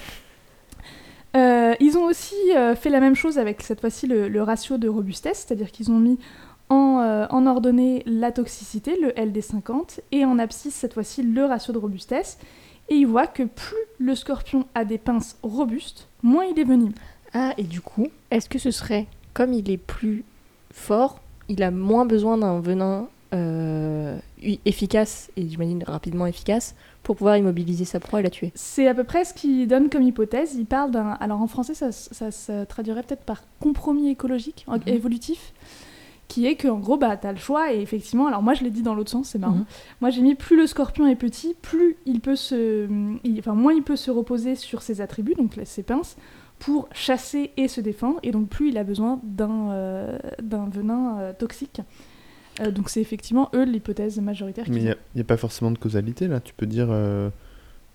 Euh, 1.35 1.75
ils 1.79 1.97
ont 1.97 2.05
aussi 2.05 2.35
euh, 2.55 2.75
fait 2.75 2.89
la 2.89 2.99
même 2.99 3.15
chose 3.15 3.37
avec 3.37 3.61
cette 3.61 3.81
fois-ci 3.81 4.07
le, 4.07 4.41
ratio 4.41 4.77
de 4.77 4.87
robustesse, 4.87 5.45
c'est-à-dire 5.45 5.71
qu'ils 5.71 5.91
ont 5.91 5.99
mis 5.99 6.17
en, 6.69 6.99
euh, 7.01 7.25
en 7.29 7.45
ordonnée 7.45 8.03
la 8.05 8.31
toxicité, 8.31 8.97
le 9.01 9.09
LD50, 9.09 9.99
et 10.11 10.23
en 10.23 10.39
abscisse 10.39 10.75
cette 10.75 10.93
fois-ci 10.93 11.23
le 11.23 11.45
ratio 11.45 11.73
de 11.73 11.77
robustesse. 11.77 12.37
Et 12.87 12.95
ils 12.95 13.07
voient 13.07 13.27
que 13.27 13.43
plus 13.43 13.75
le 13.97 14.15
scorpion 14.15 14.65
a 14.75 14.85
des 14.85 14.97
pinces 14.97 15.37
robustes, 15.43 16.07
moins 16.21 16.45
il 16.45 16.59
est 16.59 16.63
venimeux. 16.63 16.93
Ah, 17.33 17.53
et 17.57 17.63
du 17.63 17.81
coup, 17.81 18.07
est-ce 18.31 18.47
que 18.47 18.59
ce 18.59 18.71
serait, 18.71 19.07
comme 19.33 19.51
il 19.51 19.69
est 19.69 19.77
plus 19.77 20.23
fort, 20.71 21.19
il 21.49 21.63
a 21.63 21.71
moins 21.71 22.05
besoin 22.05 22.37
d'un 22.37 22.59
venin 22.59 23.07
euh, 23.35 24.17
efficace 24.65 25.29
et 25.37 25.47
j'imagine 25.47 25.83
rapidement 25.85 26.25
efficace 26.25 26.75
pour 27.03 27.15
pouvoir 27.15 27.37
immobiliser 27.37 27.85
sa 27.85 27.99
proie 27.99 28.19
et 28.19 28.23
la 28.23 28.29
tuer. 28.29 28.51
C'est 28.55 28.87
à 28.87 28.93
peu 28.95 29.03
près 29.03 29.25
ce 29.25 29.33
qu'il 29.33 29.67
donne 29.67 29.89
comme 29.89 30.01
hypothèse. 30.03 30.55
Il 30.55 30.65
parle 30.65 30.91
d'un. 30.91 31.11
Alors 31.19 31.41
en 31.41 31.47
français, 31.47 31.73
ça, 31.73 31.91
ça 31.91 32.31
se 32.31 32.63
traduirait 32.65 33.03
peut-être 33.03 33.23
par 33.23 33.43
compromis 33.59 34.09
écologique, 34.09 34.65
en- 34.67 34.77
Mhm. 34.77 34.83
évolutif, 34.87 35.53
qui 36.27 36.47
est 36.47 36.55
qu'en 36.55 36.79
gros, 36.79 36.97
bah, 36.97 37.15
tu 37.17 37.27
as 37.27 37.31
le 37.31 37.37
choix. 37.37 37.71
Et 37.73 37.81
effectivement, 37.81 38.25
alors 38.27 38.41
moi, 38.41 38.55
je 38.55 38.63
l'ai 38.63 38.71
dit 38.71 38.81
dans 38.81 38.95
l'autre 38.95 39.11
sens, 39.11 39.29
c'est 39.29 39.37
marrant. 39.39 39.53
Mhm. 39.57 39.65
Moi, 40.01 40.09
j'ai 40.09 40.21
mis 40.21 40.33
plus 40.35 40.57
le 40.57 40.65
scorpion 40.65 41.05
est 41.07 41.15
petit, 41.15 41.55
plus 41.61 41.97
il 42.05 42.21
peut 42.21 42.35
se. 42.35 42.87
il- 43.23 43.39
enfin, 43.39 43.53
moins 43.53 43.73
il 43.73 43.83
peut 43.83 43.95
se 43.97 44.09
reposer 44.09 44.55
sur 44.55 44.81
ses 44.81 45.01
attributs, 45.01 45.35
donc 45.35 45.53
ses 45.65 45.83
pinces, 45.83 46.17
pour 46.57 46.87
chasser 46.93 47.51
et 47.57 47.67
se 47.67 47.81
défendre. 47.81 48.19
Et 48.23 48.31
donc, 48.31 48.47
plus 48.47 48.69
il 48.69 48.77
a 48.79 48.83
besoin 48.83 49.19
d'un 49.23 49.69
euh, 49.71 50.17
d'un 50.41 50.67
venin 50.69 51.19
euh, 51.19 51.33
toxique. 51.37 51.81
Euh, 52.61 52.71
donc, 52.71 52.89
c'est 52.89 53.01
effectivement 53.01 53.49
eux 53.53 53.63
l'hypothèse 53.65 54.19
majoritaire. 54.19 54.65
Mais 54.69 54.77
il 54.81 54.95
n'y 55.15 55.21
a, 55.21 55.23
pas 55.25 55.37
forcément 55.37 55.71
de 55.71 55.77
causalité 55.77 56.27
là. 56.27 56.39
Tu 56.39 56.53
peux 56.53 56.65
dire 56.65 56.87
euh, 56.89 57.29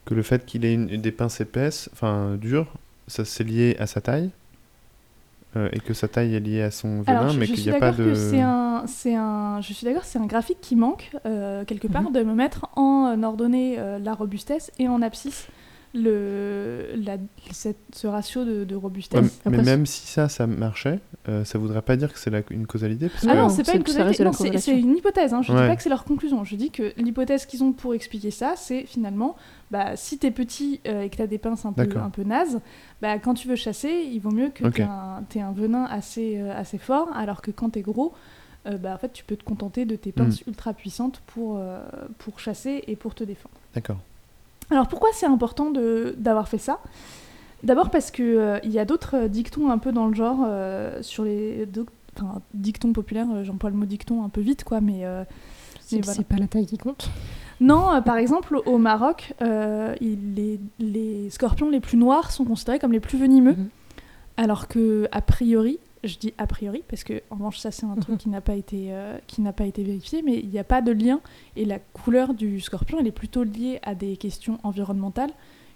que 0.05 0.15
le 0.15 0.23
fait 0.23 0.45
qu'il 0.45 0.65
ait 0.65 0.75
une- 0.75 0.87
des 1.01 1.13
pinces 1.13 1.41
épaisses, 1.41 1.89
enfin 1.93 2.37
dures, 2.37 2.73
ça 3.09 3.25
c'est 3.25 3.45
lié 3.45 3.77
à 3.79 3.87
sa 3.87 4.01
taille. 4.01 4.31
euh, 5.57 5.69
et 5.73 5.81
que 5.81 5.95
sa 5.95 6.07
taille 6.07 6.35
est 6.37 6.41
liée 6.41 6.63
à 6.63 6.71
son 6.71 7.03
venin, 7.03 7.19
Alors, 7.23 7.31
je, 7.33 7.41
mais 7.41 7.47
qu'il 7.49 7.65
n'y 7.65 7.71
a 7.71 7.81
pas 7.81 7.91
de. 7.91 8.15
c'est 8.15 8.41
un, 8.41 8.85
c'est 8.87 9.17
un, 9.17 9.61
je 9.61 9.73
suis 9.73 9.85
d'accord, 9.85 10.05
c'est 10.05 10.21
un 10.21 10.27
graphique 10.27 10.59
qui 10.61 10.77
manque 10.77 11.11
quelque 11.67 11.89
part 11.89 12.03
Mhm. 12.05 12.13
de 12.13 12.23
me 12.23 12.35
mettre 12.35 12.67
en 12.77 13.21
ordonnée 13.25 13.77
la 14.01 14.15
robustesse 14.15 14.71
et 14.79 14.87
en 14.87 15.03
abscisse 15.03 15.49
le, 15.93 16.91
la, 16.97 17.17
cette- 17.51 17.77
ce 17.93 18.07
ratio 18.07 18.45
de, 18.45 18.65
de 18.65 18.75
Ouais, 18.75 18.81
robustesse. 18.81 19.41
mais 19.47 19.59
Après, 19.59 19.63
même 19.65 19.87
si 19.87 20.07
ça, 20.07 20.29
ça 20.29 20.47
marchait, 20.47 21.01
euh, 21.29 21.45
ça 21.45 21.59
voudrait 21.59 21.83
pas 21.83 21.97
dire 21.97 22.13
que 22.13 22.19
c'est 22.19 22.31
une 22.51 22.67
causalité. 22.67 23.09
Parce 23.09 23.25
Ah 23.27 23.33
que... 23.33 23.37
non, 23.39 23.49
c'est 23.49 23.65
pas 23.65 23.75
une 23.77 23.85
causalité, 23.85 24.25
non, 24.25 24.33
c'est- 24.33 24.79
une 24.79 24.97
hypothèse. 24.97 25.35
Hein. 25.35 25.43
Je 25.43 25.53
Ouais. 25.53 25.63
dis 25.63 25.69
pas 25.69 25.77
que 25.77 25.83
c'est 25.83 25.89
leur 25.89 26.05
conclusion. 26.05 26.45
Je 26.45 26.57
dis 26.57 26.71
que 26.71 26.93
l'hypothèse 26.97 27.47
qu'ils 27.47 27.63
ont 27.65 27.73
pour 27.73 27.95
expliquer 27.95 28.31
ça, 28.31 28.55
c'est 28.57 28.85
finalement, 28.87 29.37
bah, 29.71 29.97
si 29.97 30.19
t'es 30.19 30.31
petit 30.31 30.81
euh, 30.87 31.03
et 31.03 31.11
que 31.11 31.17
t'as 31.17 31.27
des 31.27 31.39
pinces 31.39 31.65
un 31.67 31.73
peu, 31.73 31.89
un 31.99 32.11
peu 32.11 32.23
nazes, 32.23 32.61
bah, 33.03 33.19
quand 33.19 33.35
tu 33.35 33.49
veux 33.49 33.57
chasser, 33.57 33.91
il 34.13 34.21
vaut 34.21 34.31
mieux 34.31 34.51
que 34.51 34.65
Ok. 34.67 34.83
t'aies 35.29 35.41
un, 35.41 35.53
venin 35.53 35.85
assez, 35.85 36.39
euh, 36.39 36.53
assez 36.57 36.79
fort, 36.79 37.09
alors 37.15 37.43
que 37.43 37.51
quand 37.51 37.71
t'es 37.71 37.83
gros, 37.83 38.13
euh, 38.67 38.77
bah, 38.77 38.93
en 38.95 38.99
fait, 38.99 39.13
tu 39.13 39.25
peux 39.25 39.37
te 39.37 39.45
contenter 39.45 39.87
de 39.87 39.97
tes 39.97 40.13
pinces 40.13 40.41
Mm. 40.47 40.51
ultra 40.51 40.73
puissantes 40.75 41.21
pour, 41.27 41.57
euh, 41.59 41.81
pour 42.19 42.39
chasser 42.39 42.85
et 42.87 42.95
pour 42.97 43.15
te 43.15 43.25
défendre. 43.25 43.55
D'accord. 43.75 43.99
Alors 44.71 44.89
pourquoi 44.89 45.11
c'est 45.13 45.27
important 45.27 45.71
de- 45.71 46.15
d'avoir 46.19 46.49
fait 46.49 46.59
ça? 46.59 46.79
D'abord 47.63 47.91
parce 47.91 48.11
que 48.11 48.23
euh, 48.23 48.59
il 48.65 48.71
y 48.71 48.79
a 48.79 48.85
d'autres 48.85 49.17
euh, 49.17 49.29
dictons 49.29 49.71
un 49.71 49.79
peu 49.79 49.93
dans 49.93 50.07
le 50.07 50.15
genre 50.15 50.39
euh, 50.47 51.03
sur 51.03 51.25
les 51.25 51.69
enfin, 52.17 52.41
dictons 52.55 52.93
populaires. 52.93 53.27
J'emploie 53.45 53.71
le 53.71 53.77
mot 53.77 53.85
dicton 53.85 54.25
un 54.25 54.29
peu 54.29 54.41
vite 54.41 54.65
quoi, 54.65 54.81
mais 54.81 55.05
euh, 55.05 55.25
C'est 55.81 56.03
voilà. 56.05 56.23
pas 56.23 56.37
la 56.37 56.47
taille 56.47 56.67
qui 56.67 56.79
compte. 56.79 57.11
non. 57.61 58.01
par 58.03 58.17
exemple, 58.17 58.61
au 58.65 58.79
Maroc, 58.79 59.35
il- 60.01 60.35
les, 60.35 60.61
les 60.79 61.29
scorpions 61.31 61.69
les 61.69 61.81
plus 61.81 61.99
noirs 61.99 62.31
sont 62.31 62.45
considérés 62.45 62.79
comme 62.79 62.93
les 62.93 63.01
plus 63.01 63.19
venimeux, 63.19 63.53
Mhm. 63.53 63.69
alors 64.39 64.67
que 64.69 65.09
a 65.13 65.21
priori, 65.21 65.79
je 66.05 66.17
dis 66.19 66.33
a 66.39 66.47
priori 66.47 66.83
parce 66.89 67.05
que 67.05 67.23
en 67.31 67.37
revanche 67.37 67.59
ça 67.59 67.71
c'est 67.71 67.85
un 67.87 67.97
truc 67.97 68.19
qui 68.23 68.29
n'a 68.29 68.41
pas 68.41 68.55
été 68.55 68.87
euh, 68.93 69.19
qui 69.27 69.41
n'a 69.41 69.53
pas 69.53 69.67
été 69.67 69.83
vérifié, 69.83 70.23
mais 70.23 70.39
il 70.39 70.49
n'y 70.49 70.59
a 70.59 70.65
pas 70.65 70.81
de 70.83 70.93
lien 70.93 71.21
et 71.57 71.65
la 71.65 71.79
couleur 71.79 72.35
du 72.35 72.61
scorpion 72.61 72.99
elle 73.01 73.07
est 73.07 73.13
plutôt 73.13 73.43
liée 73.45 73.79
à 73.83 73.95
des 73.95 74.17
questions 74.17 74.59
environnementales 74.63 75.31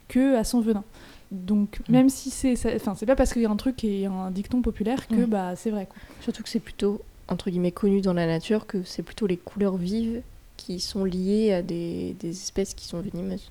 que 0.08 0.37
à 0.37 0.44
son 0.44 0.60
venin. 0.60 0.84
Donc 1.30 1.80
Mhm. 1.88 1.92
même 1.94 2.08
si 2.08 2.30
c'est 2.30 2.54
enfin 2.76 2.94
c'est 2.94 3.06
pas 3.06 3.16
parce 3.16 3.32
qu'il 3.32 3.42
y 3.42 3.46
a 3.46 3.50
un 3.50 3.56
truc 3.56 3.82
et 3.84 4.06
un 4.06 4.30
dicton 4.30 4.62
populaire 4.62 5.08
que 5.08 5.24
bah 5.24 5.56
c'est 5.56 5.70
vrai 5.70 5.87
quoi. 5.87 5.96
Surtout 6.20 6.42
que 6.42 6.48
c'est 6.48 6.60
plutôt, 6.60 7.00
entre 7.28 7.50
guillemets, 7.50 7.72
connu 7.72 8.00
dans 8.02 8.12
la 8.12 8.26
nature 8.26 8.66
que 8.66 8.82
c'est 8.84 9.02
plutôt 9.02 9.26
les 9.26 9.37
couleurs 9.38 9.76
vives 9.76 10.22
qui 10.56 10.78
sont 10.80 11.04
liées 11.04 11.52
à 11.52 11.62
des, 11.62 12.14
des 12.20 12.30
espèces 12.30 12.74
qui 12.74 12.87
sont 12.87 13.00
venimeuses. 13.00 13.50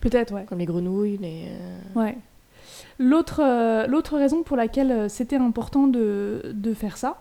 Peut-être 0.00 0.32
ouais. 0.34 0.44
Comme 0.46 0.58
les 0.58 0.64
grenouilles, 0.66 1.18
les... 1.18 1.44
euh, 1.48 1.78
Ouais. 1.94 2.16
L'autre 2.98 3.40
euh, 3.42 3.86
l'autre 3.86 4.16
raison 4.16 4.42
pour 4.42 4.56
laquelle 4.56 4.90
euh, 4.92 5.08
c'était 5.08 5.36
important 5.36 5.86
de, 5.86 6.42
de 6.52 6.74
faire 6.74 6.96
ça, 6.96 7.18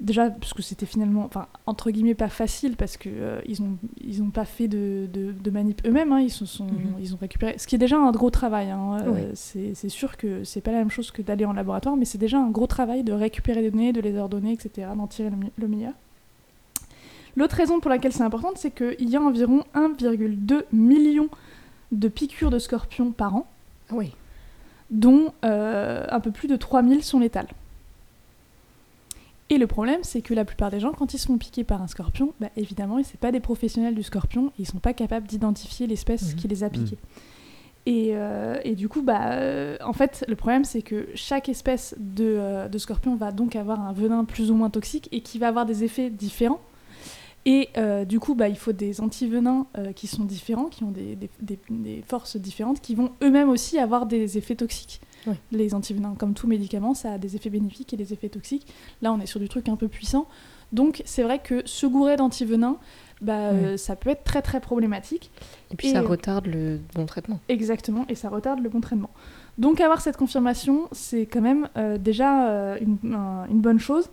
déjà 0.00 0.30
parce 0.30 0.52
que 0.52 0.62
c'était 0.62 0.86
finalement, 0.86 1.24
enfin 1.24 1.46
entre 1.66 1.90
guillemets 1.90 2.14
pas 2.14 2.28
facile 2.28 2.76
parce 2.76 2.96
que 2.96 3.08
euh, 3.12 3.40
ils 3.46 3.62
ont 3.62 3.76
ils 4.02 4.22
ont 4.22 4.30
pas 4.30 4.44
fait 4.44 4.66
de, 4.68 5.06
de, 5.12 5.32
de 5.32 5.50
manip 5.50 5.86
eux-mêmes, 5.86 6.12
hein, 6.12 6.20
ils 6.20 6.30
se 6.30 6.44
sont 6.46 6.64
Mhm. 6.66 6.96
ils 7.00 7.14
ont 7.14 7.18
récupéré, 7.20 7.54
ce 7.58 7.66
qui 7.66 7.74
est 7.76 7.78
déjà 7.78 7.98
un 7.98 8.10
gros 8.10 8.30
travail. 8.30 8.70
hein, 8.70 8.98
euh, 9.06 9.30
c'est 9.34 9.88
sûr 9.88 10.16
que 10.16 10.42
c'est 10.44 10.60
pas 10.60 10.72
la 10.72 10.78
même 10.78 10.90
chose 10.90 11.10
que 11.10 11.22
d'aller 11.22 11.44
en 11.44 11.52
laboratoire, 11.52 11.96
mais 11.96 12.04
c'est 12.04 12.18
déjà 12.18 12.38
un 12.38 12.50
gros 12.50 12.66
travail 12.66 13.02
de 13.04 13.12
récupérer 13.12 13.62
des 13.62 13.70
données, 13.70 13.92
de 13.92 14.00
les 14.00 14.16
ordonner, 14.18 14.52
etc., 14.52 14.88
d'en 14.96 15.06
tirer 15.06 15.30
le 15.56 15.68
meilleur. 15.68 15.92
L'autre 17.36 17.56
raison 17.56 17.80
pour 17.80 17.88
laquelle 17.90 18.12
c'est 18.12 18.22
important, 18.24 18.50
c'est 18.56 18.70
qu'il 18.72 19.08
y 19.08 19.16
a 19.16 19.20
environ 19.22 19.64
1,2 19.74 20.64
million 20.72 21.28
de 21.90 22.08
piqûres 22.08 22.50
de 22.50 22.58
scorpions 22.58 23.10
par 23.12 23.34
an 23.36 23.46
Ah 23.90 23.94
oui. 23.96 24.12
Dont 24.92 25.32
euh, 25.44 26.06
un 26.10 26.20
peu 26.20 26.30
plus 26.30 26.46
de 26.46 26.54
3000 26.56 27.02
sont 27.02 27.18
létales. 27.18 27.48
Et 29.50 29.58
le 29.58 29.66
problème, 29.66 30.00
c'est 30.02 30.22
que 30.22 30.32
la 30.32 30.44
plupart 30.44 30.70
des 30.70 30.80
gens, 30.80 30.92
quand 30.92 31.12
ils 31.12 31.18
se 31.18 31.26
font 31.26 31.36
piquer 31.36 31.64
par 31.64 31.82
un 31.82 31.86
scorpion, 31.86 32.32
bah, 32.40 32.48
évidemment, 32.56 33.02
ce 33.02 33.16
pas 33.16 33.32
des 33.32 33.40
professionnels 33.40 33.94
du 33.94 34.02
scorpion, 34.02 34.46
et 34.58 34.62
ils 34.62 34.66
sont 34.66 34.78
pas 34.78 34.94
capables 34.94 35.26
d'identifier 35.26 35.86
l'espèce 35.86 36.30
Mhm. 36.30 36.34
qui 36.36 36.48
les 36.48 36.64
a 36.64 36.70
piqués. 36.70 36.96
Et, 37.84 38.10
euh, 38.12 38.58
et 38.64 38.74
du 38.76 38.88
coup, 38.88 39.02
bah, 39.02 39.32
euh, 39.32 39.76
en 39.84 39.92
fait, 39.92 40.24
le 40.28 40.36
problème, 40.36 40.64
c'est 40.64 40.82
que 40.82 41.08
chaque 41.14 41.48
espèce 41.48 41.94
de, 41.98 42.68
de 42.70 42.78
scorpion 42.78 43.16
va 43.16 43.32
donc 43.32 43.56
avoir 43.56 43.80
un 43.80 43.92
venin 43.92 44.24
plus 44.24 44.50
ou 44.50 44.54
moins 44.54 44.70
toxique 44.70 45.08
et 45.10 45.20
qui 45.20 45.38
va 45.38 45.48
avoir 45.48 45.66
des 45.66 45.82
effets 45.84 46.08
différents. 46.08 46.60
Et 47.44 47.70
euh, 47.76 48.04
du 48.04 48.20
coup, 48.20 48.34
bah, 48.36 48.48
il 48.48 48.56
faut 48.56 48.72
des 48.72 49.00
antivenins 49.00 49.66
euh, 49.76 49.92
qui 49.92 50.06
sont 50.06 50.24
différents, 50.24 50.66
qui 50.66 50.84
ont 50.84 50.90
des, 50.92 51.16
des- 51.16 51.30
des- 51.40 51.58
des 51.70 52.02
forces 52.06 52.36
différentes, 52.36 52.80
qui 52.80 52.94
vont 52.94 53.10
eux-mêmes 53.22 53.48
aussi 53.50 53.78
avoir 53.78 54.06
des 54.06 54.38
effets 54.38 54.54
toxiques. 54.56 55.00
Les 55.52 55.72
antivenins, 55.74 56.14
comme 56.18 56.34
tout 56.34 56.48
médicament, 56.48 56.94
ça 56.94 57.12
a 57.12 57.18
des 57.18 57.36
effets 57.36 57.50
bénéfiques 57.50 57.92
et 57.94 57.96
des 57.96 58.12
effets 58.12 58.28
toxiques. 58.28 58.66
Là, 59.02 59.12
on 59.12 59.20
est 59.20 59.26
sur 59.26 59.38
du 59.38 59.48
truc 59.48 59.68
un 59.68 59.76
peu 59.76 59.86
puissant. 59.88 60.26
Donc, 60.72 61.02
c'est 61.04 61.22
vrai 61.22 61.38
que 61.38 61.62
se 61.64 61.86
gourer 61.86 62.16
d'antivenins, 62.16 62.76
bah, 63.20 63.50
euh, 63.52 63.76
ça 63.76 63.94
peut 63.94 64.10
être 64.10 64.24
très 64.24 64.42
très 64.42 64.60
problématique. 64.60 65.30
Et 65.70 65.76
puis 65.76 65.88
Et- 65.88 65.92
ça 65.92 66.00
retarde 66.00 66.46
le 66.46 66.80
bon 66.94 67.06
traitement. 67.06 67.38
Exactement, 67.48 68.04
et 68.08 68.16
ça 68.16 68.28
retarde 68.30 68.60
le 68.60 68.68
bon 68.68 68.80
traitement. 68.80 69.10
Donc 69.58 69.80
avoir 69.80 70.00
cette 70.00 70.16
confirmation, 70.16 70.88
c'est 70.92 71.26
quand 71.26 71.42
même 71.42 71.68
déjà 72.00 72.76
une, 72.80 73.14
un- 73.14 73.46
une 73.48 73.60
bonne 73.60 73.78
chose. 73.78 74.08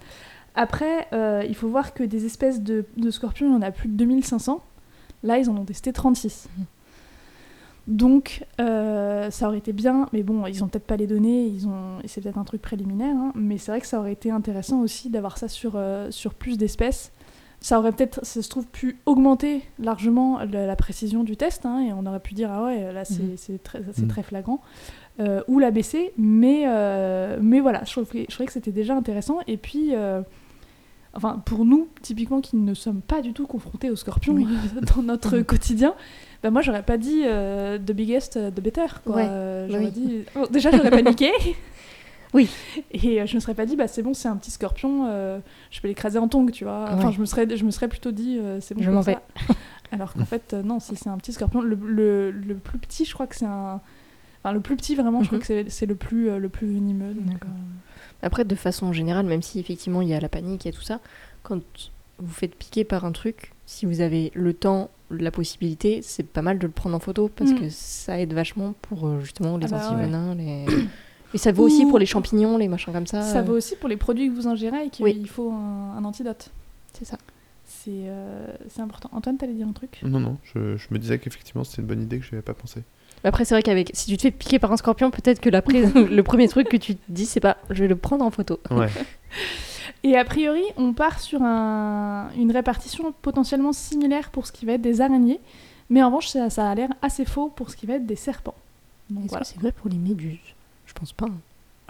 Après, 0.55 1.07
euh, 1.13 1.43
il 1.47 1.55
faut 1.55 1.67
voir 1.67 1.93
que 1.93 2.03
des 2.03 2.25
espèces 2.25 2.62
de, 2.62 2.85
de 2.97 3.12
scorpions, 3.12 3.47
il 3.47 3.53
y 3.53 3.55
en 3.55 3.62
a 3.62 3.71
plus 3.71 3.88
de 3.89 3.95
2500. 3.95 4.62
Là, 5.23 5.38
ils 5.38 5.49
en 5.49 5.57
ont 5.57 5.65
testé 5.65 5.91
36. 5.93 6.47
Mhm. 6.57 6.65
Donc, 7.88 8.45
euh, 8.59 9.31
ça 9.31 9.47
aurait 9.47 9.57
été 9.57 9.73
bien, 9.73 10.07
mais 10.13 10.21
bon, 10.21 10.45
ils 10.45 10.63
ont 10.63 10.67
peut-être 10.67 10.85
pas 10.85 10.95
les 10.97 11.07
données, 11.07 11.45
ils 11.47 11.67
ont, 11.67 11.99
et 12.03 12.07
c'est 12.07 12.21
peut-être 12.21 12.38
un 12.38 12.43
truc 12.43 12.62
préliminaire, 12.62 13.15
hein, 13.15 13.31
mais 13.33 13.57
c'est 13.57 13.71
vrai 13.71 13.81
que 13.81 13.88
ça 13.88 13.99
aurait 13.99 14.12
été 14.13 14.29
intéressant 14.29 14.81
aussi 14.81 15.09
d'avoir 15.09 15.39
ça 15.39 15.47
sur, 15.47 15.71
euh, 15.75 16.12
sur 16.12 16.35
plus 16.35 16.57
d'espèces. 16.59 17.12
Ça 17.62 17.79
aurait 17.79 17.91
peut-être, 17.91 18.23
ça 18.23 18.41
se 18.43 18.47
trouve, 18.49 18.67
pu 18.67 18.99
augmenter 19.07 19.63
largement 19.79 20.39
la, 20.43 20.67
la 20.67 20.75
précision 20.75 21.23
du 21.23 21.35
test, 21.35 21.65
hein, 21.65 21.79
et 21.81 21.91
on 21.91 22.05
aurait 22.05 22.19
pu 22.19 22.35
dire, 22.35 22.51
ah 22.51 22.63
ouais, 22.65 22.93
là 22.93 23.05
c'est 23.05 23.35
c'est 23.38 23.62
très, 23.63 23.79
Mhm. 23.79 24.07
très 24.07 24.21
flagrant, 24.23 24.62
euh, 25.19 25.41
ou 25.47 25.57
la 25.57 25.71
baisser, 25.71 26.13
mais, 26.17 26.65
mais 27.41 27.59
voilà, 27.59 27.83
je 27.85 27.91
trouvais, 27.91 28.25
je 28.29 28.33
trouvais 28.35 28.45
que 28.45 28.53
c'était 28.53 28.71
déjà 28.71 28.95
intéressant, 28.95 29.39
et 29.47 29.57
puis, 29.57 29.93
enfin, 31.13 31.41
pour 31.45 31.65
nous, 31.65 31.88
typiquement, 32.02 32.41
qui 32.41 32.56
ne 32.58 32.74
sommes 32.74 33.02
pas 33.02 33.22
du 33.22 33.34
tout 33.34 33.48
confrontés 33.48 33.89
aux 33.89 33.95
scorpions 33.95 34.34
Oui. 34.34 34.48
dans 34.95 35.02
notre 35.04 35.38
Mhm. 35.38 35.43
quotidien, 35.43 35.93
bah 36.43 36.52
moi 36.52 36.62
j'aurais 36.62 36.84
pas 36.84 36.98
dit 36.98 37.24
euh, 37.26 37.78
the 37.78 37.91
biggest, 37.91 38.36
uh, 38.41 38.52
the 38.54 38.62
better. 38.62 38.86
Quoi. 39.06 39.15
Ouais, 39.17 39.28
Euh, 39.28 39.68
j'aurais 39.70 39.86
oui. 39.86 39.91
dit. 39.91 40.20
oh, 40.36 40.45
déjà 40.49 40.72
j'aurais 40.72 40.91
paniqué. 40.91 41.32
Oui. 42.36 42.47
Et 42.91 43.20
euh, 43.20 43.26
je 43.26 43.34
me 43.34 43.39
serais 43.39 43.55
pas 43.55 43.66
dit, 43.66 43.76
bah 43.76 43.88
c'est 43.88 44.03
bon, 44.03 44.14
c'est 44.14 44.28
un 44.28 44.36
petit 44.36 44.51
scorpion, 44.51 45.07
euh, 45.07 45.39
je 45.72 45.82
peux 45.82 45.88
l'écraser 45.88 46.20
en 46.20 46.28
tongs, 46.28 46.45
tu 46.51 46.64
vois. 46.64 46.86
Enfin, 46.91 47.07
Ouais. 47.07 47.14
je, 47.14 47.20
me 47.20 47.26
serais, 47.26 47.47
je 47.57 47.66
me 47.66 47.72
serais 47.72 47.88
plutôt 47.88 48.12
dit, 48.12 48.38
euh, 48.39 48.60
c'est 48.62 48.76
bon. 48.76 48.84
Je 48.84 48.91
m'en 48.91 49.01
vais. 49.01 49.18
Alors 49.91 50.14
qu'en 50.14 50.26
fait, 50.26 50.53
euh, 50.53 50.62
non, 50.62 50.80
si 50.80 50.95
c'est 50.95 51.10
un 51.10 51.18
petit 51.18 51.34
scorpion, 51.34 51.60
le, 51.62 51.76
le, 51.84 52.30
le 52.30 52.53
plus 52.53 52.78
petit, 52.78 53.05
je 53.05 53.16
crois 53.16 53.26
que 53.26 53.36
c'est 53.36 53.47
un. 53.47 53.82
Enfin, 54.43 54.53
le 54.53 54.60
plus 54.60 54.76
petit, 54.76 54.93
vraiment, 54.93 55.22
je 55.24 55.26
crois 55.28 55.39
Mhm. 55.39 55.64
que 55.66 55.70
c'est- 55.72 55.86
le 55.88 55.95
plus, 55.95 56.30
euh, 56.30 56.38
le 56.38 56.49
plus 56.49 56.68
venimeux. 56.68 57.16
D'accord. 57.16 57.49
Euh, 58.24 58.28
Après, 58.28 58.45
de 58.45 58.55
façon 58.55 58.93
générale, 58.93 59.26
même 59.26 59.41
si 59.41 59.59
effectivement 59.59 60.01
il 60.01 60.07
y 60.09 60.13
a 60.13 60.20
la 60.20 60.30
panique 60.30 60.65
et 60.65 60.72
tout 60.72 60.82
ça, 60.82 60.99
quand 61.43 61.59
vous 62.20 62.34
faites 62.34 62.55
piquer 62.55 62.84
par 62.84 63.05
un 63.05 63.11
truc, 63.11 63.53
si 63.65 63.86
vous 63.86 64.01
avez 64.01 64.32
le 64.36 64.53
temps, 64.53 64.89
la 65.11 65.32
possibilité, 65.32 66.01
c'est 66.03 66.24
pas 66.24 66.41
mal 66.41 66.59
de 66.59 66.67
le 66.67 66.74
prendre 66.74 66.95
en 66.95 66.99
photo 66.99 67.30
parce 67.36 67.51
Mm. 67.51 67.59
que 67.59 67.70
ça 67.70 68.20
aide 68.20 68.34
vachement 68.34 68.74
pour 68.82 69.07
euh, 69.07 69.20
justement 69.22 69.57
les 69.57 69.65
Ah 69.67 69.70
bah 69.78 69.89
antivenins, 69.91 70.36
les... 70.36 70.65
Et 71.34 71.38
ça 71.38 71.51
vaut 71.51 71.63
aussi 71.65 71.86
Ou- 71.86 71.89
pour 71.89 71.99
les 71.99 72.07
champignons, 72.07 72.57
les 72.57 72.67
machins 72.67 72.91
comme 72.91 73.05
ça. 73.07 73.22
Ça 73.22 73.39
euh, 73.39 73.41
vaut 73.43 73.53
aussi 73.53 73.76
pour 73.76 73.88
les 73.88 73.97
produits 73.97 74.30
que 74.30 74.34
vous 74.36 74.47
ingérez 74.47 74.86
et 74.86 74.89
qu'il 74.89 75.05
Oui. 75.05 75.24
faut 75.28 75.51
un, 75.51 75.95
un 75.97 76.03
antidote. 76.03 76.49
C'est 76.93 77.05
ça. 77.05 77.17
C'est 77.65 77.91
euh, 78.07 78.47
c'est 78.67 78.82
important. 78.82 79.09
Antoine, 79.13 79.38
t'allais 79.38 79.53
dire 79.53 79.67
un 79.67 79.72
truc? 79.74 79.99
Non, 80.03 80.20
non, 80.20 80.38
je, 80.43 80.76
je 80.76 80.88
me 80.89 80.97
disais 80.97 81.20
qu'effectivement 81.20 81.63
c'était 81.63 81.84
une 81.84 81.88
bonne 81.88 82.01
idée 82.01 82.17
que 82.17 82.26
je 82.26 82.32
n'avais 82.32 82.41
pas 82.41 82.55
pensé. 82.55 82.82
Après, 83.24 83.43
c'est 83.45 83.53
vrai 83.55 83.63
qu'avec 83.63 83.91
si 83.93 84.07
tu 84.07 84.15
te 84.17 84.22
fais 84.24 84.32
piquer 84.32 84.59
par 84.59 84.72
un 84.72 84.78
scorpion, 84.78 85.11
peut-être 85.11 85.39
que 85.41 85.49
l'après, 85.49 85.82
le 85.93 86.22
premier 86.24 86.47
truc 86.47 86.70
que 86.70 86.78
tu 86.78 86.95
te 86.95 87.01
dis, 87.09 87.26
c'est 87.26 87.39
pas 87.39 87.57
je 87.70 87.84
vais 87.84 87.88
le 87.89 87.95
prendre 87.95 88.24
en 88.26 88.32
photo. 88.32 88.59
Ouais. 88.72 88.88
Et 90.03 90.15
a 90.17 90.24
priori, 90.24 90.63
on 90.78 90.93
part 90.93 91.20
sur 91.20 91.41
un- 91.41 92.30
une 92.38 92.51
répartition 92.51 93.13
potentiellement 93.22 93.74
similaire 93.74 94.30
pour 94.30 94.47
ce 94.47 94.51
qui 94.53 94.65
va 94.65 94.74
être 94.74 94.82
des 94.82 95.01
araignées, 95.01 95.39
mais 95.89 96.01
en 96.01 96.07
revanche, 96.07 96.28
ça, 96.28 96.49
ça 96.49 96.70
a 96.70 96.76
l'air 96.76 96.89
assez 97.01 97.26
faux 97.26 97.49
pour 97.49 97.70
ce 97.70 97.76
qui 97.76 97.86
va 97.86 97.95
être 97.95 98.05
des 98.05 98.15
serpents. 98.15 98.55
Est-ce 99.11 99.28
voilà. 99.28 99.41
que 99.43 99.47
c'est 99.47 99.59
vrai 99.59 99.72
pour 99.74 99.89
les 99.89 99.97
méduses? 99.97 100.38
Je 100.86 100.93
pense 100.93 101.11
pas. 101.11 101.26
hein. 101.26 101.34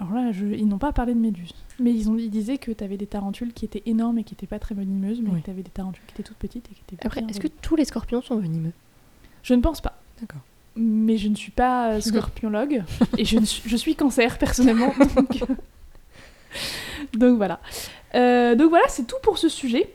Alors 0.00 0.14
là, 0.14 0.32
je- 0.32 0.46
ils 0.46 0.66
n'ont 0.66 0.78
pas 0.78 0.92
parlé 0.92 1.12
de 1.14 1.20
méduses. 1.20 1.52
Mais 1.78 1.92
ils, 1.92 2.10
ont, 2.10 2.16
ils 2.16 2.30
disaient 2.30 2.56
que 2.58 2.72
tu 2.72 2.82
avais 2.82 2.96
des 2.96 3.06
tarentules 3.06 3.52
qui 3.52 3.66
étaient 3.66 3.82
énormes 3.86 4.18
et 4.18 4.24
qui 4.24 4.32
n'étaient 4.34 4.46
pas 4.46 4.58
très 4.58 4.74
venimeuses, 4.74 5.20
mais 5.22 5.38
que 5.40 5.44
tu 5.44 5.50
avais 5.50 5.62
des 5.62 5.70
tarentules 5.70 6.02
qui 6.06 6.14
étaient 6.14 6.22
toutes 6.22 6.38
petites 6.38 6.66
et 6.70 6.74
qui 6.74 6.94
étaient 6.94 7.06
Après, 7.06 7.22
est-ce 7.28 7.38
que 7.40 7.48
tous 7.48 7.76
les 7.76 7.84
scorpions 7.84 8.22
sont 8.22 8.36
venimeux? 8.38 8.72
Je 9.42 9.54
ne 9.54 9.60
pense 9.60 9.80
pas. 9.80 9.98
D'accord. 10.20 10.40
Mais 10.76 11.16
je 11.16 11.28
ne 11.28 11.34
suis 11.34 11.50
pas 11.50 11.92
euh, 11.92 12.00
scorpiologue 12.00 12.82
et 13.18 13.24
je, 13.24 13.38
ne 13.38 13.44
suis, 13.44 13.68
je 13.68 13.76
suis 13.76 13.96
cancer 13.96 14.38
personnellement. 14.38 14.94
Donc, 15.16 15.42
donc 17.14 17.36
voilà. 17.36 17.60
Euh, 18.14 18.54
donc 18.54 18.70
voilà, 18.70 18.84
c'est 18.88 19.06
tout 19.06 19.16
pour 19.22 19.38
ce 19.38 19.48
sujet. 19.48 19.92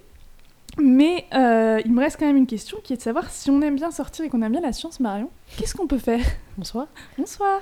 Mais 0.78 1.26
euh, 1.34 1.82
il 1.86 1.93
me 1.93 2.01
reste 2.01 2.17
quand 2.19 2.26
même 2.26 2.36
une 2.36 2.47
question 2.47 2.78
qui 2.84 2.93
est 2.93 2.97
de 2.97 3.01
savoir 3.01 3.30
si 3.30 3.49
on 3.49 3.61
aime 3.61 3.76
bien 3.76 3.91
sortir 3.91 4.26
et 4.26 4.30
qu'on 4.30 4.41
aime 4.41 4.51
bien 4.51 4.61
la 4.61 4.73
science, 4.73 4.99
Marion, 4.99 5.30
qu'est-ce 5.57 5.73
qu'on 5.73 5.88
peut 5.88 5.97
faire? 5.97 6.26
Bonsoir. 6.57 6.88
Bonsoir. 7.17 7.61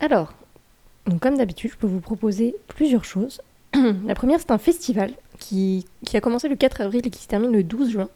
Alors, 0.00 0.32
donc 1.06 1.20
comme 1.20 1.36
d'habitude, 1.36 1.70
je 1.70 1.76
peux 1.76 1.86
vous 1.86 2.00
proposer 2.00 2.56
plusieurs 2.66 3.04
choses. 3.04 3.40
la 4.06 4.14
première, 4.14 4.40
c'est 4.40 4.50
un 4.50 4.58
festival 4.58 5.12
qui, 5.38 5.86
qui 6.04 6.16
a 6.16 6.20
commencé 6.20 6.48
le 6.48 6.56
4 6.56 6.80
avril 6.80 7.06
et 7.06 7.10
qui 7.10 7.22
se 7.22 7.28
termine 7.28 7.52
le 7.52 7.62
12 7.62 7.90
juin, 7.90 8.08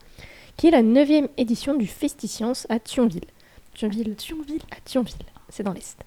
qui 0.57 0.67
est 0.67 0.73
la 0.73 0.83
9 0.83 1.29
édition 1.37 1.75
du 1.75 1.87
Festiscience 1.87 2.67
à 2.69 2.81
Thionville. 2.81 3.27
Thionville, 3.75 4.15
Thionville. 4.17 4.63
à 4.71 4.81
Thionville, 4.85 5.15
c'est 5.49 5.63
dans 5.63 5.73
l'Est. 5.73 5.99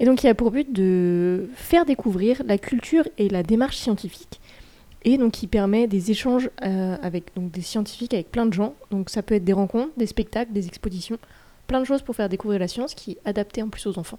Et 0.00 0.06
donc, 0.06 0.22
il 0.22 0.28
a 0.28 0.34
pour 0.34 0.50
but 0.50 0.72
de 0.72 1.48
faire 1.54 1.84
découvrir 1.84 2.42
la 2.44 2.58
culture 2.58 3.06
et 3.16 3.28
la 3.28 3.42
démarche 3.42 3.76
scientifique. 3.76 4.40
Et 5.04 5.18
donc, 5.18 5.42
il 5.42 5.48
permet 5.48 5.86
des 5.86 6.10
échanges 6.10 6.50
euh, 6.62 6.96
avec 7.02 7.24
donc, 7.36 7.50
des 7.50 7.60
scientifiques, 7.60 8.14
avec 8.14 8.30
plein 8.30 8.46
de 8.46 8.52
gens. 8.52 8.74
Donc, 8.90 9.10
ça 9.10 9.22
peut 9.22 9.34
être 9.34 9.44
des 9.44 9.52
rencontres, 9.52 9.92
des 9.96 10.06
spectacles, 10.06 10.52
des 10.52 10.66
expositions, 10.66 11.18
plein 11.66 11.80
de 11.80 11.84
choses 11.84 12.02
pour 12.02 12.16
faire 12.16 12.28
découvrir 12.28 12.58
la 12.58 12.68
science 12.68 12.94
qui 12.94 13.12
est 13.12 13.18
adaptée 13.24 13.62
en 13.62 13.68
plus 13.68 13.86
aux 13.86 13.98
enfants. 13.98 14.18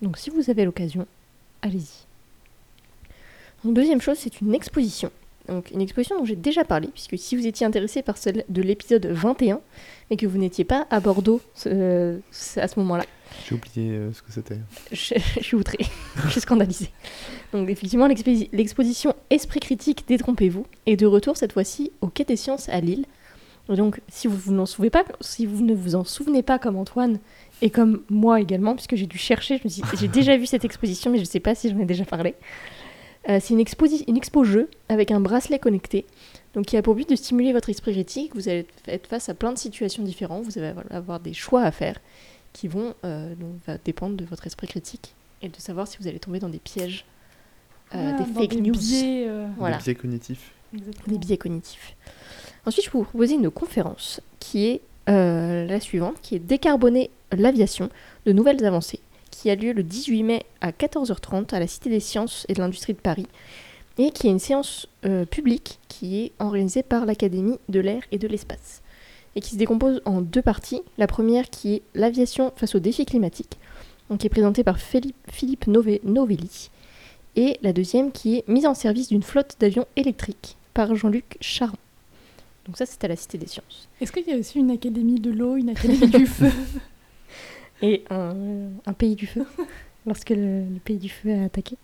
Donc, 0.00 0.16
si 0.16 0.30
vous 0.30 0.50
avez 0.50 0.64
l'occasion, 0.64 1.06
allez-y. 1.62 2.06
Donc, 3.64 3.74
deuxième 3.74 4.00
chose, 4.00 4.18
c'est 4.18 4.40
une 4.40 4.54
exposition. 4.54 5.10
Donc, 5.48 5.70
une 5.72 5.80
exposition 5.80 6.16
dont 6.16 6.24
j'ai 6.24 6.36
déjà 6.36 6.62
parlé, 6.64 6.88
puisque 6.88 7.18
si 7.18 7.34
vous 7.34 7.46
étiez 7.46 7.66
intéressé 7.66 8.02
par 8.02 8.18
celle 8.18 8.44
de 8.48 8.62
l'épisode 8.62 9.06
21, 9.06 9.60
mais 10.10 10.16
que 10.16 10.26
vous 10.26 10.38
n'étiez 10.38 10.64
pas 10.64 10.86
à 10.90 11.00
Bordeaux 11.00 11.40
euh, 11.66 12.18
à 12.56 12.68
ce 12.68 12.78
moment-là, 12.80 13.04
J'ai 13.48 13.54
oublié 13.54 13.90
euh, 13.92 14.12
ce 14.12 14.22
que 14.22 14.32
c'était. 14.32 14.58
je, 14.90 15.14
je 15.38 15.42
suis 15.44 15.56
outrée, 15.56 15.78
je 16.24 16.30
suis 16.30 16.40
scandalisée. 16.40 16.90
Donc 17.52 17.68
effectivement, 17.68 18.06
l'exposi- 18.08 18.48
l'exposition 18.52 19.14
Esprit 19.30 19.60
critique, 19.60 20.04
détrompez-vous 20.08 20.66
est 20.86 20.96
de 20.96 21.06
retour 21.06 21.36
cette 21.36 21.52
fois-ci 21.52 21.92
au 22.00 22.08
Quai 22.08 22.24
des 22.24 22.36
Sciences 22.36 22.68
à 22.68 22.80
Lille. 22.80 23.04
Et 23.70 23.76
donc 23.76 24.00
si 24.08 24.28
vous, 24.28 24.36
vous 24.36 24.66
souvenez 24.66 24.88
pas, 24.88 25.04
si 25.20 25.44
vous 25.44 25.62
ne 25.62 25.74
vous 25.74 25.94
en 25.94 26.04
souvenez 26.04 26.42
pas 26.42 26.58
comme 26.58 26.76
Antoine 26.76 27.18
et 27.60 27.68
comme 27.68 28.00
moi 28.08 28.40
également, 28.40 28.74
puisque 28.74 28.96
j'ai 28.96 29.06
dû 29.06 29.18
chercher, 29.18 29.60
j'ai 29.98 30.08
déjà 30.08 30.38
vu 30.38 30.46
cette 30.46 30.64
exposition, 30.64 31.10
mais 31.10 31.18
je 31.18 31.24
ne 31.24 31.28
sais 31.28 31.40
pas 31.40 31.54
si 31.54 31.68
j'en 31.68 31.78
ai 31.78 31.84
déjà 31.84 32.06
parlé. 32.06 32.34
Euh, 33.28 33.40
c'est 33.42 33.52
une, 33.52 33.60
une 34.08 34.16
expo 34.16 34.44
jeu 34.44 34.70
avec 34.88 35.10
un 35.10 35.20
bracelet 35.20 35.58
connecté, 35.58 36.06
donc 36.54 36.66
qui 36.66 36.76
a 36.76 36.82
pour 36.82 36.94
but 36.94 37.08
de 37.08 37.16
stimuler 37.16 37.52
votre 37.52 37.68
esprit 37.70 37.92
critique. 37.92 38.34
Vous 38.34 38.48
allez 38.48 38.66
être 38.86 39.06
face 39.06 39.28
à 39.28 39.34
plein 39.34 39.52
de 39.52 39.58
situations 39.58 40.02
différentes, 40.02 40.44
vous 40.44 40.58
allez 40.58 40.72
avoir 40.90 41.20
des 41.20 41.34
choix 41.34 41.62
à 41.62 41.70
faire 41.70 41.98
qui 42.52 42.68
vont 42.68 42.94
euh, 43.04 43.34
donc, 43.34 43.52
va 43.66 43.78
dépendre 43.78 44.16
de 44.16 44.24
votre 44.24 44.46
esprit 44.46 44.66
critique 44.66 45.14
et 45.42 45.48
de 45.48 45.56
savoir 45.58 45.86
si 45.86 45.98
vous 46.00 46.08
allez 46.08 46.18
tomber 46.18 46.40
dans 46.40 46.48
des 46.48 46.58
pièges, 46.58 47.04
euh, 47.94 48.12
Ah, 48.14 48.22
des 48.22 48.32
fake 48.32 48.60
news, 48.60 48.72
biais, 48.76 49.26
euh, 49.28 49.46
Voilà. 49.56 49.76
Les 49.78 49.82
biais 49.82 49.94
cognitifs. 49.94 50.52
exactement. 50.74 51.06
des 51.06 51.18
biais 51.18 51.36
cognitifs. 51.36 51.94
Ensuite, 52.66 52.84
je 52.86 52.90
peux 52.90 52.98
vous 52.98 53.04
proposer 53.04 53.34
une 53.34 53.50
conférence 53.50 54.20
qui 54.40 54.66
est 54.66 54.80
euh, 55.08 55.66
la 55.66 55.80
suivante, 55.80 56.16
qui 56.20 56.34
est 56.34 56.38
Décarboner 56.38 57.10
l'aviation, 57.32 57.88
de 58.26 58.32
nouvelles 58.32 58.62
avancées, 58.64 59.00
qui 59.30 59.50
a 59.50 59.54
lieu 59.54 59.72
le 59.72 59.82
18 59.82 60.22
mai 60.22 60.42
à 60.60 60.70
14h30 60.70 61.54
à 61.54 61.60
la 61.60 61.66
Cité 61.66 61.88
des 61.88 62.00
Sciences 62.00 62.44
et 62.48 62.54
de 62.54 62.60
l'Industrie 62.60 62.92
de 62.94 62.98
Paris, 62.98 63.26
et 63.98 64.10
qui 64.10 64.28
est 64.28 64.30
une 64.30 64.38
séance 64.38 64.86
euh, 65.04 65.24
publique 65.24 65.78
qui 65.88 66.20
est 66.20 66.32
organisée 66.38 66.82
par 66.82 67.04
l'Académie 67.06 67.58
de 67.68 67.80
l'air 67.80 68.02
et 68.12 68.18
de 68.18 68.28
l'espace, 68.28 68.82
et 69.36 69.40
qui 69.40 69.50
se 69.50 69.56
décompose 69.56 70.00
en 70.04 70.20
deux 70.20 70.42
parties. 70.42 70.82
La 70.98 71.06
première 71.06 71.50
qui 71.50 71.74
est 71.74 71.82
l'aviation 71.94 72.52
face 72.56 72.74
aux 72.74 72.78
défis 72.80 73.06
climatiques, 73.06 73.58
donc 74.08 74.20
qui 74.20 74.26
est 74.26 74.30
présentée 74.30 74.64
par 74.64 74.78
Philippe, 74.78 75.16
Philippe 75.30 75.66
Nove- 75.66 76.00
Novelli, 76.04 76.70
et 77.36 77.58
la 77.62 77.72
deuxième 77.72 78.10
qui 78.12 78.36
est 78.38 78.48
mise 78.48 78.66
en 78.66 78.74
service 78.74 79.08
d'une 79.08 79.22
flotte 79.22 79.56
d'avions 79.60 79.86
électriques 79.96 80.56
par 80.74 80.94
Jean-Luc 80.94 81.36
Charon. 81.40 81.76
Donc 82.66 82.76
ça, 82.76 82.86
c'est 82.86 83.02
à 83.04 83.08
la 83.08 83.16
Cité 83.16 83.38
des 83.38 83.46
Sciences. 83.46 83.88
Est-ce 84.00 84.12
qu'il 84.12 84.26
y 84.28 84.32
a 84.32 84.36
aussi 84.36 84.58
une 84.58 84.70
académie 84.70 85.20
de 85.20 85.30
l'eau, 85.30 85.56
une 85.56 85.70
académie 85.70 86.06
du 86.08 86.26
feu? 86.26 86.50
Et 87.80 88.04
un, 88.10 88.34
un 88.86 88.92
pays 88.92 89.14
du 89.14 89.26
feu, 89.26 89.44
lorsque 90.06 90.30
le, 90.30 90.60
le 90.64 90.80
pays 90.84 90.96
du 90.98 91.08
feu 91.08 91.32
a 91.32 91.44
attaqué. 91.44 91.76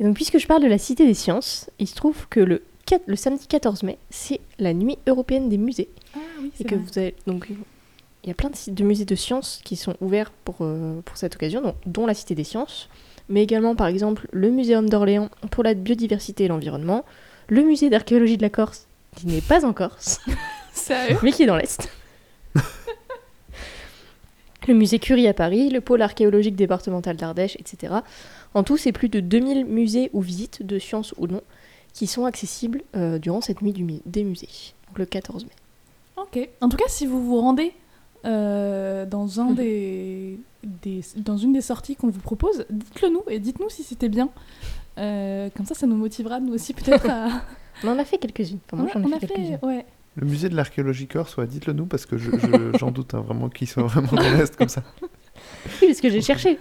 Et 0.00 0.04
donc, 0.04 0.14
puisque 0.14 0.38
je 0.38 0.46
parle 0.46 0.62
de 0.62 0.68
la 0.68 0.78
Cité 0.78 1.06
des 1.06 1.14
Sciences, 1.14 1.70
il 1.78 1.88
se 1.88 1.94
trouve 1.94 2.26
que 2.28 2.40
le, 2.40 2.62
4 2.86 3.02
le 3.06 3.16
samedi 3.16 3.46
14 3.46 3.82
mai, 3.82 3.98
c'est 4.10 4.40
la 4.58 4.74
nuit 4.74 4.98
européenne 5.06 5.48
des 5.48 5.58
musées. 5.58 5.88
Ah 6.14 6.18
oui, 6.40 6.48
Et 6.48 6.52
c'est 6.58 6.64
que 6.64 6.74
vrai. 6.74 6.84
vous 6.84 6.98
avez, 6.98 7.14
donc, 7.26 7.48
il 7.50 8.28
y 8.28 8.30
a 8.30 8.34
plein 8.34 8.50
de, 8.50 8.70
de 8.70 8.84
musées 8.84 9.04
de 9.04 9.14
sciences 9.14 9.60
qui 9.64 9.76
sont 9.76 9.96
ouverts 10.00 10.30
pour, 10.44 10.56
euh, 10.60 11.00
pour 11.04 11.16
cette 11.16 11.34
occasion, 11.34 11.74
dont 11.86 12.06
la 12.06 12.14
Cité 12.14 12.34
des 12.34 12.44
Sciences, 12.44 12.88
mais 13.28 13.42
également, 13.42 13.74
par 13.74 13.86
exemple, 13.86 14.28
le 14.32 14.50
Muséum 14.50 14.88
d'Orléans 14.88 15.30
pour 15.50 15.64
la 15.64 15.74
biodiversité 15.74 16.44
et 16.44 16.48
l'environnement, 16.48 17.04
le 17.48 17.62
Musée 17.62 17.90
d'archéologie 17.90 18.36
de 18.36 18.42
la 18.42 18.50
Corse, 18.50 18.86
qui 19.16 19.26
n'est 19.26 19.40
pas 19.40 19.64
en 19.64 19.72
Corse, 19.72 20.20
Sérieux 20.72 21.16
mais 21.22 21.32
qui 21.32 21.44
est 21.44 21.46
dans 21.46 21.56
l'Est. 21.56 21.88
le 24.68 24.74
musée 24.74 24.98
Curie 24.98 25.28
à 25.28 25.34
Paris, 25.34 25.70
le 25.70 25.80
pôle 25.80 26.02
archéologique 26.02 26.56
départemental 26.56 27.16
d'Ardèche, 27.16 27.56
etc. 27.56 27.94
En 28.54 28.62
tout, 28.62 28.76
c'est 28.76 28.92
plus 28.92 29.08
de 29.08 29.20
2000 29.20 29.64
musées 29.66 30.10
ou 30.12 30.20
visites, 30.20 30.62
de 30.64 30.78
sciences 30.78 31.14
ou 31.18 31.26
non, 31.26 31.42
qui 31.92 32.06
sont 32.06 32.24
accessibles 32.24 32.82
euh, 32.96 33.18
durant 33.18 33.40
cette 33.40 33.62
nuit 33.62 33.72
du 33.72 33.84
mu- 33.84 34.00
des 34.06 34.24
musées, 34.24 34.48
donc 34.88 34.98
le 34.98 35.06
14 35.06 35.44
mai. 35.44 35.50
Ok. 36.16 36.48
En 36.60 36.68
tout 36.68 36.76
cas, 36.76 36.84
si 36.88 37.06
vous 37.06 37.22
vous 37.24 37.40
rendez 37.40 37.72
euh, 38.24 39.04
dans, 39.06 39.40
un 39.40 39.50
Mhm. 39.50 39.54
des, 39.54 40.40
des- 40.82 41.00
dans 41.16 41.36
une 41.36 41.52
des 41.52 41.60
sorties 41.60 41.94
qu'on 41.96 42.08
vous 42.08 42.20
propose, 42.20 42.64
dites-le 42.70 43.10
nous 43.10 43.22
et 43.28 43.38
dites-nous 43.38 43.70
si 43.70 43.82
c'était 43.82 44.08
bien. 44.08 44.30
Euh, 44.98 45.48
comme 45.56 45.66
ça, 45.66 45.74
ça 45.74 45.86
nous 45.86 45.96
motivera, 45.96 46.40
nous 46.40 46.54
aussi, 46.54 46.72
peut-être 46.72 47.08
à. 47.10 47.28
On 47.84 47.88
en 47.88 47.98
a 47.98 48.04
fait 48.06 48.16
quelques-unes. 48.16 48.58
Enfin, 48.72 48.82
moi, 48.82 48.90
on 48.94 49.02
j'en 49.02 49.10
ai 49.10 49.14
a 49.16 49.20
fait, 49.20 49.26
quelques-unes. 49.26 49.58
ouais. 49.62 49.84
Le 50.16 50.26
musée 50.26 50.48
de 50.48 50.56
l'archéologie 50.56 51.06
corse, 51.06 51.36
ouais, 51.36 51.46
dites-le 51.46 51.74
nous 51.74 51.84
parce 51.84 52.06
que 52.06 52.16
je- 52.16 52.30
je- 52.30 52.78
j'en 52.78 52.90
doute 52.90 53.12
hein, 53.12 53.20
vraiment 53.20 53.50
qu'ils 53.50 53.68
soient 53.68 53.82
vraiment 53.82 54.12
dans 54.12 54.22
l'Est 54.34 54.56
comme 54.56 54.70
ça. 54.70 54.82
Oui, 55.82 55.88
parce 55.88 56.00
que 56.00 56.08
j'ai 56.08 56.22
cherché. 56.22 56.58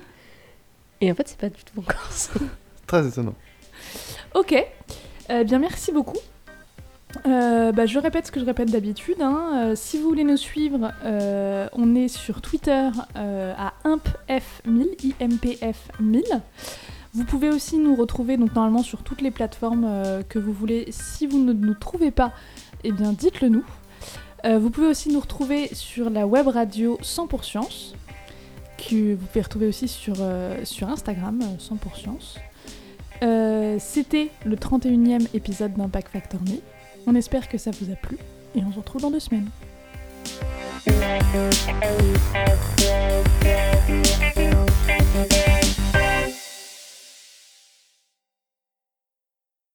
Et 1.01 1.11
en 1.11 1.15
fait, 1.15 1.27
c'est 1.27 1.37
pas 1.37 1.49
du 1.49 1.63
tout 1.63 1.79
en 1.79 1.83
Corse. 1.83 2.31
Très 2.87 3.07
étonnant. 3.07 3.33
Ok. 4.33 4.55
Euh, 5.29 5.43
bien, 5.43 5.59
merci 5.59 5.91
beaucoup. 5.91 6.17
Euh, 7.25 7.71
bah, 7.71 7.85
je 7.85 7.97
répète 7.97 8.27
ce 8.27 8.31
que 8.31 8.39
je 8.39 8.45
répète 8.45 8.69
d'habitude. 8.71 9.21
hein. 9.21 9.51
Euh, 9.71 9.75
si 9.75 9.97
vous 9.97 10.07
voulez 10.09 10.23
nous 10.23 10.37
suivre, 10.37 10.91
euh, 11.05 11.67
on 11.73 11.95
est 11.95 12.07
sur 12.09 12.41
Twitter 12.41 12.89
euh, 13.15 13.53
à 13.57 13.73
impf1000, 13.85 15.13
impf1000. 15.21 16.41
Vous 17.13 17.23
pouvez 17.23 17.49
aussi 17.49 17.77
nous 17.77 17.95
retrouver 17.95 18.35
donc 18.35 18.53
normalement 18.53 18.83
sur 18.83 19.01
toutes 19.03 19.21
les 19.21 19.31
plateformes 19.31 19.85
euh, 19.87 20.23
que 20.27 20.37
vous 20.39 20.51
voulez. 20.51 20.87
Si 20.89 21.25
vous 21.25 21.39
ne 21.39 21.53
nous 21.53 21.73
trouvez 21.73 22.11
pas, 22.11 22.33
eh 22.83 22.91
bien 22.91 23.13
dites-le 23.13 23.47
nous. 23.47 23.63
Euh, 24.45 24.59
vous 24.59 24.69
pouvez 24.69 24.87
aussi 24.87 25.09
nous 25.09 25.21
retrouver 25.21 25.69
sur 25.73 26.09
la 26.09 26.27
web 26.27 26.47
radio 26.49 26.99
100 27.01 27.27
pour 27.27 27.45
science, 27.45 27.95
que 28.77 29.15
vous 29.15 29.25
pouvez 29.25 29.41
retrouver 29.41 29.67
aussi 29.67 29.87
sur, 29.87 30.15
euh, 30.19 30.63
sur 30.63 30.89
Instagram, 30.89 31.41
euh, 31.41 31.59
100 31.59 31.75
pour 31.77 31.95
science. 31.95 32.37
Euh, 33.23 33.77
C'était 33.79 34.29
le 34.45 34.55
31e 34.55 35.27
épisode 35.33 35.73
d'Impact 35.73 36.09
Factor 36.09 36.41
Me. 36.41 36.59
On 37.07 37.15
espère 37.15 37.47
que 37.47 37.57
ça 37.57 37.71
vous 37.71 37.91
a 37.91 37.95
plu 37.95 38.17
et 38.55 38.61
on 38.63 38.71
se 38.71 38.77
retrouve 38.77 39.01
dans 39.01 39.11
deux 39.11 39.19
semaines. 39.19 39.49